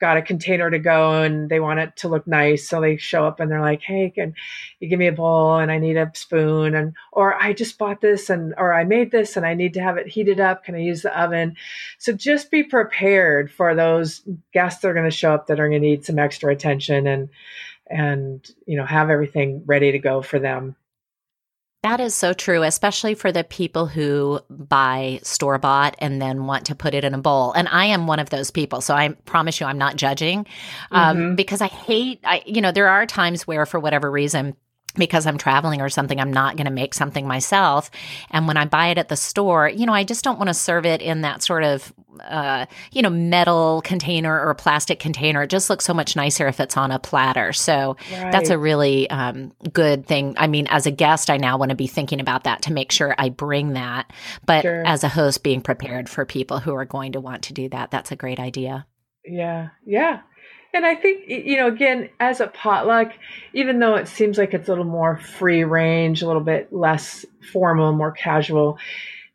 got 0.00 0.16
a 0.16 0.22
container 0.22 0.70
to 0.70 0.78
go 0.78 1.22
and 1.22 1.50
they 1.50 1.60
want 1.60 1.78
it 1.78 1.94
to 1.96 2.08
look 2.08 2.26
nice. 2.26 2.66
So 2.66 2.80
they 2.80 2.96
show 2.96 3.26
up 3.26 3.38
and 3.38 3.50
they're 3.50 3.60
like, 3.60 3.82
Hey, 3.82 4.10
can 4.10 4.34
you 4.80 4.88
give 4.88 4.98
me 4.98 5.06
a 5.06 5.12
bowl 5.12 5.58
and 5.58 5.70
I 5.70 5.78
need 5.78 5.96
a 5.96 6.10
spoon? 6.14 6.74
And, 6.74 6.94
or 7.12 7.34
I 7.40 7.52
just 7.52 7.78
bought 7.78 8.00
this 8.00 8.30
and, 8.30 8.54
or 8.56 8.72
I 8.72 8.84
made 8.84 9.10
this 9.10 9.36
and 9.36 9.44
I 9.44 9.54
need 9.54 9.74
to 9.74 9.82
have 9.82 9.98
it 9.98 10.08
heated 10.08 10.40
up. 10.40 10.64
Can 10.64 10.74
I 10.74 10.78
use 10.78 11.02
the 11.02 11.20
oven? 11.20 11.56
So 11.98 12.12
just 12.12 12.50
be 12.50 12.62
prepared 12.62 13.52
for 13.52 13.74
those 13.74 14.22
guests 14.52 14.80
that 14.80 14.88
are 14.88 14.94
going 14.94 15.10
to 15.10 15.16
show 15.16 15.34
up 15.34 15.46
that 15.46 15.60
are 15.60 15.68
going 15.68 15.82
to 15.82 15.88
need 15.88 16.04
some 16.04 16.18
extra 16.18 16.50
attention 16.50 17.06
and, 17.06 17.28
and, 17.88 18.50
you 18.66 18.76
know, 18.76 18.86
have 18.86 19.10
everything 19.10 19.62
ready 19.66 19.92
to 19.92 19.98
go 19.98 20.22
for 20.22 20.38
them. 20.38 20.76
That 21.82 22.00
is 22.00 22.14
so 22.14 22.34
true, 22.34 22.62
especially 22.62 23.14
for 23.14 23.32
the 23.32 23.42
people 23.42 23.86
who 23.86 24.40
buy 24.50 25.20
store 25.22 25.56
bought 25.56 25.96
and 25.98 26.20
then 26.20 26.44
want 26.44 26.66
to 26.66 26.74
put 26.74 26.92
it 26.92 27.04
in 27.04 27.14
a 27.14 27.18
bowl. 27.18 27.52
And 27.52 27.68
I 27.68 27.86
am 27.86 28.06
one 28.06 28.18
of 28.18 28.28
those 28.28 28.50
people. 28.50 28.82
So 28.82 28.94
I 28.94 29.08
promise 29.24 29.60
you, 29.60 29.66
I'm 29.66 29.78
not 29.78 29.96
judging 29.96 30.46
um, 30.90 31.16
mm-hmm. 31.16 31.34
because 31.36 31.62
I 31.62 31.68
hate, 31.68 32.20
I, 32.22 32.42
you 32.44 32.60
know, 32.60 32.70
there 32.70 32.88
are 32.88 33.06
times 33.06 33.46
where 33.46 33.64
for 33.64 33.80
whatever 33.80 34.10
reason, 34.10 34.56
because 34.96 35.26
I'm 35.26 35.38
traveling 35.38 35.80
or 35.80 35.88
something, 35.88 36.20
I'm 36.20 36.32
not 36.32 36.56
going 36.56 36.66
to 36.66 36.70
make 36.72 36.92
something 36.92 37.26
myself. 37.26 37.90
And 38.30 38.46
when 38.46 38.58
I 38.58 38.66
buy 38.66 38.88
it 38.88 38.98
at 38.98 39.08
the 39.08 39.16
store, 39.16 39.68
you 39.68 39.86
know, 39.86 39.94
I 39.94 40.04
just 40.04 40.22
don't 40.22 40.38
want 40.38 40.48
to 40.48 40.54
serve 40.54 40.84
it 40.84 41.00
in 41.00 41.22
that 41.22 41.42
sort 41.42 41.64
of, 41.64 41.94
uh, 42.28 42.66
you 42.92 43.02
know, 43.02 43.10
metal 43.10 43.82
container 43.84 44.40
or 44.40 44.54
plastic 44.54 45.00
container. 45.00 45.42
It 45.42 45.50
just 45.50 45.70
looks 45.70 45.84
so 45.84 45.94
much 45.94 46.16
nicer 46.16 46.46
if 46.48 46.60
it's 46.60 46.76
on 46.76 46.90
a 46.90 46.98
platter. 46.98 47.52
So 47.52 47.96
right. 48.12 48.32
that's 48.32 48.50
a 48.50 48.58
really 48.58 49.08
um, 49.10 49.52
good 49.72 50.06
thing. 50.06 50.34
I 50.36 50.46
mean, 50.46 50.66
as 50.68 50.86
a 50.86 50.90
guest, 50.90 51.30
I 51.30 51.36
now 51.36 51.58
want 51.58 51.70
to 51.70 51.76
be 51.76 51.86
thinking 51.86 52.20
about 52.20 52.44
that 52.44 52.62
to 52.62 52.72
make 52.72 52.92
sure 52.92 53.14
I 53.18 53.28
bring 53.28 53.74
that. 53.74 54.12
But 54.46 54.62
sure. 54.62 54.86
as 54.86 55.04
a 55.04 55.08
host, 55.08 55.42
being 55.42 55.60
prepared 55.60 56.08
for 56.08 56.24
people 56.24 56.58
who 56.58 56.74
are 56.74 56.84
going 56.84 57.12
to 57.12 57.20
want 57.20 57.42
to 57.44 57.52
do 57.52 57.68
that, 57.70 57.90
that's 57.90 58.12
a 58.12 58.16
great 58.16 58.40
idea. 58.40 58.86
Yeah. 59.24 59.68
Yeah. 59.86 60.20
And 60.72 60.86
I 60.86 60.94
think, 60.94 61.28
you 61.28 61.56
know, 61.56 61.66
again, 61.66 62.10
as 62.20 62.40
a 62.40 62.46
potluck, 62.46 63.12
even 63.54 63.80
though 63.80 63.96
it 63.96 64.06
seems 64.06 64.38
like 64.38 64.54
it's 64.54 64.68
a 64.68 64.70
little 64.70 64.84
more 64.84 65.18
free 65.18 65.64
range, 65.64 66.22
a 66.22 66.26
little 66.26 66.42
bit 66.42 66.72
less 66.72 67.26
formal, 67.52 67.92
more 67.92 68.12
casual, 68.12 68.78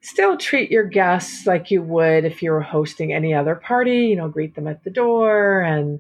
still 0.06 0.38
treat 0.38 0.70
your 0.70 0.84
guests 0.84 1.48
like 1.48 1.72
you 1.72 1.82
would 1.82 2.26
if 2.26 2.42
you 2.44 2.52
were 2.52 2.62
hosting 2.62 3.12
any 3.12 3.34
other 3.34 3.56
party. 3.56 4.08
You 4.08 4.16
know, 4.16 4.30
greet 4.30 4.56
them 4.56 4.68
at 4.68 4.84
the 4.84 4.92
door 4.92 5.62
and 5.62 6.00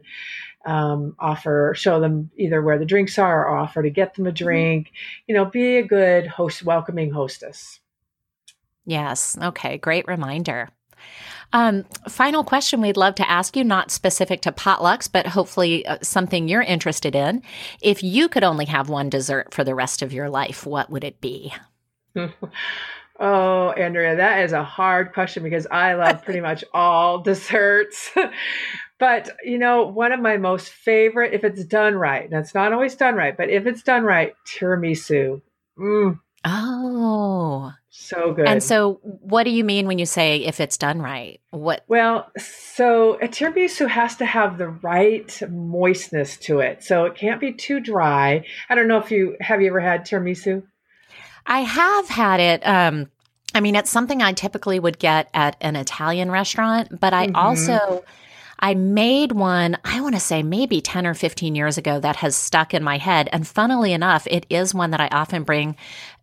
um, 0.66 1.16
offer, 1.20 1.74
show 1.76 2.00
them 2.00 2.30
either 2.38 2.62
where 2.62 2.78
the 2.78 2.86
drinks 2.86 3.18
are 3.18 3.48
or 3.48 3.58
offer 3.58 3.82
to 3.82 3.90
get 3.90 4.14
them 4.14 4.28
a 4.28 4.30
mm-hmm. 4.30 4.44
drink. 4.44 4.92
You 5.28 5.36
know, 5.36 5.46
be 5.46 5.78
a 5.78 5.84
good 5.84 6.28
host, 6.28 6.64
welcoming 6.64 7.12
hostess. 7.12 7.80
Yes. 8.86 9.38
Okay. 9.42 9.78
Great 9.78 10.08
reminder. 10.08 10.70
Um, 11.54 11.86
final 12.10 12.44
question 12.44 12.82
we'd 12.82 12.98
love 12.98 13.16
to 13.16 13.30
ask 13.30 13.56
you, 13.56 13.64
not 13.64 13.90
specific 13.90 14.42
to 14.42 14.52
potlucks, 14.52 15.10
but 15.12 15.28
hopefully 15.28 15.86
uh, 15.86 15.98
something 16.02 16.48
you're 16.48 16.62
interested 16.62 17.16
in. 17.16 17.44
If 17.82 18.04
you 18.04 18.28
could 18.28 18.44
only 18.44 18.66
have 18.66 18.90
one 18.90 19.10
dessert 19.10 19.54
for 19.54 19.64
the 19.64 19.76
rest 19.76 20.02
of 20.02 20.12
your 20.12 20.30
life, 20.30 20.66
what 20.66 20.90
would 20.90 21.04
it 21.04 21.22
be? 21.22 21.54
oh, 23.20 23.72
Andrea, 23.72 24.18
that 24.18 24.44
is 24.44 24.52
a 24.52 24.64
hard 24.64 25.14
question 25.14 25.44
because 25.44 25.68
I 25.70 25.94
love 25.94 26.24
pretty 26.24 26.42
much 26.42 26.64
all 26.74 27.20
desserts. 27.22 28.12
but, 29.00 29.30
you 29.44 29.58
know, 29.58 29.88
one 29.88 30.12
of 30.12 30.20
my 30.20 30.38
most 30.38 30.70
favorite, 30.70 31.34
if 31.34 31.44
it's 31.44 31.64
done 31.66 31.96
right, 31.96 32.30
and 32.30 32.40
it's 32.40 32.54
not 32.54 32.74
always 32.74 32.96
done 32.96 33.16
right, 33.16 33.36
but 33.36 33.50
if 33.50 33.66
it's 33.66 33.84
done 33.84 34.04
right, 34.04 34.34
tiramisu. 34.48 35.42
Mm. 35.78 36.20
Oh, 36.48 37.74
so 37.90 38.34
good. 38.34 38.48
And 38.48 38.62
so, 38.62 39.00
what 39.02 39.46
do 39.46 39.50
you 39.50 39.64
mean 39.64 39.88
when 39.88 39.98
you 39.98 40.06
say 40.06 40.38
if 40.38 40.60
it's 40.60 40.78
done 40.78 41.02
right? 41.02 41.42
What? 41.50 41.84
Well, 41.88 42.30
so 42.38 43.16
a 43.16 43.28
tiramisu 43.28 43.88
has 43.88 44.18
to 44.18 44.26
have 44.26 44.60
the 44.60 44.68
right 44.68 45.42
moistness 45.50 46.38
to 46.42 46.60
it. 46.60 46.84
So 46.84 47.06
it 47.06 47.16
can't 47.16 47.42
be 47.42 47.54
too 47.54 47.80
dry. 47.80 48.46
I 48.70 48.76
don't 48.76 48.88
know 48.88 49.00
if 49.00 49.10
you 49.10 49.36
have 49.42 49.62
you 49.62 49.70
ever 49.70 49.80
had 49.80 50.06
tiramisu? 50.06 50.62
I 51.46 51.62
have 51.62 52.10
had 52.10 52.40
it. 52.40 52.68
Um, 52.68 53.10
I 53.54 53.62
mean, 53.62 53.76
it's 53.76 53.90
something 53.90 54.22
I 54.22 54.34
typically 54.34 54.80
would 54.80 55.00
get 55.00 55.30
at 55.34 55.56
an 55.62 55.76
Italian 55.76 56.30
restaurant, 56.30 57.00
but 57.00 57.14
I 57.14 57.28
mm-hmm. 57.28 57.36
also 57.36 58.04
I 58.60 58.74
made 58.74 59.32
one, 59.32 59.78
I 59.84 60.02
want 60.02 60.16
to 60.16 60.20
say 60.20 60.42
maybe 60.42 60.82
10 60.82 61.06
or 61.06 61.14
15 61.14 61.56
years 61.56 61.78
ago 61.78 62.00
that 62.00 62.18
has 62.18 62.36
stuck 62.36 62.74
in 62.74 62.84
my 62.84 62.98
head. 62.98 63.30
And 63.32 63.48
funnily 63.48 63.94
enough, 63.94 64.28
it 64.30 64.46
is 64.50 64.74
one 64.74 64.92
that 64.92 65.02
I 65.02 65.08
often 65.10 65.44
bring 65.44 65.76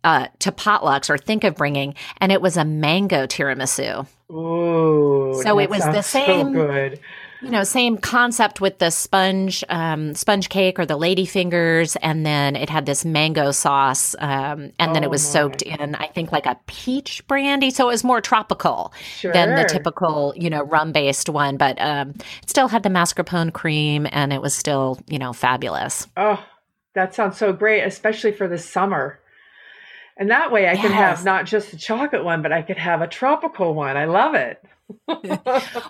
uh, 0.03 0.27
to 0.39 0.51
potlucks 0.51 1.09
or 1.09 1.17
think 1.17 1.43
of 1.43 1.55
bringing. 1.55 1.95
And 2.17 2.31
it 2.31 2.41
was 2.41 2.57
a 2.57 2.65
mango 2.65 3.27
tiramisu. 3.27 4.07
Ooh. 4.31 5.39
So 5.43 5.59
it 5.59 5.69
was 5.69 5.83
the 5.83 6.01
same. 6.01 6.53
So 6.53 6.67
good 6.67 6.99
you 7.43 7.49
know, 7.49 7.63
same 7.63 7.97
concept 7.97 8.61
with 8.61 8.79
the 8.79 8.89
sponge 8.89 9.63
um, 9.69 10.15
sponge 10.15 10.49
cake 10.49 10.79
or 10.79 10.85
the 10.85 10.95
lady 10.95 11.25
fingers, 11.25 11.95
and 11.97 12.25
then 12.25 12.55
it 12.55 12.69
had 12.69 12.85
this 12.85 13.03
mango 13.03 13.51
sauce, 13.51 14.15
um, 14.19 14.71
and 14.79 14.91
oh 14.91 14.93
then 14.93 15.03
it 15.03 15.09
was 15.09 15.23
my. 15.23 15.29
soaked 15.29 15.61
in, 15.61 15.95
I 15.95 16.07
think, 16.07 16.31
like 16.31 16.45
a 16.45 16.57
peach 16.67 17.25
brandy, 17.27 17.69
so 17.69 17.89
it 17.89 17.91
was 17.91 18.03
more 18.03 18.21
tropical 18.21 18.93
sure. 19.17 19.33
than 19.33 19.55
the 19.55 19.65
typical, 19.65 20.33
you 20.37 20.49
know, 20.49 20.63
rum 20.63 20.93
based 20.93 21.29
one, 21.29 21.57
but 21.57 21.79
um, 21.81 22.13
it 22.41 22.49
still 22.49 22.69
had 22.69 22.83
the 22.83 22.89
mascarpone 22.89 23.51
cream, 23.51 24.07
and 24.11 24.31
it 24.31 24.41
was 24.41 24.53
still, 24.53 24.99
you 25.07 25.19
know, 25.19 25.33
fabulous. 25.33 26.07
Oh, 26.15 26.43
that 26.95 27.13
sounds 27.13 27.37
so 27.37 27.51
great, 27.51 27.81
especially 27.81 28.31
for 28.31 28.47
the 28.47 28.57
summer. 28.57 29.19
And 30.17 30.29
that 30.29 30.51
way 30.51 30.67
I 30.67 30.73
yes. 30.73 30.81
can 30.81 30.91
have 30.91 31.25
not 31.25 31.45
just 31.45 31.71
the 31.71 31.77
chocolate 31.77 32.23
one, 32.23 32.41
but 32.41 32.51
I 32.51 32.61
could 32.61 32.77
have 32.77 33.01
a 33.01 33.07
tropical 33.07 33.73
one. 33.73 33.97
I 33.97 34.05
love 34.05 34.35
it. 34.35 34.63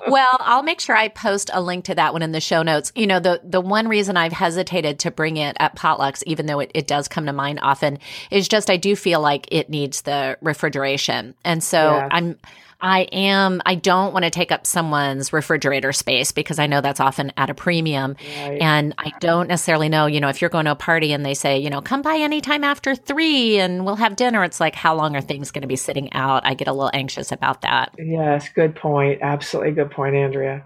well, 0.08 0.38
I'll 0.40 0.64
make 0.64 0.80
sure 0.80 0.96
I 0.96 1.10
post 1.10 1.50
a 1.52 1.62
link 1.62 1.86
to 1.86 1.96
that 1.96 2.14
one 2.14 2.22
in 2.22 2.32
the 2.32 2.40
show 2.40 2.64
notes. 2.64 2.92
You 2.96 3.08
know, 3.08 3.20
the 3.20 3.42
the 3.44 3.60
one 3.60 3.88
reason 3.88 4.16
I've 4.18 4.32
hesitated 4.32 5.00
to 5.00 5.12
bring 5.12 5.38
it 5.38 5.58
at 5.60 5.76
potlucks, 5.76 6.24
even 6.26 6.46
though 6.46 6.60
it, 6.60 6.72
it 6.74 6.88
does 6.88 7.08
come 7.08 7.26
to 7.26 7.34
mind 7.34 7.60
often, 7.62 8.00
is 8.32 8.48
just 8.48 8.70
I 8.70 8.78
do 8.78 8.96
feel 8.96 9.20
like 9.20 9.48
it 9.52 9.70
needs 9.70 10.04
the 10.04 10.38
refrigeration. 10.42 11.36
And 11.44 11.64
so 11.64 11.96
yeah. 11.96 12.08
I'm 12.12 12.38
I 12.84 13.04
am, 13.14 13.62
I 13.66 13.76
don't 13.76 14.12
want 14.12 14.26
to 14.26 14.30
take 14.30 14.52
up 14.52 14.68
someone's 14.68 15.32
refrigerator 15.32 15.94
space 15.94 16.34
because 16.34 16.60
I 16.60 16.68
know 16.68 16.82
that's 16.82 17.00
often 17.00 17.32
at 17.38 17.50
a 17.50 17.54
premium. 17.54 18.18
Right. 18.38 18.62
And 18.62 18.94
I 18.98 19.14
don't 19.22 19.48
necessarily 19.48 19.88
know, 19.88 20.06
you 20.06 20.20
know, 20.20 20.28
if 20.28 20.42
you're 20.42 20.50
going 20.50 20.66
to 20.66 20.72
a 20.72 20.76
party 20.76 21.14
and 21.14 21.26
they 21.26 21.34
say, 21.34 21.58
you 21.58 21.70
know, 21.70 21.82
come 21.82 22.02
by 22.02 22.18
anytime 22.18 22.66
after 22.66 22.94
three 22.94 23.58
and 23.58 23.86
we'll 23.86 23.96
have 23.96 24.18
dinner, 24.18 24.44
it's 24.44 24.60
like, 24.60 24.76
how 24.76 24.94
long 24.96 25.16
are 25.16 25.22
things 25.22 25.50
going 25.50 25.62
to 25.62 25.68
be 25.68 25.78
sitting 25.78 26.12
out? 26.12 26.46
I 26.46 26.56
get 26.56 26.68
a 26.68 26.74
little 26.74 26.92
anxious 26.94 27.32
about 27.32 27.62
that. 27.62 27.96
Yes, 27.98 28.50
good 28.50 28.76
point. 28.76 29.20
Absolutely 29.22 29.72
good 29.72 29.90
point, 29.90 30.16
Andrea. 30.16 30.66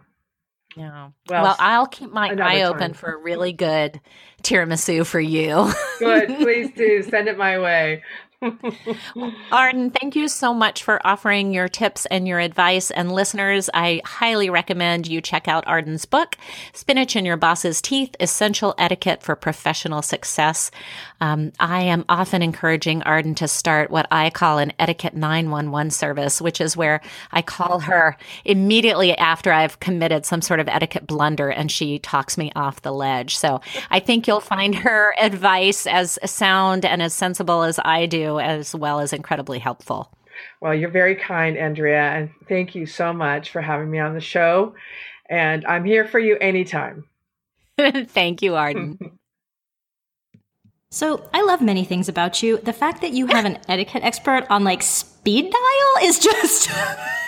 Yeah. 0.75 1.09
Well, 1.29 1.43
well 1.43 1.55
I'll 1.59 1.87
keep 1.87 2.11
my 2.11 2.29
eye 2.29 2.35
time. 2.35 2.65
open 2.65 2.93
for 2.93 3.13
a 3.13 3.17
really 3.17 3.53
good 3.53 3.99
tiramisu 4.43 5.05
for 5.05 5.19
you. 5.19 5.71
good. 5.99 6.27
Please 6.39 6.71
do. 6.75 7.03
Send 7.03 7.27
it 7.27 7.37
my 7.37 7.59
way. 7.59 8.03
Arden, 9.51 9.89
thank 9.89 10.15
you 10.15 10.27
so 10.27 10.53
much 10.53 10.83
for 10.83 11.05
offering 11.05 11.53
your 11.53 11.67
tips 11.67 12.05
and 12.07 12.27
your 12.27 12.39
advice. 12.39 12.91
And 12.91 13.11
listeners, 13.11 13.67
I 13.73 14.01
highly 14.05 14.51
recommend 14.51 15.07
you 15.07 15.21
check 15.21 15.47
out 15.47 15.65
Arden's 15.65 16.05
book, 16.05 16.37
Spinach 16.73 17.15
in 17.15 17.25
Your 17.25 17.37
Boss's 17.37 17.81
Teeth 17.81 18.15
Essential 18.19 18.75
Etiquette 18.77 19.23
for 19.23 19.35
Professional 19.35 20.03
Success. 20.03 20.69
Um, 21.19 21.51
I 21.59 21.81
am 21.83 22.05
often 22.09 22.43
encouraging 22.43 23.01
Arden 23.03 23.33
to 23.35 23.47
start 23.47 23.89
what 23.89 24.07
I 24.11 24.29
call 24.29 24.59
an 24.59 24.71
etiquette 24.77 25.15
911 25.15 25.89
service, 25.89 26.39
which 26.39 26.61
is 26.61 26.77
where 26.77 27.01
I 27.31 27.41
call 27.41 27.79
her 27.79 28.17
immediately 28.45 29.17
after 29.17 29.51
I've 29.51 29.79
committed 29.79 30.27
some 30.27 30.43
sort 30.43 30.59
of 30.59 30.67
etiquette 30.67 31.07
blunder 31.07 31.49
and 31.49 31.71
she 31.71 31.97
talks 31.97 32.37
me 32.37 32.51
off 32.55 32.83
the 32.83 32.91
ledge. 32.91 33.35
So 33.35 33.61
I 33.89 33.99
think 33.99 34.27
you'll 34.27 34.41
find 34.41 34.75
her 34.75 35.15
advice 35.19 35.87
as 35.87 36.19
sound 36.23 36.85
and 36.85 37.01
as 37.01 37.15
sensible 37.15 37.63
as 37.63 37.79
I 37.83 38.05
do, 38.05 38.26
as 38.35 38.75
well 38.75 38.99
as 38.99 39.13
incredibly 39.13 39.59
helpful. 39.59 40.11
Well, 40.61 40.75
you're 40.75 40.89
very 40.89 41.15
kind, 41.15 41.57
Andrea, 41.57 42.01
and 42.01 42.29
thank 42.47 42.75
you 42.75 42.85
so 42.85 43.13
much 43.13 43.51
for 43.51 43.61
having 43.61 43.89
me 43.89 43.99
on 43.99 44.13
the 44.13 44.21
show. 44.21 44.75
And 45.29 45.65
I'm 45.65 45.85
here 45.85 46.05
for 46.05 46.19
you 46.19 46.37
anytime. 46.37 47.05
thank 47.79 48.41
you, 48.41 48.55
Arden. 48.55 48.97
So 50.89 51.29
I 51.33 51.43
love 51.43 51.61
many 51.61 51.83
things 51.83 52.07
about 52.07 52.41
you. 52.41 52.59
The 52.59 52.71
fact 52.71 53.01
that 53.01 53.11
you 53.11 53.27
have 53.27 53.43
an 53.43 53.59
etiquette 53.67 54.03
expert 54.03 54.47
on 54.49 54.63
like 54.63 54.81
speed 54.81 55.51
dial 55.51 56.07
is 56.07 56.17
just. 56.17 56.69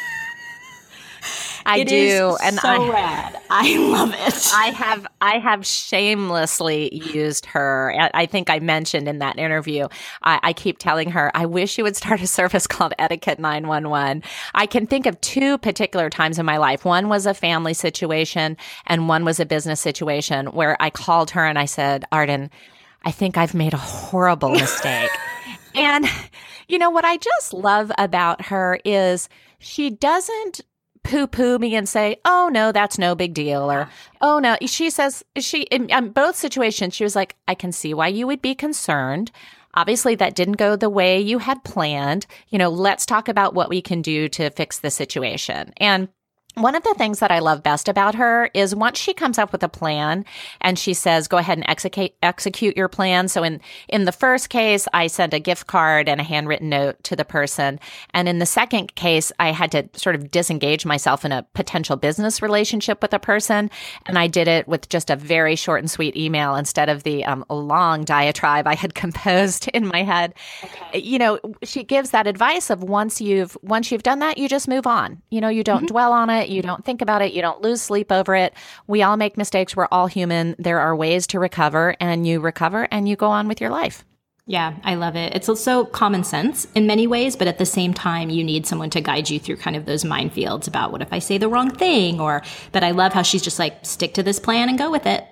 I 1.69 1.83
do, 1.83 2.37
and 2.43 2.57
so 2.57 2.67
I, 2.67 2.89
rad. 2.93 3.41
I 3.49 3.77
love 3.77 4.13
it. 4.13 4.51
I 4.53 4.71
have 4.71 5.07
I 5.21 5.39
have 5.39 5.65
shamelessly 5.65 6.93
used 6.95 7.45
her. 7.47 7.93
I 8.13 8.25
think 8.25 8.49
I 8.49 8.59
mentioned 8.59 9.07
in 9.07 9.19
that 9.19 9.37
interview. 9.37 9.87
I, 10.23 10.39
I 10.41 10.53
keep 10.53 10.77
telling 10.77 11.11
her 11.11 11.31
I 11.33 11.45
wish 11.45 11.77
you 11.77 11.83
would 11.83 11.95
start 11.95 12.21
a 12.21 12.27
service 12.39 12.67
called 12.67 12.93
Etiquette 12.99 13.39
Nine 13.39 13.67
One 13.67 13.89
One. 13.89 14.23
I 14.53 14.65
can 14.65 14.87
think 14.87 15.05
of 15.05 15.19
two 15.21 15.57
particular 15.57 16.09
times 16.09 16.39
in 16.39 16.45
my 16.45 16.57
life. 16.57 16.85
One 16.85 17.09
was 17.09 17.25
a 17.25 17.33
family 17.33 17.73
situation, 17.73 18.57
and 18.87 19.07
one 19.07 19.25
was 19.25 19.39
a 19.39 19.45
business 19.45 19.79
situation 19.79 20.47
where 20.47 20.75
I 20.79 20.89
called 20.89 21.31
her 21.31 21.45
and 21.45 21.59
I 21.59 21.65
said, 21.65 22.05
Arden 22.11 22.49
I 23.03 23.11
think 23.11 23.37
I've 23.37 23.53
made 23.53 23.73
a 23.73 23.77
horrible 23.77 24.49
mistake. 24.49 25.09
and, 25.75 26.05
you 26.67 26.77
know, 26.77 26.89
what 26.89 27.05
I 27.05 27.17
just 27.17 27.53
love 27.53 27.91
about 27.97 28.45
her 28.45 28.79
is 28.83 29.29
she 29.59 29.89
doesn't 29.89 30.61
poo 31.03 31.27
poo 31.27 31.57
me 31.57 31.75
and 31.75 31.87
say, 31.87 32.17
oh, 32.25 32.49
no, 32.51 32.71
that's 32.71 32.97
no 32.97 33.15
big 33.15 33.33
deal. 33.33 33.71
Or, 33.71 33.89
oh, 34.21 34.39
no. 34.39 34.57
She 34.65 34.89
says, 34.89 35.23
she, 35.37 35.63
in, 35.63 35.89
in 35.89 36.09
both 36.09 36.35
situations, 36.35 36.93
she 36.93 37.03
was 37.03 37.15
like, 37.15 37.35
I 37.47 37.55
can 37.55 37.71
see 37.71 37.93
why 37.93 38.07
you 38.07 38.27
would 38.27 38.41
be 38.41 38.55
concerned. 38.55 39.31
Obviously, 39.75 40.15
that 40.15 40.35
didn't 40.35 40.57
go 40.57 40.75
the 40.75 40.89
way 40.89 41.19
you 41.19 41.39
had 41.39 41.63
planned. 41.63 42.25
You 42.49 42.57
know, 42.57 42.69
let's 42.69 43.05
talk 43.05 43.27
about 43.27 43.53
what 43.53 43.69
we 43.69 43.81
can 43.81 44.01
do 44.01 44.27
to 44.29 44.49
fix 44.49 44.79
the 44.79 44.89
situation. 44.89 45.73
And 45.77 46.09
one 46.61 46.75
of 46.75 46.83
the 46.83 46.93
things 46.97 47.19
that 47.19 47.31
I 47.31 47.39
love 47.39 47.63
best 47.63 47.87
about 47.87 48.15
her 48.15 48.49
is 48.53 48.75
once 48.75 48.99
she 48.99 49.13
comes 49.13 49.37
up 49.37 49.51
with 49.51 49.63
a 49.63 49.69
plan 49.69 50.25
and 50.61 50.77
she 50.77 50.93
says, 50.93 51.27
go 51.27 51.37
ahead 51.37 51.57
and 51.57 51.67
execute, 51.69 52.11
execute 52.21 52.75
your 52.75 52.87
plan. 52.87 53.27
So 53.27 53.43
in, 53.43 53.61
in 53.87 54.05
the 54.05 54.11
first 54.11 54.49
case, 54.49 54.87
I 54.93 55.07
sent 55.07 55.33
a 55.33 55.39
gift 55.39 55.67
card 55.67 56.09
and 56.09 56.19
a 56.19 56.23
handwritten 56.23 56.69
note 56.69 57.01
to 57.05 57.15
the 57.15 57.25
person. 57.25 57.79
And 58.13 58.27
in 58.27 58.39
the 58.39 58.45
second 58.45 58.95
case, 58.95 59.31
I 59.39 59.51
had 59.51 59.71
to 59.71 59.89
sort 59.93 60.15
of 60.15 60.31
disengage 60.31 60.85
myself 60.85 61.23
in 61.23 61.31
a 61.31 61.45
potential 61.53 61.95
business 61.95 62.41
relationship 62.41 63.01
with 63.01 63.13
a 63.13 63.19
person. 63.19 63.71
And 64.05 64.19
I 64.19 64.27
did 64.27 64.47
it 64.47 64.67
with 64.67 64.89
just 64.89 65.09
a 65.09 65.15
very 65.15 65.55
short 65.55 65.79
and 65.79 65.89
sweet 65.89 66.17
email 66.17 66.55
instead 66.55 66.89
of 66.89 67.03
the 67.03 67.23
um, 67.25 67.45
long 67.49 68.03
diatribe 68.03 68.67
I 68.67 68.75
had 68.75 68.93
composed 68.99 69.69
in 69.69 69.87
my 69.87 70.03
head. 70.03 70.33
Okay. 70.63 70.99
You 70.99 71.19
know, 71.19 71.39
she 71.63 71.83
gives 71.83 72.09
that 72.09 72.27
advice 72.27 72.69
of 72.69 72.83
once 72.83 73.21
you've, 73.21 73.57
once 73.61 73.91
you've 73.91 74.03
done 74.03 74.19
that, 74.19 74.37
you 74.37 74.49
just 74.49 74.67
move 74.67 74.85
on. 74.85 75.21
You 75.29 75.39
know, 75.41 75.49
you 75.49 75.63
don't 75.63 75.77
mm-hmm. 75.77 75.85
dwell 75.87 76.11
on 76.11 76.29
it 76.29 76.48
it. 76.49 76.53
You 76.53 76.61
don't 76.61 76.83
think 76.83 77.01
about 77.01 77.21
it. 77.21 77.33
You 77.33 77.41
don't 77.41 77.61
lose 77.61 77.81
sleep 77.81 78.11
over 78.11 78.35
it. 78.35 78.53
We 78.87 79.03
all 79.03 79.17
make 79.17 79.37
mistakes. 79.37 79.75
We're 79.75 79.87
all 79.91 80.07
human. 80.07 80.55
There 80.57 80.79
are 80.79 80.95
ways 80.95 81.27
to 81.27 81.39
recover, 81.39 81.95
and 81.99 82.25
you 82.25 82.39
recover 82.39 82.87
and 82.91 83.07
you 83.07 83.15
go 83.15 83.27
on 83.27 83.47
with 83.47 83.61
your 83.61 83.69
life. 83.69 84.03
Yeah, 84.49 84.77
I 84.83 84.95
love 84.95 85.15
it. 85.15 85.35
It's 85.35 85.47
also 85.47 85.85
common 85.85 86.23
sense 86.23 86.65
in 86.73 86.87
many 86.87 87.05
ways, 87.05 87.35
but 87.35 87.47
at 87.47 87.59
the 87.59 87.67
same 87.67 87.93
time, 87.93 88.31
you 88.31 88.43
need 88.43 88.65
someone 88.65 88.89
to 88.89 88.99
guide 88.99 89.29
you 89.29 89.39
through 89.39 89.57
kind 89.57 89.75
of 89.75 89.85
those 89.85 90.03
minefields 90.03 90.67
about 90.67 90.91
what 90.91 91.03
if 91.03 91.13
I 91.13 91.19
say 91.19 91.37
the 91.37 91.47
wrong 91.47 91.69
thing, 91.69 92.19
or. 92.19 92.41
But 92.71 92.83
I 92.83 92.89
love 92.91 93.13
how 93.13 93.21
she's 93.21 93.43
just 93.43 93.59
like 93.59 93.85
stick 93.85 94.15
to 94.15 94.23
this 94.23 94.39
plan 94.39 94.67
and 94.67 94.77
go 94.77 94.89
with 94.89 95.05
it. 95.05 95.23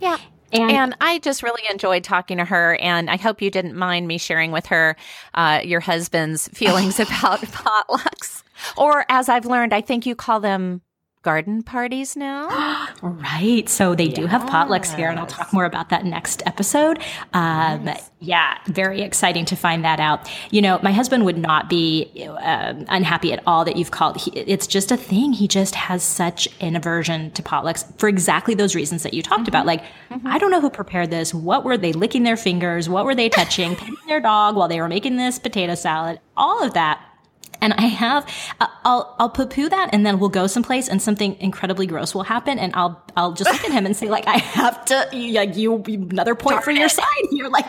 Yeah. 0.00 0.18
And, 0.52 0.70
and, 0.70 0.96
I 1.00 1.18
just 1.18 1.42
really 1.42 1.62
enjoyed 1.70 2.04
talking 2.04 2.38
to 2.38 2.44
her, 2.44 2.76
and 2.76 3.10
I 3.10 3.16
hope 3.16 3.42
you 3.42 3.50
didn't 3.50 3.76
mind 3.76 4.06
me 4.06 4.18
sharing 4.18 4.52
with 4.52 4.66
her 4.66 4.96
uh, 5.34 5.60
your 5.64 5.80
husband's 5.80 6.48
feelings 6.48 7.00
about 7.00 7.40
potlucks. 7.40 8.43
Or 8.76 9.04
as 9.08 9.28
I've 9.28 9.46
learned, 9.46 9.74
I 9.74 9.80
think 9.80 10.06
you 10.06 10.14
call 10.14 10.40
them 10.40 10.82
garden 11.24 11.62
parties 11.62 12.16
now. 12.16 12.48
right. 13.02 13.68
So 13.68 13.96
they 13.96 14.04
yes. 14.04 14.14
do 14.14 14.26
have 14.26 14.42
potlucks 14.42 14.94
here, 14.94 15.08
and 15.08 15.18
I'll 15.18 15.26
talk 15.26 15.52
more 15.52 15.64
about 15.64 15.88
that 15.88 16.04
next 16.04 16.42
episode. 16.46 16.98
Um, 17.32 17.86
yes. 17.86 18.10
Yeah, 18.20 18.56
very 18.66 19.02
exciting 19.02 19.44
to 19.46 19.56
find 19.56 19.84
that 19.84 20.00
out. 20.00 20.30
You 20.50 20.62
know, 20.62 20.78
my 20.82 20.92
husband 20.92 21.24
would 21.24 21.36
not 21.36 21.68
be 21.68 22.10
uh, 22.26 22.74
unhappy 22.88 23.32
at 23.32 23.42
all 23.46 23.64
that 23.64 23.76
you've 23.76 23.90
called. 23.90 24.18
He, 24.18 24.30
it's 24.32 24.66
just 24.66 24.92
a 24.92 24.96
thing. 24.96 25.32
He 25.32 25.48
just 25.48 25.74
has 25.74 26.02
such 26.02 26.48
an 26.60 26.76
aversion 26.76 27.32
to 27.32 27.42
potlucks 27.42 27.84
for 27.98 28.08
exactly 28.08 28.54
those 28.54 28.74
reasons 28.74 29.02
that 29.02 29.12
you 29.12 29.22
talked 29.22 29.42
mm-hmm. 29.42 29.48
about. 29.48 29.66
Like, 29.66 29.82
mm-hmm. 30.10 30.26
I 30.26 30.38
don't 30.38 30.50
know 30.50 30.60
who 30.60 30.70
prepared 30.70 31.10
this. 31.10 31.34
What 31.34 31.64
were 31.64 31.76
they 31.76 31.92
licking 31.92 32.22
their 32.22 32.36
fingers? 32.36 32.88
What 32.88 33.04
were 33.04 33.14
they 33.14 33.28
touching? 33.28 33.76
Petting 33.84 33.96
their 34.06 34.20
dog 34.20 34.56
while 34.56 34.68
they 34.68 34.80
were 34.80 34.88
making 34.88 35.16
this 35.16 35.38
potato 35.38 35.74
salad? 35.74 36.20
All 36.36 36.62
of 36.62 36.74
that 36.74 37.02
and 37.64 37.72
I 37.74 37.86
have, 37.86 38.28
uh, 38.60 38.66
I'll, 38.84 39.16
I'll 39.18 39.30
poo 39.30 39.46
poo 39.46 39.70
that 39.70 39.88
and 39.92 40.04
then 40.04 40.18
we'll 40.18 40.28
go 40.28 40.46
someplace 40.46 40.86
and 40.86 41.00
something 41.00 41.34
incredibly 41.40 41.86
gross 41.86 42.14
will 42.14 42.22
happen. 42.22 42.58
And 42.58 42.74
I'll, 42.76 43.02
I'll 43.16 43.32
just 43.32 43.50
look 43.50 43.64
at 43.64 43.72
him 43.72 43.86
and 43.86 43.96
say 43.96 44.10
like, 44.10 44.26
I 44.26 44.36
have 44.36 44.84
to, 44.86 45.08
like 45.32 45.56
you, 45.56 45.82
another 45.86 46.34
point 46.34 46.56
Darn 46.56 46.62
for 46.62 46.70
it. 46.70 46.76
your 46.76 46.90
side 46.90 47.04
here. 47.30 47.48
Like, 47.48 47.64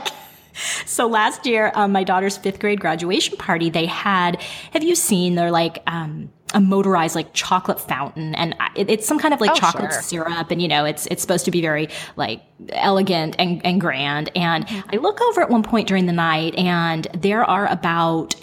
so 0.85 1.07
last 1.07 1.45
year, 1.45 1.71
um, 1.75 1.93
my 1.93 2.03
daughter's 2.03 2.37
fifth 2.37 2.59
grade 2.59 2.81
graduation 2.81 3.37
party, 3.37 3.69
they 3.69 3.85
had, 3.85 4.41
have 4.71 4.83
you 4.83 4.95
seen, 4.95 5.35
they're 5.35 5.51
like, 5.51 5.81
um, 5.87 6.29
a 6.53 6.59
motorized 6.59 7.15
like 7.15 7.33
chocolate 7.33 7.81
fountain 7.81 8.33
and 8.35 8.55
it, 8.75 8.89
it's 8.89 9.05
some 9.05 9.19
kind 9.19 9.33
of 9.33 9.41
like 9.41 9.51
oh, 9.51 9.55
chocolate 9.55 9.91
sure. 9.91 10.01
syrup 10.01 10.51
and 10.51 10.61
you 10.61 10.67
know 10.67 10.85
it's 10.85 11.05
it's 11.07 11.21
supposed 11.21 11.43
to 11.43 11.51
be 11.51 11.59
very 11.59 11.89
like 12.15 12.41
elegant 12.69 13.35
and, 13.39 13.65
and 13.65 13.81
grand 13.81 14.31
and 14.35 14.65
mm-hmm. 14.65 14.89
i 14.93 14.95
look 14.97 15.19
over 15.21 15.41
at 15.41 15.49
one 15.49 15.63
point 15.63 15.87
during 15.87 16.05
the 16.05 16.13
night 16.13 16.55
and 16.55 17.07
there 17.13 17.43
are 17.43 17.67
about 17.67 18.35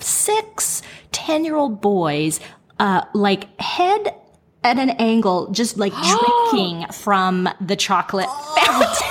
six 0.00 0.82
10 1.12 1.44
year 1.44 1.56
old 1.56 1.80
boys, 1.80 2.40
uh, 2.78 3.02
like 3.14 3.58
head 3.60 4.14
at 4.62 4.78
an 4.78 4.90
angle, 4.90 5.50
just 5.50 5.76
like 5.76 5.92
drinking 6.50 6.86
from 6.92 7.48
the 7.60 7.76
chocolate 7.76 8.28
fountain. 8.56 9.08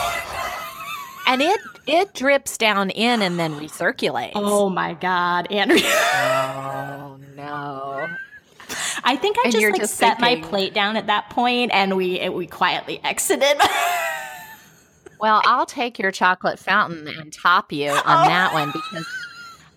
and 1.28 1.42
it 1.42 1.60
it 1.86 2.14
drips 2.14 2.58
down 2.58 2.90
in 2.92 3.22
and 3.22 3.38
then 3.40 3.54
recirculates. 3.56 4.32
Oh 4.36 4.70
my 4.70 4.94
god, 4.94 5.52
Andrea! 5.52 5.82
oh 5.86 7.20
no! 7.36 8.08
I 9.04 9.16
think 9.18 9.38
I 9.44 9.50
just 9.50 9.64
like 9.64 9.76
just 9.76 9.96
set 9.96 10.20
thinking, 10.20 10.42
my 10.42 10.48
plate 10.48 10.74
down 10.74 10.96
at 10.96 11.08
that 11.08 11.30
point, 11.30 11.72
and 11.74 11.98
we 11.98 12.28
we 12.30 12.48
quietly 12.48 13.00
exited. 13.04 13.58
well, 15.20 15.42
I'll 15.46 15.66
take 15.66 16.00
your 16.00 16.12
chocolate 16.12 16.60
fountain 16.60 17.08
and 17.08 17.32
top 17.32 17.72
you 17.72 17.90
on 17.90 17.98
oh. 17.98 18.28
that 18.28 18.54
one 18.54 18.72
because 18.72 19.06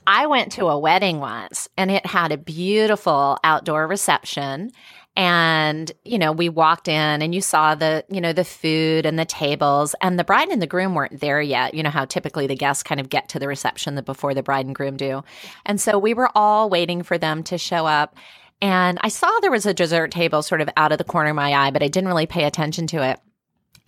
I 0.07 0.27
went 0.27 0.53
to 0.53 0.67
a 0.67 0.79
wedding 0.79 1.19
once 1.19 1.69
and 1.77 1.91
it 1.91 2.07
had 2.07 2.33
a 2.33 2.39
beautiful 2.39 3.39
outdoor 3.43 3.87
reception 3.87 4.71
And, 5.17 5.91
you 6.05 6.19
know, 6.19 6.31
we 6.31 6.51
walked 6.51 6.89
in 6.89 7.23
and 7.23 7.35
you 7.35 7.41
saw 7.41 7.75
the, 7.75 8.05
you 8.11 8.21
know, 8.21 8.35
the 8.35 8.45
food 8.45 9.07
and 9.07 9.19
the 9.19 9.25
tables 9.25 9.95
and 10.03 10.19
the 10.19 10.25
bride 10.25 10.49
and 10.49 10.61
the 10.61 10.67
groom 10.67 10.95
weren't 10.95 11.21
there 11.21 11.41
yet. 11.41 11.73
You 11.73 11.83
know 11.83 11.91
how 11.91 12.05
typically 12.05 12.47
the 12.47 12.55
guests 12.55 12.83
kind 12.83 13.01
of 13.01 13.09
get 13.09 13.31
to 13.31 13.39
the 13.39 13.49
reception 13.49 13.99
before 14.05 14.35
the 14.35 14.43
bride 14.43 14.67
and 14.67 14.75
groom 14.75 14.97
do. 14.97 15.23
And 15.65 15.81
so 15.81 15.99
we 15.99 16.13
were 16.13 16.29
all 16.35 16.69
waiting 16.69 17.03
for 17.03 17.17
them 17.17 17.43
to 17.45 17.57
show 17.57 17.87
up. 17.87 18.15
And 18.61 18.99
I 19.01 19.09
saw 19.09 19.31
there 19.41 19.51
was 19.51 19.65
a 19.67 19.75
dessert 19.75 20.11
table 20.11 20.43
sort 20.43 20.61
of 20.61 20.69
out 20.77 20.93
of 20.93 20.99
the 20.99 21.05
corner 21.05 21.31
of 21.31 21.37
my 21.37 21.53
eye, 21.55 21.71
but 21.71 21.83
I 21.83 21.89
didn't 21.89 22.09
really 22.09 22.27
pay 22.27 22.45
attention 22.45 22.87
to 22.89 23.03
it. 23.03 23.19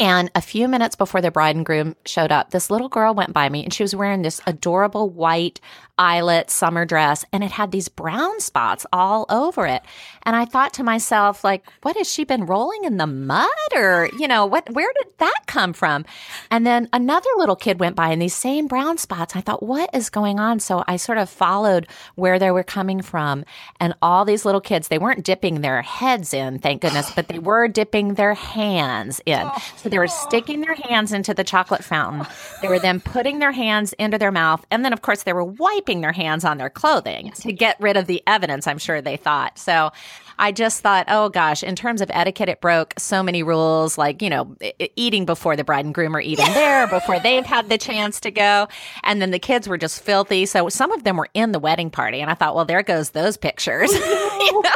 And 0.01 0.31
a 0.35 0.41
few 0.41 0.69
minutes 0.69 0.95
before 0.95 1.21
the 1.21 1.31
bride 1.31 1.57
and 1.57 1.67
groom 1.67 1.97
showed 2.07 2.31
up, 2.31 2.51
this 2.51 2.71
little 2.71 2.89
girl 2.89 3.15
went 3.15 3.33
by 3.33 3.49
me 3.49 3.65
and 3.65 3.75
she 3.75 3.83
was 3.83 3.97
wearing 3.97 4.23
this 4.23 4.41
adorable 4.47 5.11
white 5.11 5.61
eyelet 5.99 6.51
summer 6.51 6.85
dress 6.85 7.25
and 7.33 7.43
it 7.43 7.51
had 7.51 7.73
these 7.73 7.89
brown 7.89 8.41
spots 8.41 8.87
all 8.93 9.27
over 9.29 9.67
it. 9.67 9.83
And 10.23 10.37
I 10.37 10.45
thought 10.45 10.75
to 10.75 10.83
myself, 10.83 11.43
like, 11.43 11.65
what 11.83 11.97
has 11.97 12.11
she 12.11 12.25
been 12.25 12.47
rolling 12.47 12.85
in 12.85 12.99
the 12.99 13.07
mud 13.07 13.49
or, 13.75 14.11
you 14.19 14.29
know, 14.29 14.47
what, 14.47 14.71
where 14.75 14.93
did 15.03 15.13
that 15.19 15.41
come 15.47 15.73
from? 15.73 16.05
And 16.51 16.67
then 16.67 16.89
another 16.93 17.31
little 17.37 17.57
kid 17.57 17.81
went 17.81 17.97
by 17.97 18.11
in 18.11 18.19
these 18.19 18.35
same 18.35 18.67
brown 18.67 18.99
spots. 18.99 19.35
I 19.35 19.41
thought, 19.41 19.63
what 19.63 19.91
is 19.95 20.11
going 20.11 20.39
on? 20.39 20.61
So 20.61 20.85
I 20.87 20.97
sort 20.97 21.19
of 21.19 21.31
followed 21.31 21.89
where 22.15 22.39
they 22.39 22.51
were 22.51 22.63
coming 22.63 23.03
from 23.03 23.45
and 23.81 23.95
all 24.03 24.25
these 24.25 24.45
little 24.45 24.61
kids, 24.61 24.89
they 24.89 24.99
weren't 24.99 25.25
dipping 25.25 25.63
their 25.63 25.83
heads 25.83 26.35
in, 26.35 26.59
thank 26.59 26.83
goodness, 26.83 27.11
but 27.11 27.29
they 27.29 27.39
were 27.39 27.67
dipping 27.67 28.15
their 28.15 28.35
hands 28.35 29.21
in. 29.25 29.41
Oh, 29.43 29.59
so 29.77 29.89
they 29.89 29.99
were 29.99 30.09
sticking 30.09 30.61
their 30.61 30.75
hands 30.75 31.13
into 31.13 31.33
the 31.33 31.45
chocolate 31.45 31.83
fountain. 31.83 32.27
They 32.61 32.69
were 32.69 32.79
then 32.79 33.01
putting 33.01 33.39
their 33.39 33.53
hands 33.53 33.95
into 33.95 34.19
their 34.19 34.33
mouth. 34.33 34.65
And 34.71 34.85
then, 34.85 34.93
of 34.93 35.03
course, 35.03 35.23
they 35.23 35.33
were 35.33 35.45
wiping 35.45 35.88
their 36.01 36.13
hands 36.13 36.45
on 36.45 36.59
their 36.59 36.71
clothing 36.71 37.33
to 37.41 37.53
get 37.53 37.81
rid 37.81 37.97
of 37.97 38.07
the 38.07 38.23
evidence, 38.27 38.67
I'm 38.67 38.79
sure 38.79 39.01
they 39.01 39.17
thought. 39.17 39.59
So 39.59 39.91
I 40.39 40.53
just 40.53 40.83
thought, 40.83 41.07
oh 41.09 41.29
gosh, 41.31 41.63
in 41.63 41.75
terms 41.75 42.01
of 42.01 42.11
etiquette, 42.13 42.49
it 42.49 42.61
broke 42.61 42.95
so 42.97 43.23
many 43.23 43.43
rules, 43.43 43.99
like, 43.99 44.23
you 44.23 44.31
know, 44.31 44.55
eating 44.95 45.25
before 45.25 45.57
the 45.57 45.65
bride 45.65 45.85
and 45.85 45.95
groom 45.95 46.15
are 46.15 46.21
even 46.21 46.45
there, 46.53 46.87
before 46.87 47.19
they've 47.19 47.45
had 47.45 47.69
the 47.69 47.79
chance 47.79 48.21
to 48.21 48.31
go. 48.31 48.69
And 49.03 49.21
then 49.21 49.33
the 49.33 49.39
kids 49.41 49.69
were 49.69 49.79
just 49.79 50.01
filthy. 50.03 50.47
So 50.47 50.69
some 50.69 50.93
of 50.93 51.03
them 51.03 51.17
were 51.17 51.29
in 51.35 51.53
the 51.53 51.59
wedding 51.59 51.91
party. 51.91 52.21
And 52.21 52.31
I 52.31 52.35
thought, 52.35 52.55
well, 52.55 52.65
there 52.65 52.83
goes 52.83 53.11
those 53.11 53.37
pictures. 53.37 53.91
Oh, 54.41 54.41
no. 54.41 54.45
you 54.45 54.63
know? 54.63 54.71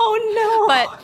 oh, 0.00 0.66
no. 0.66 0.66
But 0.66 1.02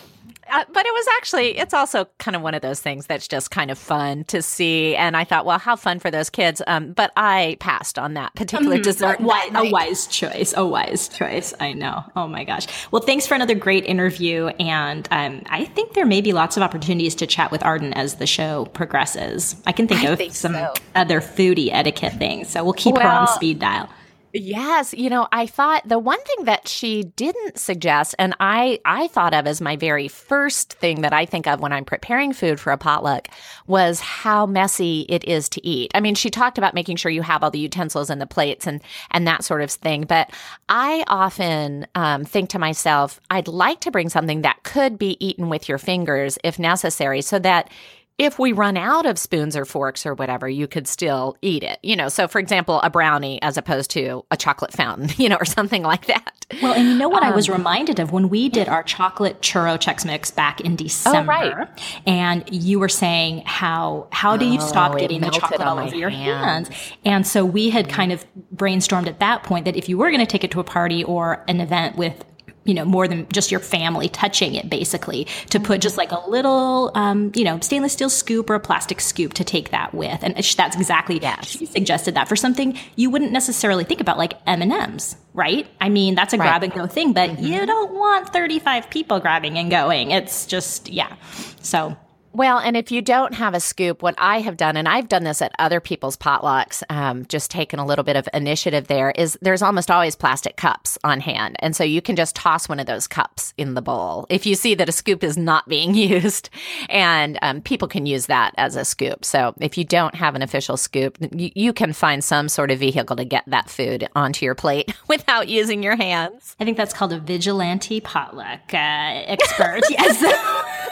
uh, 0.51 0.65
but 0.73 0.87
it 0.87 0.93
was 0.93 1.07
actually 1.17 1.59
it's 1.59 1.75
also 1.75 2.07
kind 2.19 2.37
of 2.37 2.43
one 2.43 2.55
of 2.55 2.63
those 2.63 2.81
things 2.81 3.07
that's 3.07 3.29
just 3.29 3.51
kind 3.51 3.71
of 3.71 3.79
fun 3.79 4.25
to 4.25 4.43
see. 4.43 4.95
And 4.97 5.17
i 5.17 5.25
thought 5.25 5.47
well 5.47 5.59
how 5.59 5.77
fun 5.77 5.99
for 5.99 6.11
those 6.11 6.31
kids. 6.31 6.63
Um, 6.67 6.93
but 6.93 7.13
i 7.17 7.57
passed 7.61 7.99
on 7.99 8.15
that 8.15 8.35
particular 8.35 8.77
mm-hmm. 8.77 8.83
dessert. 8.83 9.21
A, 9.21 9.59
a 9.59 9.71
wise 9.71 10.07
choice. 10.07 10.55
A 10.57 10.67
wise 10.67 11.09
choice. 11.09 11.55
I 11.61 11.73
know. 11.73 12.05
Oh 12.17 12.27
my 12.27 12.45
gosh. 12.45 12.67
Well 12.91 13.03
thanks 13.03 13.27
for 13.27 13.35
another 13.35 13.55
great 13.55 13.85
interview. 13.85 14.49
And 14.59 15.09
um, 15.11 15.43
i 15.47 15.65
think 15.65 15.95
there 15.95 16.07
may 16.07 16.21
be 16.21 16.33
lots 16.33 16.57
of 16.57 16.63
opportunities 16.63 17.15
to 17.17 17.27
chat 17.27 17.51
with 17.51 17.63
arden 17.63 17.93
as 17.95 18.17
the 18.17 18.27
show 18.27 18.67
progresses. 18.67 19.57
I 19.67 19.73
can 19.73 19.89
think 19.89 20.03
I 20.03 20.09
of 20.09 20.19
think 20.19 20.35
some 20.35 20.55
so. 20.55 20.73
other 20.95 21.21
foodie 21.21 21.71
etiquette 21.73 22.15
things. 22.15 22.49
So 22.49 22.65
we'll 22.65 22.73
keep 22.73 22.95
well, 22.95 23.03
her 23.05 23.09
on 23.09 23.29
speed 23.29 23.59
dial 23.59 23.89
Yes, 24.37 24.93
you 24.93 25.11
know, 25.11 25.29
I 25.31 25.47
thought 25.47 25.89
the 25.89 26.01
one 26.01 26.21
thing 26.25 26.47
that 26.47 26.67
she 26.67 27.05
didn't 27.05 27.57
suggest 27.57 28.17
and 28.19 28.35
I 28.41 28.81
I 28.85 29.07
thought 29.07 29.33
of 29.33 29.47
as 29.47 29.61
my 29.61 29.77
very 29.77 30.09
first 30.09 30.73
thing 30.73 31.03
that 31.03 31.13
I 31.13 31.25
think 31.25 31.47
of 31.47 31.61
when 31.61 31.73
I'm 31.73 31.85
preparing 31.85 32.33
food 32.33 32.59
for 32.59 32.73
a 32.73 32.77
potluck 32.77 33.29
was 33.69 34.01
how 34.01 34.45
messy 34.45 35.07
it 35.09 35.23
is 35.23 35.49
to 35.51 35.65
eat. 35.65 35.93
I 35.95 36.01
mean, 36.01 36.17
she 36.17 36.31
talked 36.31 36.59
about 36.59 36.75
making 36.75 36.97
sure 36.97 37.13
you 37.13 37.23
have 37.23 37.45
all 37.45 37.51
the 37.53 37.61
utensils 37.61 38.11
and 38.11 38.21
the 38.21 38.27
plates 38.27 38.67
and 38.67 38.83
and 39.13 39.25
that 39.29 39.45
sort 39.45 39.63
of 39.63 39.71
thing, 39.71 40.03
but 40.03 40.33
I 40.69 41.05
often 41.07 41.87
um, 41.95 42.25
think 42.25 42.51
to 42.51 42.59
myself, 42.59 43.21
I'd 43.31 43.47
like 43.47 43.79
to 43.83 43.93
bring 43.93 44.09
something 44.09 44.43
that 44.43 44.65
could 44.65 44.99
be 44.99 45.17
eaten 45.25 45.49
with 45.49 45.69
your 45.69 45.79
fingers 45.79 46.39
if 46.43 46.59
necessary 46.59 47.23
so 47.23 47.39
that 47.39 47.71
if 48.17 48.39
we 48.39 48.53
run 48.53 48.77
out 48.77 49.07
of 49.07 49.19
spoons 49.19 49.57
or 49.57 49.65
forks 49.65 50.07
or 50.07 50.15
whatever, 50.15 50.49
you 50.49 50.69
could 50.69 50.87
still 50.87 51.37
eat 51.43 51.65
it. 51.65 51.81
You 51.83 51.97
know, 51.97 52.09
so 52.09 52.29
for 52.29 52.39
example, 52.39 52.81
a 52.83 52.91
brownie 52.91 53.43
as 53.43 53.57
opposed 53.57 53.91
to 53.93 54.25
a 54.31 54.37
chocolate 54.37 54.73
fountain, 54.73 55.09
you 55.17 55.29
know, 55.29 55.37
or 55.37 55.45
something 55.45 55.83
like 55.83 56.07
that. 56.07 56.47
Well, 56.63 56.75
and 56.75 56.89
you 56.89 56.95
know 56.95 57.09
what 57.09 57.25
um, 57.25 57.33
I 57.33 57.35
was 57.35 57.49
um, 57.49 57.57
reminded 57.57 57.99
of 57.99 58.13
when 58.13 58.29
we 58.29 58.49
did 58.49 58.69
our 58.69 58.85
chocolate 58.85 59.41
churro 59.41 59.77
Chex 59.79 60.05
Mix 60.05 60.31
back 60.31 60.61
in 60.61 60.77
December, 60.77 61.33
oh, 61.33 61.49
right. 61.57 62.01
and 62.07 62.45
you 62.53 62.79
were 62.79 62.89
saying 62.89 63.43
how 63.47 64.07
how 64.13 64.37
do 64.37 64.45
you 64.45 64.59
oh, 64.61 64.67
stop 64.67 64.97
getting 64.97 65.21
the 65.21 65.31
chocolate 65.31 65.61
all 65.61 65.79
over 65.79 65.97
your 65.97 66.11
hands? 66.11 66.71
And 67.05 67.27
so 67.27 67.45
we 67.45 67.71
had 67.71 67.89
kind 67.89 68.13
of 68.13 68.25
brainstormed 68.55 69.09
at 69.09 69.19
that 69.21 69.43
point 69.43 69.65
that 69.65 69.77
if 69.77 69.89
you 69.89 69.99
were 69.99 70.11
going 70.11 70.21
to 70.21 70.27
take 70.27 70.45
it 70.45 70.53
to 70.53 70.61
a 70.61 70.65
party 70.65 71.03
or 71.03 71.45
an 71.49 71.61
event 71.61 71.97
with 71.97 72.25
you 72.65 72.75
know, 72.75 72.85
more 72.85 73.07
than 73.07 73.29
just 73.29 73.51
your 73.51 73.61
family 73.61 74.09
touching 74.09 74.55
it, 74.55 74.69
basically, 74.71 75.27
to 75.51 75.61
put 75.61 75.81
just 75.81 75.97
like 75.97 76.13
a 76.13 76.29
little, 76.29 76.91
um, 76.95 77.31
you 77.35 77.45
know, 77.45 77.61
stainless 77.61 77.93
steel 77.93 78.11
scoop 78.11 78.49
or 78.49 78.55
a 78.55 78.61
plastic 78.61 79.01
scoop 79.01 79.35
to 79.35 79.45
take 79.45 79.71
that 79.71 79.95
with. 79.95 80.23
And 80.23 80.35
that's 80.35 80.77
exactly, 80.77 81.19
yes. 81.21 81.47
she 81.47 81.67
suggested 81.67 82.15
that 82.15 82.29
for 82.29 82.37
something 82.37 82.79
you 82.97 83.11
wouldn't 83.11 83.33
necessarily 83.33 83.85
think 83.85 84.01
about, 84.01 84.19
like 84.19 84.35
M&Ms, 84.47 85.17
right? 85.35 85.67
I 85.81 85.89
mean, 85.89 86.15
that's 86.15 86.33
a 86.33 86.39
right. 86.39 86.47
grab 86.47 86.63
and 86.63 86.73
go 86.73 86.87
thing, 86.87 87.13
but 87.13 87.31
mm-hmm. 87.31 87.45
you 87.45 87.67
don't 87.67 87.95
want 87.95 88.33
35 88.33 88.91
people 88.91 89.21
grabbing 89.21 89.59
and 89.59 89.71
going. 89.71 90.11
It's 90.11 90.47
just, 90.47 90.89
yeah. 90.89 91.17
So 91.61 91.97
well, 92.35 92.59
and 92.59 92.77
if 92.77 92.91
you 92.91 93.01
don't 93.01 93.35
have 93.35 93.55
a 93.55 93.61
scoop, 93.61 94.03
what 94.03 94.15
I 94.19 94.41
have 94.41 94.57
done, 94.57 94.77
and 94.77 94.89
I've 94.89 95.09
done 95.09 95.23
this 95.25 95.41
at 95.41 95.55
other 95.59 95.81
people's 95.81 96.17
potlucks, 96.17 96.83
um, 96.91 97.25
just 97.27 97.51
taken 97.51 97.79
a 97.79 97.87
little 97.87 98.05
bit 98.05 98.17
of 98.17 98.29
initiative 98.35 98.89
there, 98.89 99.13
is 99.13 99.39
there's 99.41 99.63
almost 99.63 99.91
always 99.91 100.17
plastic 100.17 100.57
cups 100.57 100.99
on 101.05 101.21
hand. 101.21 101.57
And 101.61 101.77
so 101.77 101.85
you 101.85 102.03
can 102.03 102.17
just 102.17 102.35
toss 102.35 102.69
one 102.69 102.81
of 102.81 102.87
those 102.87 103.07
cups 103.07 103.55
in 103.57 103.75
the 103.75 103.83
bowl 103.83 104.27
if 104.29 104.47
you 104.47 104.57
see 104.57 104.75
that 104.75 104.89
a 104.89 104.93
scoop 104.93 105.23
is 105.23 105.37
not 105.37 105.69
being 105.69 105.95
used. 105.95 106.51
And 106.89 107.39
um, 107.41 107.61
people 107.61 107.87
can 107.87 108.05
use 108.05 108.27
that 108.27 108.53
as 108.57 108.75
a 108.75 108.85
scoop. 108.85 109.25
So 109.25 109.55
if 109.61 109.79
you 109.79 109.85
don't 109.85 110.17
have 110.17 110.35
an 110.35 110.43
official 110.43 110.77
scoop, 110.77 111.17
you, 111.33 111.51
you 111.55 111.73
can 111.73 111.93
find 111.93 112.25
some 112.25 112.49
sort 112.49 112.71
of 112.73 112.81
vehicle 112.81 113.17
to 113.17 113.25
get 113.25 113.45
that 113.47 113.71
food 113.71 114.09
onto 114.17 114.45
your 114.45 114.57
plate 114.57 114.93
without 115.09 115.49
using 115.49 115.83
your 115.83 115.97
hands. 115.97 116.57
I 116.59 116.65
think 116.65 116.77
that's 116.77 116.93
called 116.93 117.13
a 117.13 117.21
vigilante 117.21 118.01
potluck 118.01 118.75
uh, 118.75 119.23
expert. 119.27 119.83
yes. 119.91 120.84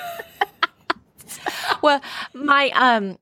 well, 1.83 2.01
my 2.35 2.71
um 2.71 3.19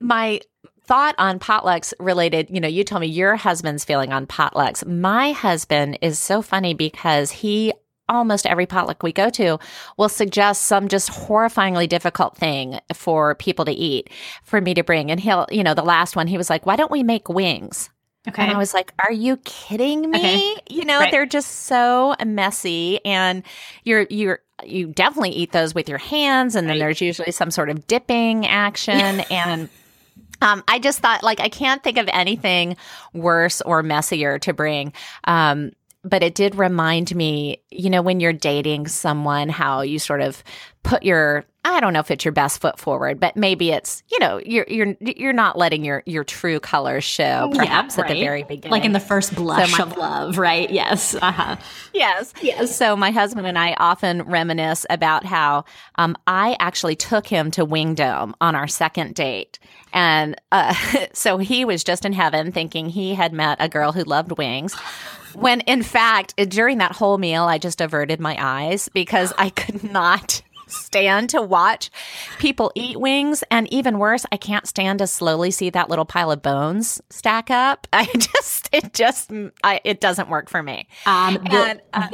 my 0.00 0.40
thought 0.86 1.14
on 1.18 1.38
potlucks 1.38 1.94
related, 1.98 2.50
you 2.50 2.60
know, 2.60 2.68
you 2.68 2.84
told 2.84 3.00
me 3.00 3.06
your 3.06 3.36
husband's 3.36 3.84
feeling 3.84 4.12
on 4.12 4.26
potlucks. 4.26 4.86
My 4.86 5.32
husband 5.32 5.98
is 6.02 6.18
so 6.18 6.42
funny 6.42 6.74
because 6.74 7.30
he 7.30 7.72
almost 8.06 8.46
every 8.46 8.66
potluck 8.66 9.02
we 9.02 9.12
go 9.12 9.30
to 9.30 9.58
will 9.96 10.10
suggest 10.10 10.62
some 10.62 10.88
just 10.88 11.10
horrifyingly 11.10 11.88
difficult 11.88 12.36
thing 12.36 12.78
for 12.92 13.34
people 13.36 13.64
to 13.64 13.72
eat 13.72 14.10
for 14.42 14.60
me 14.60 14.74
to 14.74 14.84
bring. 14.84 15.10
And 15.10 15.18
he'll, 15.18 15.46
you 15.50 15.64
know, 15.64 15.74
the 15.74 15.82
last 15.82 16.16
one, 16.16 16.26
he 16.26 16.36
was 16.36 16.50
like, 16.50 16.66
why 16.66 16.76
don't 16.76 16.90
we 16.90 17.02
make 17.02 17.28
wings? 17.28 17.88
Okay. 18.26 18.42
And 18.42 18.52
I 18.52 18.58
was 18.58 18.72
like, 18.72 18.92
are 19.04 19.12
you 19.12 19.36
kidding 19.38 20.10
me? 20.10 20.18
Okay. 20.18 20.54
You 20.70 20.84
know, 20.86 21.00
right. 21.00 21.10
they're 21.10 21.26
just 21.26 21.50
so 21.66 22.14
messy 22.24 23.04
and 23.04 23.42
you're, 23.84 24.06
you're, 24.08 24.40
you 24.62 24.86
definitely 24.86 25.30
eat 25.30 25.52
those 25.52 25.74
with 25.74 25.88
your 25.88 25.98
hands 25.98 26.54
and 26.54 26.66
right. 26.66 26.74
then 26.74 26.78
there's 26.78 27.00
usually 27.00 27.32
some 27.32 27.50
sort 27.50 27.70
of 27.70 27.86
dipping 27.86 28.46
action 28.46 29.20
and 29.30 29.68
um, 30.42 30.62
I 30.68 30.78
just 30.78 31.00
thought 31.00 31.22
like 31.22 31.40
I 31.40 31.48
can't 31.48 31.82
think 31.82 31.98
of 31.98 32.08
anything 32.12 32.76
worse 33.12 33.60
or 33.62 33.82
messier 33.82 34.38
to 34.40 34.52
bring. 34.52 34.92
Um, 35.24 35.72
but 36.04 36.22
it 36.22 36.34
did 36.34 36.54
remind 36.54 37.14
me, 37.14 37.62
you 37.70 37.88
know, 37.88 38.02
when 38.02 38.20
you're 38.20 38.34
dating 38.34 38.88
someone, 38.88 39.48
how 39.48 39.80
you 39.80 39.98
sort 39.98 40.20
of 40.20 40.44
put 40.82 41.02
your 41.02 41.46
I 41.64 41.80
don't 41.80 41.94
know 41.94 42.00
if 42.00 42.10
it's 42.10 42.24
your 42.24 42.32
best 42.32 42.60
foot 42.60 42.78
forward, 42.78 43.18
but 43.18 43.36
maybe 43.36 43.70
it's 43.70 44.02
you 44.10 44.18
know 44.18 44.38
you're 44.44 44.66
you're 44.68 44.94
you're 45.00 45.32
not 45.32 45.56
letting 45.56 45.82
your 45.84 46.02
your 46.04 46.22
true 46.22 46.60
colors 46.60 47.04
show 47.04 47.50
perhaps 47.54 47.96
yeah, 47.96 48.02
right. 48.02 48.10
at 48.10 48.14
the 48.14 48.20
very 48.20 48.42
beginning, 48.42 48.70
like 48.70 48.84
in 48.84 48.92
the 48.92 49.00
first 49.00 49.34
blush 49.34 49.72
so 49.72 49.78
my, 49.78 49.90
of 49.90 49.96
love, 49.96 50.38
right? 50.38 50.70
Yes, 50.70 51.14
uh-huh. 51.14 51.56
yes, 51.94 52.34
yes. 52.42 52.76
So 52.76 52.96
my 52.96 53.10
husband 53.10 53.46
and 53.46 53.58
I 53.58 53.74
often 53.78 54.22
reminisce 54.22 54.84
about 54.90 55.24
how 55.24 55.64
um, 55.96 56.16
I 56.26 56.56
actually 56.60 56.96
took 56.96 57.26
him 57.26 57.50
to 57.52 57.64
Wingdome 57.64 58.34
on 58.42 58.54
our 58.54 58.68
second 58.68 59.14
date, 59.14 59.58
and 59.92 60.36
uh, 60.52 60.74
so 61.14 61.38
he 61.38 61.64
was 61.64 61.82
just 61.82 62.04
in 62.04 62.12
heaven, 62.12 62.52
thinking 62.52 62.90
he 62.90 63.14
had 63.14 63.32
met 63.32 63.56
a 63.58 63.70
girl 63.70 63.92
who 63.92 64.04
loved 64.04 64.36
wings. 64.36 64.74
When 65.34 65.60
in 65.62 65.82
fact, 65.82 66.36
during 66.36 66.78
that 66.78 66.92
whole 66.92 67.16
meal, 67.16 67.44
I 67.44 67.56
just 67.56 67.80
averted 67.80 68.20
my 68.20 68.36
eyes 68.38 68.90
because 68.90 69.32
I 69.38 69.48
could 69.50 69.82
not 69.82 70.42
stand 70.74 71.30
to 71.30 71.42
watch 71.42 71.90
people 72.38 72.72
eat 72.74 73.00
wings. 73.00 73.44
And 73.50 73.72
even 73.72 73.98
worse, 73.98 74.26
I 74.32 74.36
can't 74.36 74.66
stand 74.66 74.98
to 75.00 75.06
slowly 75.06 75.50
see 75.50 75.70
that 75.70 75.88
little 75.88 76.04
pile 76.04 76.30
of 76.30 76.42
bones 76.42 77.00
stack 77.10 77.50
up. 77.50 77.86
I 77.92 78.06
just, 78.06 78.68
it 78.72 78.92
just, 78.92 79.30
I, 79.62 79.80
it 79.84 80.00
doesn't 80.00 80.28
work 80.28 80.48
for 80.48 80.62
me. 80.62 80.86
Um, 81.06 81.34
the, 81.34 81.56
and, 81.56 81.80
uh, 81.92 82.08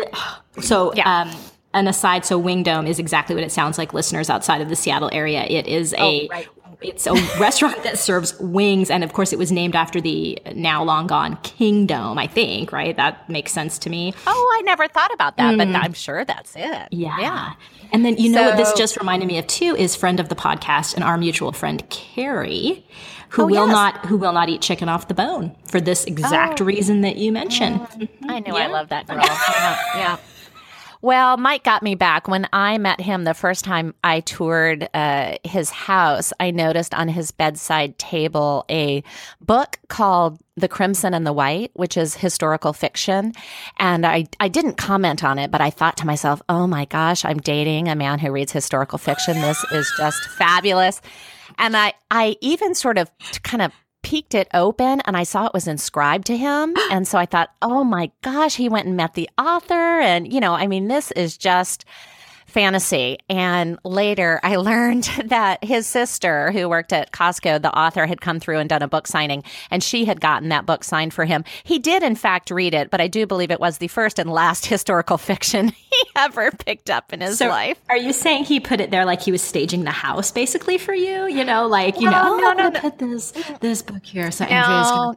the, 0.54 0.62
so, 0.62 0.92
yeah. 0.94 1.22
Um, 1.22 1.30
an 1.72 1.86
aside, 1.86 2.24
so 2.24 2.40
Wingdome 2.42 2.88
is 2.88 2.98
exactly 2.98 3.36
what 3.36 3.44
it 3.44 3.52
sounds 3.52 3.78
like, 3.78 3.94
listeners 3.94 4.28
outside 4.28 4.60
of 4.60 4.68
the 4.68 4.74
Seattle 4.74 5.08
area. 5.12 5.44
It 5.48 5.68
is 5.68 5.92
a 5.94 6.26
oh, 6.26 6.28
right 6.28 6.48
it's 6.82 7.06
a 7.06 7.12
restaurant 7.38 7.82
that 7.82 7.98
serves 7.98 8.38
wings, 8.38 8.90
and 8.90 9.04
of 9.04 9.12
course, 9.12 9.32
it 9.32 9.38
was 9.38 9.52
named 9.52 9.76
after 9.76 10.00
the 10.00 10.38
now 10.54 10.82
long 10.82 11.06
gone 11.06 11.36
kingdom, 11.42 12.18
I 12.18 12.26
think, 12.26 12.72
right? 12.72 12.96
That 12.96 13.28
makes 13.28 13.52
sense 13.52 13.78
to 13.80 13.90
me. 13.90 14.14
Oh, 14.26 14.56
I 14.58 14.62
never 14.62 14.88
thought 14.88 15.12
about 15.12 15.36
that, 15.36 15.54
mm. 15.54 15.58
but 15.58 15.68
I'm 15.68 15.92
sure 15.92 16.24
that's 16.24 16.54
it. 16.56 16.88
Yeah. 16.90 17.18
yeah. 17.20 17.52
And 17.92 18.04
then 18.04 18.16
you 18.16 18.30
know 18.30 18.44
what 18.44 18.56
this 18.56 18.72
just 18.74 18.96
reminded 18.96 19.26
me 19.26 19.38
of 19.38 19.46
too 19.46 19.74
is 19.76 19.96
friend 19.96 20.20
of 20.20 20.28
the 20.28 20.34
podcast 20.34 20.94
and 20.94 21.04
our 21.04 21.18
mutual 21.18 21.52
friend 21.52 21.88
Carrie, 21.90 22.86
who 23.30 23.42
oh, 23.42 23.46
will 23.46 23.66
yes. 23.66 23.72
not 23.72 24.06
who 24.06 24.16
will 24.16 24.32
not 24.32 24.48
eat 24.48 24.60
chicken 24.60 24.88
off 24.88 25.08
the 25.08 25.14
bone 25.14 25.54
for 25.64 25.80
this 25.80 26.04
exact 26.04 26.60
oh. 26.60 26.64
reason 26.64 27.00
that 27.00 27.16
you 27.16 27.32
mentioned. 27.32 27.80
Mm-hmm. 27.80 28.30
I 28.30 28.38
know 28.40 28.56
yeah. 28.56 28.64
I 28.64 28.66
love 28.68 28.88
that 28.90 29.06
girl. 29.06 29.18
yeah. 29.24 30.18
Well, 31.02 31.38
Mike 31.38 31.64
got 31.64 31.82
me 31.82 31.94
back. 31.94 32.28
When 32.28 32.46
I 32.52 32.76
met 32.76 33.00
him 33.00 33.24
the 33.24 33.32
first 33.32 33.64
time 33.64 33.94
I 34.04 34.20
toured 34.20 34.86
uh, 34.92 35.38
his 35.44 35.70
house, 35.70 36.32
I 36.38 36.50
noticed 36.50 36.92
on 36.92 37.08
his 37.08 37.30
bedside 37.30 37.98
table 37.98 38.66
a 38.70 39.02
book 39.40 39.78
called 39.88 40.38
The 40.56 40.68
Crimson 40.68 41.14
and 41.14 41.26
the 41.26 41.32
White, 41.32 41.70
which 41.72 41.96
is 41.96 42.14
historical 42.14 42.74
fiction. 42.74 43.32
And 43.78 44.04
I, 44.06 44.26
I 44.40 44.48
didn't 44.48 44.76
comment 44.76 45.24
on 45.24 45.38
it, 45.38 45.50
but 45.50 45.62
I 45.62 45.70
thought 45.70 45.96
to 45.98 46.06
myself, 46.06 46.42
oh 46.50 46.66
my 46.66 46.84
gosh, 46.84 47.24
I'm 47.24 47.38
dating 47.38 47.88
a 47.88 47.96
man 47.96 48.18
who 48.18 48.30
reads 48.30 48.52
historical 48.52 48.98
fiction. 48.98 49.40
This 49.40 49.64
is 49.72 49.90
just 49.96 50.22
fabulous. 50.36 51.00
And 51.58 51.78
I, 51.78 51.94
I 52.10 52.36
even 52.42 52.74
sort 52.74 52.98
of 52.98 53.10
kind 53.42 53.62
of 53.62 53.72
peeked 54.02 54.34
it 54.34 54.48
open 54.54 55.00
and 55.02 55.16
I 55.16 55.22
saw 55.22 55.46
it 55.46 55.54
was 55.54 55.68
inscribed 55.68 56.26
to 56.26 56.36
him. 56.36 56.74
And 56.90 57.06
so 57.06 57.18
I 57.18 57.26
thought, 57.26 57.50
oh 57.62 57.84
my 57.84 58.10
gosh, 58.22 58.56
he 58.56 58.68
went 58.68 58.86
and 58.86 58.96
met 58.96 59.14
the 59.14 59.30
author. 59.38 59.74
And, 59.74 60.32
you 60.32 60.40
know, 60.40 60.54
I 60.54 60.66
mean, 60.66 60.88
this 60.88 61.12
is 61.12 61.36
just 61.36 61.84
fantasy. 62.50 63.18
And 63.28 63.78
later 63.84 64.40
I 64.42 64.56
learned 64.70 65.04
that 65.26 65.62
his 65.64 65.86
sister, 65.86 66.50
who 66.52 66.68
worked 66.68 66.92
at 66.92 67.12
Costco, 67.12 67.62
the 67.62 67.76
author, 67.76 68.06
had 68.06 68.20
come 68.20 68.40
through 68.40 68.58
and 68.58 68.68
done 68.68 68.82
a 68.82 68.88
book 68.88 69.06
signing, 69.06 69.42
and 69.70 69.82
she 69.82 70.04
had 70.04 70.20
gotten 70.20 70.48
that 70.50 70.66
book 70.66 70.84
signed 70.84 71.14
for 71.14 71.24
him. 71.24 71.44
He 71.64 71.78
did, 71.78 72.02
in 72.02 72.14
fact, 72.14 72.50
read 72.50 72.74
it, 72.74 72.90
but 72.90 73.00
I 73.00 73.08
do 73.08 73.26
believe 73.26 73.50
it 73.50 73.60
was 73.60 73.78
the 73.78 73.88
first 73.88 74.18
and 74.18 74.30
last 74.30 74.66
historical 74.70 75.18
fiction 75.18 75.68
he 75.90 76.02
ever 76.16 76.50
picked 76.50 76.90
up 76.90 77.12
in 77.12 77.20
his 77.20 77.38
so 77.38 77.48
life. 77.48 77.78
Are 77.88 77.96
you 77.96 78.12
saying 78.12 78.44
he 78.44 78.60
put 78.60 78.80
it 78.80 78.90
there 78.90 79.04
like 79.04 79.22
he 79.22 79.32
was 79.32 79.42
staging 79.42 79.84
the 79.84 79.90
house, 79.90 80.30
basically, 80.30 80.78
for 80.78 80.94
you? 80.94 81.26
You 81.26 81.44
know, 81.44 81.66
like, 81.66 82.00
you 82.00 82.10
know, 82.10 82.36
no, 82.36 82.52
no, 82.52 82.68
no. 82.68 82.80
put 82.80 82.98
this, 82.98 83.32
this 83.60 83.82
book 83.82 84.04
here 84.04 84.30
so 84.30 84.44
no. 84.44 84.50
Andrea's 84.50 84.90
going 84.90 85.16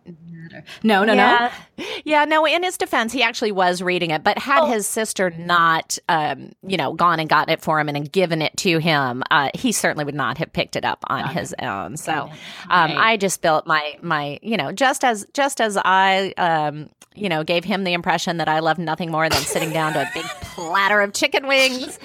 to. 0.50 0.64
No, 0.84 1.04
no, 1.04 1.14
yeah. 1.14 1.52
no. 1.78 1.86
Yeah, 2.06 2.26
no, 2.26 2.46
in 2.46 2.64
his 2.64 2.78
defense, 2.78 3.12
he 3.12 3.24
actually 3.24 3.52
was 3.52 3.82
reading 3.82 4.12
it, 4.12 4.24
but 4.24 4.38
had 4.38 4.62
oh. 4.62 4.66
his 4.68 4.88
sister 4.88 5.32
not, 5.32 5.98
um, 6.08 6.52
you 6.66 6.78
know, 6.78 6.94
gone 6.94 7.20
and 7.24 7.30
gotten 7.30 7.54
it 7.54 7.62
for 7.62 7.80
him 7.80 7.88
and 7.88 8.12
given 8.12 8.42
it 8.42 8.56
to 8.58 8.78
him, 8.78 9.24
uh, 9.32 9.50
he 9.56 9.72
certainly 9.72 10.04
would 10.06 10.14
not 10.14 10.38
have 10.38 10.52
picked 10.52 10.76
it 10.76 10.84
up 10.84 11.04
on 11.08 11.24
Got 11.24 11.34
his 11.34 11.54
it. 11.54 11.64
own. 11.64 11.98
So 11.98 12.12
um, 12.12 12.32
right. 12.70 12.98
I 12.98 13.18
just 13.18 13.42
built 13.42 13.66
my, 13.66 13.98
my, 14.02 14.40
you 14.42 14.58
know, 14.58 14.72
just 14.72 15.04
as, 15.04 15.26
just 15.34 15.62
as 15.62 15.78
I, 15.78 16.34
um, 16.38 16.90
you 17.16 17.30
know, 17.30 17.44
gave 17.44 17.64
him 17.64 17.86
the 17.86 17.94
impression 17.94 18.38
that 18.38 18.50
I 18.50 18.60
loved 18.60 18.80
nothing 18.80 19.10
more 19.10 19.30
than 19.30 19.40
sitting 19.40 19.72
down 19.72 19.94
to 19.94 20.02
a 20.02 20.10
big 20.14 20.26
platter 20.42 21.00
of 21.02 21.14
chicken 21.14 21.48
wings. 21.48 21.98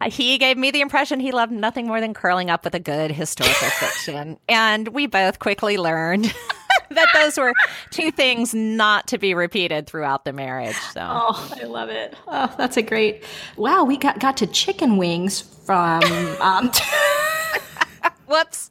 Uh, 0.00 0.10
he 0.10 0.38
gave 0.38 0.56
me 0.56 0.70
the 0.70 0.80
impression 0.80 1.20
he 1.20 1.30
loved 1.32 1.52
nothing 1.52 1.86
more 1.86 2.00
than 2.00 2.14
curling 2.14 2.50
up 2.50 2.64
with 2.64 2.74
a 2.74 2.80
good 2.80 3.10
historical 3.12 3.68
fiction. 3.68 4.38
And 4.48 4.88
we 4.88 5.06
both 5.06 5.38
quickly 5.38 5.78
learned 5.78 6.34
that 6.90 7.08
those 7.14 7.38
were 7.38 7.52
two 7.90 8.10
things 8.10 8.54
not 8.54 9.06
to 9.08 9.18
be 9.18 9.34
repeated 9.34 9.86
throughout 9.86 10.24
the 10.24 10.32
marriage. 10.32 10.76
So 10.92 11.00
Oh, 11.02 11.52
I 11.60 11.64
love 11.64 11.88
it. 11.88 12.14
Oh, 12.28 12.52
that's 12.58 12.76
a 12.76 12.82
great 12.82 13.24
Wow, 13.56 13.84
we 13.84 13.96
got 13.96 14.18
got 14.20 14.36
to 14.38 14.46
chicken 14.46 14.96
wings 14.96 15.40
from 15.40 16.02
um 16.40 16.70
Whoops 18.26 18.70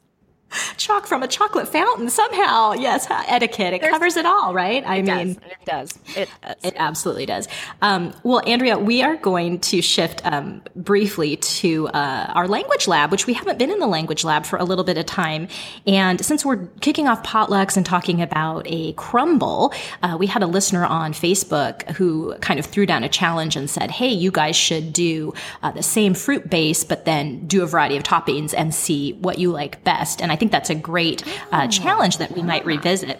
chalk 0.76 1.06
from 1.06 1.22
a 1.22 1.28
chocolate 1.28 1.68
fountain 1.68 2.10
somehow. 2.10 2.72
Yes, 2.72 3.06
etiquette. 3.10 3.74
It 3.74 3.80
There's, 3.80 3.92
covers 3.92 4.16
it 4.16 4.26
all, 4.26 4.54
right? 4.54 4.82
I 4.86 5.02
mean, 5.02 5.34
does. 5.34 5.36
it 5.36 5.64
does. 5.64 5.98
It 6.16 6.28
does. 6.42 6.56
It 6.64 6.74
absolutely 6.76 7.26
does. 7.26 7.48
Um, 7.82 8.14
well, 8.22 8.42
Andrea, 8.46 8.78
we 8.78 9.02
are 9.02 9.16
going 9.16 9.60
to 9.60 9.82
shift 9.82 10.24
um, 10.24 10.62
briefly 10.76 11.36
to 11.36 11.88
uh, 11.88 12.32
our 12.34 12.48
language 12.48 12.86
lab, 12.86 13.10
which 13.10 13.26
we 13.26 13.34
haven't 13.34 13.58
been 13.58 13.70
in 13.70 13.78
the 13.78 13.86
language 13.86 14.24
lab 14.24 14.46
for 14.46 14.58
a 14.58 14.64
little 14.64 14.84
bit 14.84 14.98
of 14.98 15.06
time. 15.06 15.48
And 15.86 16.24
since 16.24 16.44
we're 16.44 16.66
kicking 16.80 17.08
off 17.08 17.22
potlucks 17.22 17.76
and 17.76 17.84
talking 17.84 18.22
about 18.22 18.66
a 18.66 18.92
crumble, 18.94 19.72
uh, 20.02 20.16
we 20.18 20.26
had 20.26 20.42
a 20.42 20.46
listener 20.46 20.84
on 20.84 21.12
Facebook 21.12 21.88
who 21.92 22.34
kind 22.38 22.58
of 22.58 22.66
threw 22.66 22.86
down 22.86 23.04
a 23.04 23.08
challenge 23.08 23.56
and 23.56 23.68
said, 23.68 23.90
"Hey, 23.90 24.08
you 24.08 24.30
guys 24.30 24.56
should 24.56 24.92
do 24.92 25.34
uh, 25.62 25.70
the 25.70 25.82
same 25.82 26.14
fruit 26.14 26.48
base, 26.48 26.84
but 26.84 27.04
then 27.04 27.46
do 27.46 27.62
a 27.62 27.66
variety 27.66 27.96
of 27.96 28.02
toppings 28.02 28.54
and 28.56 28.74
see 28.74 29.12
what 29.14 29.38
you 29.38 29.50
like 29.50 29.82
best." 29.84 30.22
And 30.22 30.32
I 30.32 30.36
think 30.36 30.43
think 30.44 30.52
that's 30.52 30.70
a 30.70 30.74
great 30.74 31.24
uh, 31.52 31.66
challenge 31.68 32.18
that 32.18 32.32
we 32.32 32.42
might 32.42 32.66
revisit. 32.66 33.18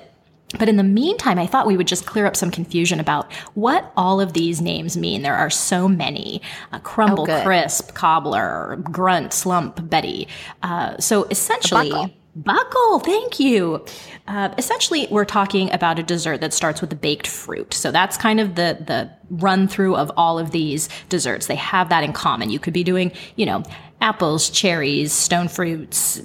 But 0.59 0.69
in 0.69 0.77
the 0.77 0.85
meantime, 0.85 1.39
I 1.39 1.47
thought 1.47 1.67
we 1.67 1.77
would 1.77 1.89
just 1.89 2.05
clear 2.05 2.27
up 2.27 2.37
some 2.37 2.51
confusion 2.51 3.01
about 3.01 3.33
what 3.55 3.91
all 3.97 4.21
of 4.21 4.35
these 4.35 4.61
names 4.61 4.97
mean. 4.97 5.23
There 5.23 5.35
are 5.35 5.51
so 5.51 5.89
many 5.89 6.43
uh, 6.71 6.79
crumble, 6.81 7.29
oh, 7.29 7.43
crisp, 7.43 7.95
cobbler, 7.95 8.77
grunt, 8.83 9.33
slump, 9.33 9.89
Betty. 9.89 10.29
Uh, 10.63 10.99
so 10.99 11.25
essentially, 11.25 11.91
buckle. 11.91 12.11
buckle. 12.37 12.99
thank 13.01 13.41
you. 13.41 13.85
Uh, 14.29 14.55
essentially, 14.59 15.09
we're 15.11 15.25
talking 15.25 15.73
about 15.73 15.99
a 15.99 16.03
dessert 16.03 16.41
that 16.43 16.53
starts 16.53 16.81
with 16.83 16.93
a 16.93 16.97
baked 16.97 17.27
fruit. 17.27 17.73
So 17.73 17.91
that's 17.91 18.17
kind 18.17 18.39
of 18.39 18.55
the 18.55 18.79
the 18.87 19.11
run 19.31 19.67
through 19.67 19.97
of 19.97 20.13
all 20.17 20.39
of 20.39 20.51
these 20.51 20.89
desserts. 21.09 21.47
They 21.47 21.57
have 21.57 21.89
that 21.89 22.05
in 22.05 22.13
common. 22.13 22.51
You 22.51 22.61
could 22.61 22.75
be 22.75 22.85
doing, 22.85 23.11
you 23.35 23.47
know, 23.47 23.65
apples, 24.01 24.51
cherries, 24.51 25.13
stone 25.13 25.49
fruits, 25.49 26.21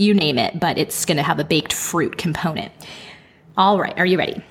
you 0.00 0.14
name 0.14 0.38
it, 0.38 0.58
but 0.58 0.78
it's 0.78 1.04
going 1.04 1.16
to 1.16 1.22
have 1.22 1.38
a 1.38 1.44
baked 1.44 1.72
fruit 1.72 2.16
component. 2.16 2.72
All 3.56 3.78
right, 3.78 3.96
are 3.98 4.06
you 4.06 4.18
ready? 4.18 4.42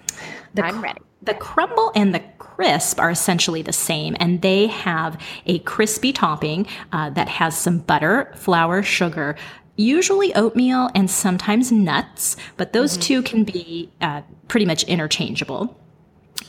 The 0.54 0.66
I'm 0.66 0.82
ready. 0.82 1.02
The 1.22 1.34
crumble 1.34 1.92
and 1.96 2.16
the 2.16 2.22
crisp 2.38 3.00
are 3.00 3.10
essentially 3.10 3.62
the 3.62 3.74
same, 3.74 4.16
and 4.20 4.42
they 4.42 4.68
have 4.68 5.20
a 5.46 5.60
crispy 5.60 6.14
topping 6.14 6.68
uh, 6.94 7.10
that 7.12 7.28
has 7.28 7.58
some 7.58 7.80
butter, 7.80 8.32
flour, 8.36 8.84
sugar, 8.84 9.36
usually 9.76 10.34
oatmeal, 10.36 10.90
and 10.96 11.10
sometimes 11.10 11.72
nuts, 11.72 12.36
but 12.58 12.74
those 12.74 12.94
mm-hmm. 12.94 13.02
two 13.02 13.24
can 13.24 13.44
be 13.44 13.92
uh, 14.02 14.22
pretty 14.48 14.66
much 14.66 14.84
interchangeable. 14.84 15.78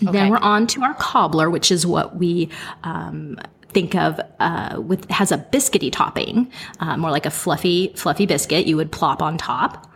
Okay. 0.03 0.13
Then 0.13 0.31
we're 0.31 0.39
on 0.39 0.67
to 0.69 0.83
our 0.83 0.95
cobbler, 0.95 1.51
which 1.51 1.71
is 1.71 1.87
what 1.87 2.17
we 2.17 2.49
um, 2.85 3.39
think 3.71 3.95
of 3.95 4.21
uh, 4.39 4.81
with 4.81 5.09
has 5.11 5.33
a 5.33 5.39
biscuity 5.39 5.91
topping, 5.93 6.51
uh, 6.81 6.97
more 6.97 7.11
like 7.11 7.27
a 7.27 7.31
fluffy 7.31 7.93
fluffy 7.97 8.27
biscuit 8.27 8.67
you 8.67 8.77
would 8.77 8.93
plop 8.93 9.23
on 9.23 9.39
top. 9.39 9.87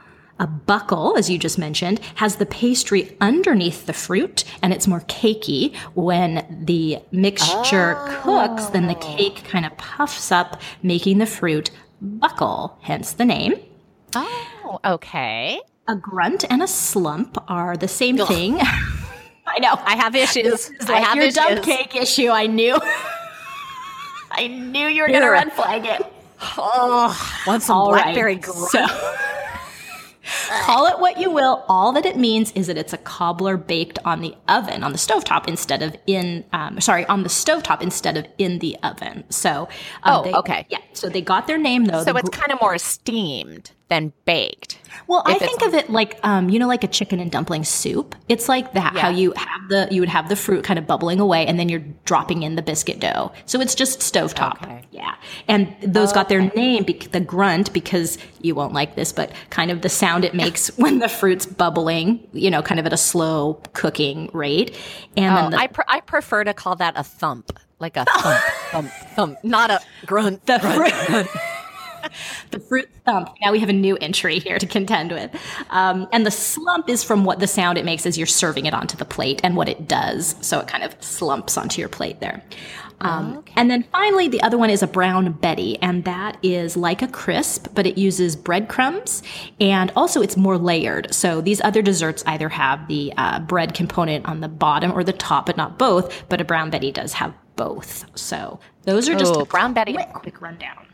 A 0.41 0.49
buckle, 0.49 1.17
as 1.17 1.31
you 1.31 1.39
just 1.39 1.59
mentioned, 1.59 2.01
has 2.17 2.37
the 2.37 2.47
pastry 2.47 3.17
underneath 3.21 3.87
the 3.87 3.93
fruit 3.93 4.43
and 4.63 4.73
it's 4.73 4.89
more 4.89 5.01
cakey. 5.03 5.77
When 5.95 6.65
the 6.67 6.99
mixture 7.13 7.95
oh. 7.97 8.21
cooks, 8.23 8.67
then 8.67 8.89
the 8.89 8.97
cake 8.97 9.45
kind 9.45 9.65
of 9.65 9.77
puffs 9.77 10.33
up, 10.33 10.61
making 10.83 11.19
the 11.19 11.27
fruit 11.27 11.71
buckle, 12.01 12.77
hence 12.81 13.13
the 13.13 13.25
name. 13.25 13.55
Oh, 14.17 14.81
okay. 14.85 15.61
A 15.87 15.95
grunt 15.95 16.45
and 16.51 16.63
a 16.63 16.69
slump 16.69 17.39
are 17.47 17.77
the 17.77 17.89
same 17.89 18.21
Ugh. 18.21 18.27
thing. 18.27 18.59
I 19.47 19.59
know. 19.61 19.75
I 19.85 19.97
have 19.97 20.17
issues. 20.17 20.71
I 20.89 21.01
have 21.01 21.17
your 21.17 21.27
issues. 21.27 21.35
dump 21.35 21.63
cake 21.63 21.95
issue. 21.95 22.31
I 22.31 22.47
knew. 22.47 22.77
I 24.37 24.49
knew 24.49 24.89
you 24.89 25.03
were 25.03 25.09
going 25.09 25.23
to 25.23 25.29
red 25.31 25.53
flag 25.53 25.85
it. 25.87 26.05
Oh, 26.59 27.43
want 27.47 27.63
some 27.63 27.77
All 27.79 27.89
blackberry 27.89 28.35
right. 28.35 28.45
So, 28.45 28.85
Call 30.63 30.87
it 30.87 30.99
what 30.99 31.19
you 31.19 31.31
will. 31.31 31.65
All 31.69 31.93
that 31.93 32.07
it 32.07 32.17
means 32.17 32.53
is 32.53 32.67
that 32.67 32.77
it's 32.77 32.93
a 32.93 32.99
cobbler 32.99 33.57
baked 33.57 33.99
on 34.05 34.21
the 34.21 34.35
oven, 34.49 34.83
on 34.83 34.93
the 34.93 34.99
stovetop 34.99 35.47
instead 35.49 35.83
of 35.83 35.97
in, 36.07 36.45
um, 36.53 36.81
sorry, 36.81 37.05
on 37.07 37.23
the 37.23 37.29
stovetop 37.29 37.83
instead 37.83 38.17
of 38.17 38.27
in 38.39 38.59
the 38.59 38.77
oven. 38.83 39.25
So, 39.31 39.69
um, 40.03 40.21
oh, 40.21 40.23
they, 40.25 40.33
okay. 40.33 40.67
Yeah. 40.71 40.79
So 40.93 41.09
they 41.09 41.21
got 41.21 41.47
their 41.47 41.59
name 41.59 41.85
though. 41.85 42.05
So 42.05 42.17
it's 42.17 42.31
kind 42.31 42.53
of 42.53 42.61
more 42.61 42.79
steamed 42.79 43.73
than 43.89 44.13
baked. 44.25 44.79
Well, 45.07 45.23
I 45.27 45.39
think 45.39 45.63
of 45.63 45.75
it 45.75 45.91
like 45.91 46.19
um, 46.23 46.49
you 46.49 46.59
know, 46.59 46.67
like 46.67 46.85
a 46.85 46.89
chicken 46.89 47.21
and 47.21 47.31
dumpling 47.31 47.65
soup. 47.65 48.15
It's 48.29 48.49
like 48.49 48.73
that. 48.73 48.95
Yeah. 48.95 49.01
How 49.01 49.09
you 49.11 49.33
have 49.37 49.69
the 49.69 49.89
you 49.91 50.01
would 50.01 50.09
have 50.09 50.29
the 50.29 50.37
fruit 50.37 50.65
kind 50.65 50.79
of 50.79 50.87
bubbling 50.87 51.21
away, 51.21 51.47
and 51.47 51.59
then 51.59 51.69
you're 51.69 51.85
dropping 52.05 52.43
in 52.43 52.57
the 52.57 52.63
biscuit 52.63 53.01
dough. 53.01 53.33
So 53.47 53.61
it's 53.61 53.75
just 53.75 54.01
stovetop. 54.01 54.63
Okay. 54.63 54.74
Yeah, 54.95 55.17
and 55.49 55.75
those 55.83 56.13
got 56.13 56.29
their 56.29 56.53
name, 56.55 56.85
the 56.85 57.19
grunt, 57.19 57.73
because 57.73 58.17
you 58.43 58.55
won't 58.55 58.73
like 58.73 58.95
this, 58.95 59.13
but 59.13 59.33
kind 59.51 59.73
of 59.73 59.83
the 59.83 59.89
sound 59.89 60.25
it 60.25 60.35
makes 60.35 60.69
when 60.79 61.01
the 61.01 61.09
fruit's 61.09 61.47
bubbling. 61.47 62.25
You 62.33 62.49
know, 62.49 62.63
kind 62.63 62.79
of 62.79 62.87
at 62.87 62.93
a 62.93 62.97
slow 62.97 63.55
cooking 63.73 64.31
rate. 64.33 64.79
And 65.17 65.47
oh, 65.47 65.51
the- 65.51 65.57
I 65.57 65.67
pr- 65.67 65.83
I 65.89 65.99
prefer 65.99 66.45
to 66.45 66.55
call 66.55 66.77
that 66.77 66.95
a 66.97 67.03
thump, 67.03 67.59
like 67.81 67.97
a 67.97 68.05
thump, 68.19 68.41
thump, 68.71 68.91
thump, 69.17 69.39
not 69.43 69.73
a 69.73 69.81
grunt. 70.07 70.47
The 70.47 70.59
grunt, 70.61 70.95
grunt. 71.09 71.29
the 72.53 72.61
fruit 72.61 72.89
thump. 73.05 73.31
Now 73.43 73.51
we 73.51 73.59
have 73.59 73.69
a 73.69 73.73
new 73.75 73.97
entry 73.97 74.39
here 74.39 74.61
to 74.61 74.67
contend 74.67 75.11
with. 75.11 75.35
Um, 75.71 76.07
and 76.13 76.25
the 76.25 76.31
slump 76.31 76.89
is 76.89 77.03
from 77.03 77.25
what 77.25 77.41
the 77.41 77.49
sound 77.49 77.79
it 77.79 77.85
makes 77.85 78.07
as 78.07 78.17
you're 78.17 78.29
serving 78.29 78.67
it 78.67 78.75
onto 78.75 78.97
the 78.97 79.05
plate 79.05 79.41
and 79.43 79.57
what 79.57 79.69
it 79.69 79.89
does. 79.89 80.37
So 80.41 80.61
it 80.61 80.69
kind 80.69 80.85
of 80.85 80.95
slumps 81.03 81.57
onto 81.57 81.81
your 81.81 81.89
plate 81.89 82.21
there. 82.21 82.45
Um, 83.05 83.37
okay. 83.39 83.53
And 83.57 83.71
then 83.71 83.85
finally, 83.93 84.29
the 84.29 84.41
other 84.43 84.57
one 84.57 84.71
is 84.71 84.83
a 84.83 84.87
brown 84.87 85.33
Betty, 85.33 85.77
and 85.83 86.05
that 86.05 86.39
is 86.43 86.77
like 86.77 87.03
a 87.03 87.09
crisp, 87.09 87.69
but 87.75 87.87
it 87.87 87.99
uses 87.99 88.35
breadcrumbs, 88.35 89.23
and 89.61 89.93
also 89.95 90.23
it's 90.23 90.37
more 90.37 90.57
layered. 90.57 91.15
So 91.15 91.41
these 91.41 91.61
other 91.61 91.83
desserts 91.83 92.25
either 92.27 92.49
have 92.49 92.89
the 92.89 93.13
uh, 93.17 93.41
bread 93.41 93.75
component 93.75 94.27
on 94.27 94.41
the 94.41 94.49
bottom 94.49 94.91
or 94.91 95.05
the 95.05 95.13
top, 95.13 95.47
but 95.47 95.57
not 95.57 95.79
both. 95.79 96.29
But 96.29 96.41
a 96.41 96.45
brown 96.45 96.71
Betty 96.71 96.91
does 96.91 97.13
have 97.13 97.35
both. 97.57 98.07
So 98.17 98.59
those 98.83 99.09
are 99.09 99.15
just 99.15 99.37
a 99.37 99.45
brown 99.45 99.75
Betty 99.75 99.93
quick, 99.93 100.13
quick 100.13 100.41
rundown. 100.41 100.87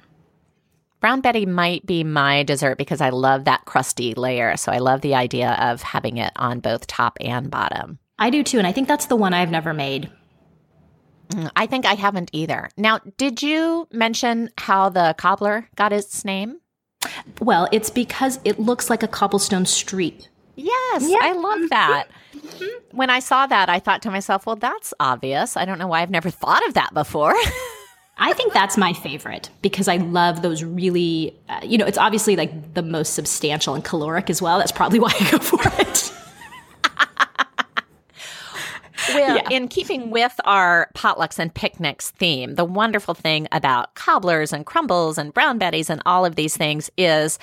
Brown 1.00 1.22
Betty 1.22 1.46
might 1.46 1.86
be 1.86 2.04
my 2.04 2.42
dessert 2.42 2.76
because 2.76 3.00
I 3.00 3.08
love 3.08 3.44
that 3.44 3.64
crusty 3.64 4.14
layer. 4.14 4.56
So 4.56 4.70
I 4.70 4.78
love 4.78 5.00
the 5.00 5.14
idea 5.14 5.52
of 5.52 5.80
having 5.80 6.18
it 6.18 6.32
on 6.36 6.60
both 6.60 6.86
top 6.86 7.16
and 7.20 7.50
bottom. 7.50 7.98
I 8.18 8.28
do 8.28 8.42
too. 8.42 8.58
And 8.58 8.66
I 8.66 8.72
think 8.72 8.86
that's 8.86 9.06
the 9.06 9.16
one 9.16 9.32
I've 9.32 9.50
never 9.50 9.72
made. 9.72 10.10
Mm, 11.30 11.50
I 11.56 11.66
think 11.66 11.86
I 11.86 11.94
haven't 11.94 12.30
either. 12.32 12.68
Now, 12.76 13.00
did 13.16 13.42
you 13.42 13.88
mention 13.92 14.50
how 14.58 14.88
the 14.88 15.14
cobbler 15.18 15.68
got 15.76 15.92
its 15.92 16.24
name? 16.24 16.60
Well, 17.40 17.68
it's 17.72 17.90
because 17.90 18.38
it 18.44 18.58
looks 18.58 18.90
like 18.90 19.02
a 19.02 19.08
cobblestone 19.08 19.66
street. 19.66 20.28
Yes, 20.56 21.08
yeah. 21.08 21.18
I 21.22 21.32
love 21.32 21.70
that. 21.70 22.08
Mm-hmm. 22.36 22.96
When 22.96 23.08
I 23.10 23.20
saw 23.20 23.46
that, 23.46 23.68
I 23.68 23.78
thought 23.78 24.02
to 24.02 24.10
myself, 24.10 24.44
well, 24.46 24.56
that's 24.56 24.92
obvious. 25.00 25.56
I 25.56 25.64
don't 25.64 25.78
know 25.78 25.86
why 25.86 26.02
I've 26.02 26.10
never 26.10 26.30
thought 26.30 26.66
of 26.68 26.74
that 26.74 26.92
before. 26.92 27.34
I 28.18 28.34
think 28.34 28.52
that's 28.52 28.76
my 28.76 28.92
favorite 28.92 29.48
because 29.62 29.88
I 29.88 29.96
love 29.96 30.42
those 30.42 30.62
really, 30.62 31.34
uh, 31.48 31.60
you 31.62 31.78
know, 31.78 31.86
it's 31.86 31.96
obviously 31.96 32.36
like 32.36 32.74
the 32.74 32.82
most 32.82 33.14
substantial 33.14 33.74
and 33.74 33.82
caloric 33.82 34.28
as 34.28 34.42
well. 34.42 34.58
That's 34.58 34.72
probably 34.72 34.98
why 34.98 35.14
I 35.18 35.30
go 35.30 35.38
for 35.38 35.60
it. 35.80 36.12
well, 39.14 39.36
yeah. 39.36 39.39
in 39.54 39.68
keeping 39.68 40.10
with 40.10 40.38
our 40.44 40.90
potlucks 40.94 41.38
and 41.38 41.52
picnics 41.52 42.10
theme, 42.12 42.54
the 42.54 42.64
wonderful 42.64 43.14
thing 43.14 43.48
about 43.52 43.94
cobblers 43.94 44.52
and 44.52 44.66
crumbles 44.66 45.18
and 45.18 45.34
brown 45.34 45.58
betties 45.58 45.90
and 45.90 46.02
all 46.06 46.24
of 46.24 46.36
these 46.36 46.56
things 46.56 46.90
is 46.96 47.38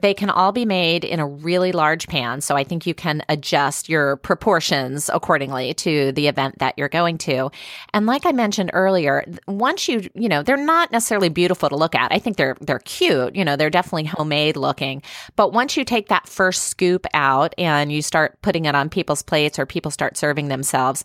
they 0.00 0.14
can 0.14 0.30
all 0.30 0.52
be 0.52 0.64
made 0.64 1.04
in 1.04 1.20
a 1.20 1.26
really 1.26 1.72
large 1.72 2.06
pan. 2.08 2.40
So 2.40 2.56
I 2.56 2.64
think 2.64 2.86
you 2.86 2.94
can 2.94 3.22
adjust 3.28 3.88
your 3.88 4.16
proportions 4.16 5.10
accordingly 5.12 5.74
to 5.74 6.12
the 6.12 6.28
event 6.28 6.58
that 6.58 6.74
you're 6.76 6.88
going 6.88 7.18
to. 7.18 7.50
And 7.92 8.06
like 8.06 8.24
I 8.24 8.32
mentioned 8.32 8.70
earlier, 8.72 9.24
once 9.46 9.88
you, 9.88 10.08
you 10.14 10.28
know, 10.28 10.42
they're 10.42 10.56
not 10.56 10.92
necessarily 10.92 11.28
beautiful 11.28 11.68
to 11.68 11.76
look 11.76 11.94
at. 11.94 12.12
I 12.12 12.18
think 12.18 12.36
they're, 12.36 12.56
they're 12.60 12.78
cute. 12.80 13.34
You 13.34 13.44
know, 13.44 13.56
they're 13.56 13.70
definitely 13.70 14.04
homemade 14.04 14.56
looking. 14.56 15.02
But 15.36 15.52
once 15.52 15.76
you 15.76 15.84
take 15.84 16.08
that 16.08 16.28
first 16.28 16.64
scoop 16.64 17.06
out 17.14 17.54
and 17.58 17.90
you 17.90 18.02
start 18.02 18.40
putting 18.42 18.66
it 18.66 18.74
on 18.74 18.88
people's 18.88 19.22
plates 19.22 19.58
or 19.58 19.66
people 19.66 19.90
start 19.90 20.16
serving 20.16 20.48
themselves, 20.48 21.04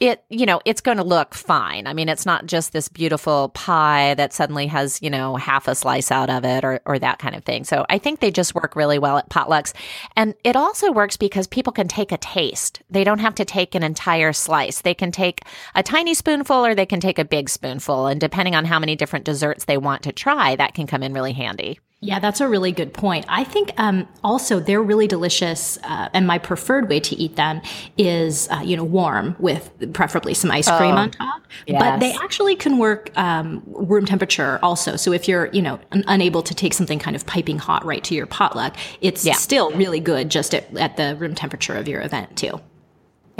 it 0.00 0.24
you 0.30 0.46
know 0.46 0.60
it's 0.64 0.80
going 0.80 0.96
to 0.96 1.04
look 1.04 1.34
fine. 1.34 1.86
I 1.86 1.92
mean 1.92 2.08
it's 2.08 2.26
not 2.26 2.46
just 2.46 2.72
this 2.72 2.88
beautiful 2.88 3.50
pie 3.50 4.14
that 4.14 4.32
suddenly 4.32 4.66
has 4.66 5.00
you 5.02 5.10
know 5.10 5.36
half 5.36 5.68
a 5.68 5.74
slice 5.74 6.10
out 6.10 6.30
of 6.30 6.44
it 6.44 6.64
or, 6.64 6.80
or 6.86 6.98
that 6.98 7.18
kind 7.18 7.36
of 7.36 7.44
thing. 7.44 7.64
So 7.64 7.84
i 7.88 7.98
think 7.98 8.20
they 8.20 8.30
just 8.30 8.54
work 8.54 8.74
really 8.74 8.98
well 8.98 9.18
at 9.18 9.28
potlucks. 9.28 9.74
And 10.16 10.34
it 10.42 10.56
also 10.56 10.90
works 10.90 11.16
because 11.16 11.46
people 11.46 11.72
can 11.72 11.86
take 11.86 12.12
a 12.12 12.18
taste. 12.18 12.82
They 12.90 13.04
don't 13.04 13.18
have 13.18 13.34
to 13.36 13.44
take 13.44 13.74
an 13.74 13.82
entire 13.82 14.32
slice. 14.32 14.80
They 14.80 14.94
can 14.94 15.12
take 15.12 15.42
a 15.74 15.82
tiny 15.82 16.14
spoonful 16.14 16.64
or 16.64 16.74
they 16.74 16.86
can 16.86 17.00
take 17.00 17.18
a 17.18 17.24
big 17.24 17.48
spoonful. 17.50 18.06
And 18.06 18.20
depending 18.20 18.54
on 18.54 18.64
how 18.64 18.78
many 18.78 18.96
different 18.96 19.24
desserts 19.26 19.66
they 19.66 19.76
want 19.76 20.02
to 20.04 20.12
try 20.12 20.56
that 20.56 20.74
can 20.74 20.86
come 20.86 21.02
in 21.02 21.12
really 21.12 21.32
handy 21.34 21.78
yeah, 22.02 22.18
that's 22.18 22.40
a 22.40 22.48
really 22.48 22.72
good 22.72 22.94
point. 22.94 23.26
I 23.28 23.44
think 23.44 23.74
um, 23.76 24.08
also 24.24 24.58
they're 24.58 24.82
really 24.82 25.06
delicious, 25.06 25.78
uh, 25.84 26.08
and 26.14 26.26
my 26.26 26.38
preferred 26.38 26.88
way 26.88 26.98
to 27.00 27.14
eat 27.14 27.36
them 27.36 27.60
is, 27.98 28.48
uh, 28.50 28.62
you 28.64 28.74
know, 28.74 28.84
warm 28.84 29.36
with 29.38 29.70
preferably 29.92 30.32
some 30.32 30.50
ice 30.50 30.66
cream 30.66 30.94
oh, 30.94 30.98
on 30.98 31.10
top. 31.10 31.42
Yes. 31.66 31.82
But 31.82 32.00
they 32.00 32.14
actually 32.14 32.56
can 32.56 32.78
work 32.78 33.10
um, 33.18 33.62
room 33.66 34.06
temperature 34.06 34.58
also. 34.62 34.96
So 34.96 35.12
if 35.12 35.28
you're, 35.28 35.48
you 35.48 35.60
know, 35.60 35.78
un- 35.92 36.04
unable 36.06 36.42
to 36.42 36.54
take 36.54 36.72
something 36.72 36.98
kind 36.98 37.14
of 37.14 37.26
piping 37.26 37.58
hot 37.58 37.84
right 37.84 38.02
to 38.04 38.14
your 38.14 38.26
potluck, 38.26 38.76
it's 39.02 39.26
yeah. 39.26 39.34
still 39.34 39.70
really 39.72 40.00
good 40.00 40.30
just 40.30 40.54
at, 40.54 40.74
at 40.78 40.96
the 40.96 41.16
room 41.16 41.34
temperature 41.34 41.74
of 41.74 41.86
your 41.86 42.00
event 42.00 42.34
too. 42.34 42.62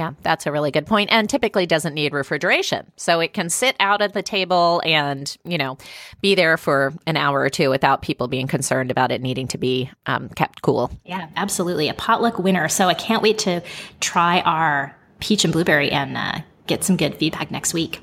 Yeah, 0.00 0.12
that's 0.22 0.46
a 0.46 0.52
really 0.52 0.70
good 0.70 0.86
point 0.86 1.12
and 1.12 1.28
typically 1.28 1.66
doesn't 1.66 1.92
need 1.92 2.14
refrigeration. 2.14 2.90
So 2.96 3.20
it 3.20 3.34
can 3.34 3.50
sit 3.50 3.76
out 3.80 4.00
at 4.00 4.14
the 4.14 4.22
table 4.22 4.80
and, 4.82 5.36
you 5.44 5.58
know, 5.58 5.76
be 6.22 6.34
there 6.34 6.56
for 6.56 6.94
an 7.06 7.18
hour 7.18 7.38
or 7.38 7.50
two 7.50 7.68
without 7.68 8.00
people 8.00 8.26
being 8.26 8.46
concerned 8.46 8.90
about 8.90 9.12
it 9.12 9.20
needing 9.20 9.46
to 9.48 9.58
be 9.58 9.90
um, 10.06 10.30
kept 10.30 10.62
cool. 10.62 10.90
Yeah, 11.04 11.28
absolutely. 11.36 11.90
A 11.90 11.92
potluck 11.92 12.38
winner. 12.38 12.66
So 12.70 12.86
I 12.86 12.94
can't 12.94 13.22
wait 13.22 13.36
to 13.40 13.62
try 14.00 14.40
our 14.40 14.96
peach 15.18 15.44
and 15.44 15.52
blueberry 15.52 15.90
and 15.90 16.16
uh, 16.16 16.38
get 16.66 16.82
some 16.82 16.96
good 16.96 17.16
feedback 17.16 17.50
next 17.50 17.74
week. 17.74 18.00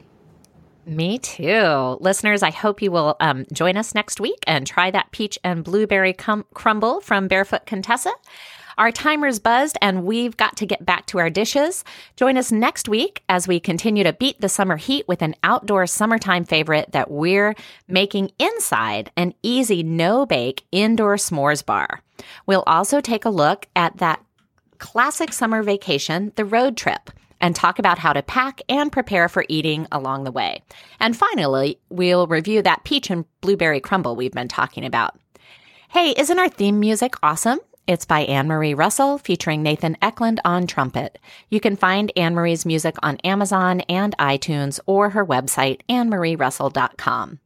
Me 0.85 1.17
too. 1.17 1.97
Listeners, 1.99 2.43
I 2.43 2.51
hope 2.51 2.79
you 2.79 2.91
will 2.91 3.15
um, 3.19 3.47
join 3.51 3.75
us 3.75 3.95
next 3.95 4.19
week 4.19 4.37
and 4.45 4.67
try 4.67 4.91
that 4.91 5.09
peach 5.11 5.39
and 5.43 5.63
blueberry 5.63 6.13
cum- 6.13 6.45
crumble 6.53 7.01
from 7.01 7.27
Barefoot 7.27 7.65
Contessa. 7.65 8.11
Our 8.77 8.91
timer's 8.91 9.39
buzzed 9.39 9.77
and 9.81 10.05
we've 10.05 10.37
got 10.37 10.55
to 10.57 10.65
get 10.67 10.85
back 10.85 11.07
to 11.07 11.19
our 11.19 11.29
dishes. 11.29 11.83
Join 12.15 12.37
us 12.37 12.51
next 12.51 12.87
week 12.87 13.23
as 13.27 13.47
we 13.47 13.59
continue 13.59 14.03
to 14.03 14.13
beat 14.13 14.39
the 14.39 14.49
summer 14.49 14.77
heat 14.77 15.07
with 15.07 15.23
an 15.23 15.35
outdoor 15.43 15.87
summertime 15.87 16.45
favorite 16.45 16.91
that 16.91 17.09
we're 17.09 17.55
making 17.87 18.31
inside 18.37 19.11
an 19.17 19.33
easy 19.41 19.81
no 19.81 20.25
bake 20.25 20.63
indoor 20.71 21.15
s'mores 21.15 21.65
bar. 21.65 22.01
We'll 22.45 22.63
also 22.67 23.01
take 23.01 23.25
a 23.25 23.29
look 23.29 23.67
at 23.75 23.97
that 23.97 24.23
classic 24.77 25.33
summer 25.33 25.63
vacation, 25.63 26.31
the 26.35 26.45
road 26.45 26.77
trip 26.77 27.09
and 27.41 27.55
talk 27.55 27.79
about 27.79 27.99
how 27.99 28.13
to 28.13 28.21
pack 28.21 28.61
and 28.69 28.91
prepare 28.91 29.29
for 29.29 29.45
eating 29.47 29.87
along 29.91 30.23
the 30.23 30.31
way. 30.31 30.61
And 30.99 31.15
finally, 31.15 31.79
we'll 31.89 32.27
review 32.27 32.61
that 32.61 32.83
peach 32.83 33.09
and 33.09 33.25
blueberry 33.41 33.79
crumble 33.79 34.15
we've 34.15 34.31
been 34.31 34.47
talking 34.47 34.85
about. 34.85 35.17
Hey, 35.89 36.11
isn't 36.17 36.39
our 36.39 36.49
theme 36.49 36.79
music 36.79 37.15
awesome? 37.23 37.59
It's 37.87 38.03
by 38.03 38.21
Anne 38.23 38.49
Marie 38.49 38.73
Russell 38.73 39.17
featuring 39.17 39.63
Nathan 39.63 39.95
Eklund 40.01 40.41
on 40.43 40.67
trumpet. 40.67 41.19
You 41.49 41.61
can 41.61 41.77
find 41.77 42.11
Anne 42.17 42.35
Marie's 42.35 42.65
music 42.65 42.97
on 43.01 43.15
Amazon 43.23 43.79
and 43.87 44.13
iTunes 44.17 44.81
or 44.85 45.11
her 45.11 45.25
website, 45.25 45.79
annemarierussell.com. 45.87 47.39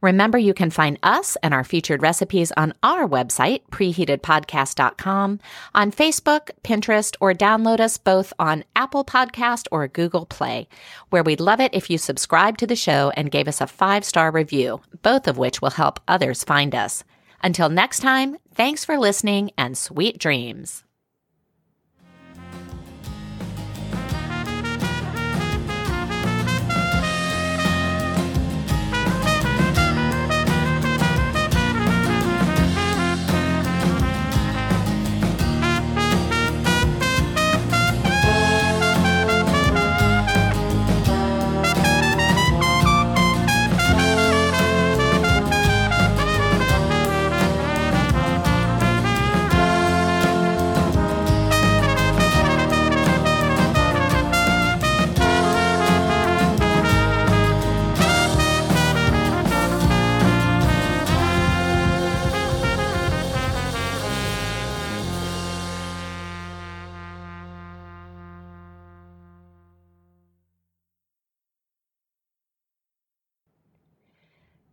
Remember, 0.00 0.38
you 0.38 0.54
can 0.54 0.70
find 0.70 0.96
us 1.02 1.36
and 1.42 1.52
our 1.52 1.64
featured 1.64 2.02
recipes 2.02 2.52
on 2.56 2.72
our 2.84 3.06
website, 3.06 3.62
preheatedpodcast.com, 3.72 5.40
on 5.74 5.92
Facebook, 5.92 6.50
Pinterest, 6.62 7.16
or 7.20 7.34
download 7.34 7.80
us 7.80 7.98
both 7.98 8.32
on 8.38 8.62
Apple 8.76 9.04
Podcast 9.04 9.66
or 9.72 9.88
Google 9.88 10.24
Play, 10.24 10.68
where 11.10 11.24
we'd 11.24 11.40
love 11.40 11.60
it 11.60 11.74
if 11.74 11.90
you 11.90 11.98
subscribe 11.98 12.58
to 12.58 12.66
the 12.66 12.76
show 12.76 13.10
and 13.16 13.32
gave 13.32 13.48
us 13.48 13.60
a 13.60 13.66
five 13.66 14.04
star 14.04 14.30
review, 14.30 14.80
both 15.02 15.26
of 15.26 15.36
which 15.36 15.60
will 15.60 15.70
help 15.70 15.98
others 16.06 16.44
find 16.44 16.76
us. 16.76 17.02
Until 17.42 17.68
next 17.68 18.00
time, 18.00 18.36
thanks 18.54 18.84
for 18.84 18.98
listening 18.98 19.50
and 19.56 19.76
sweet 19.76 20.18
dreams. 20.18 20.84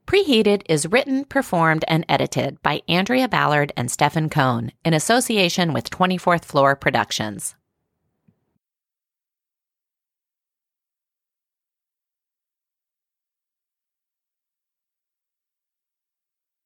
Preheated 0.07 0.61
is 0.69 0.87
written, 0.87 1.25
performed, 1.25 1.83
and 1.89 2.05
edited 2.07 2.61
by 2.63 2.81
Andrea 2.87 3.27
Ballard 3.27 3.73
and 3.75 3.91
Stefan 3.91 4.29
Cohn 4.29 4.71
in 4.85 4.93
association 4.93 5.73
with 5.73 5.89
24th 5.89 6.45
Floor 6.45 6.77
Productions. 6.77 7.55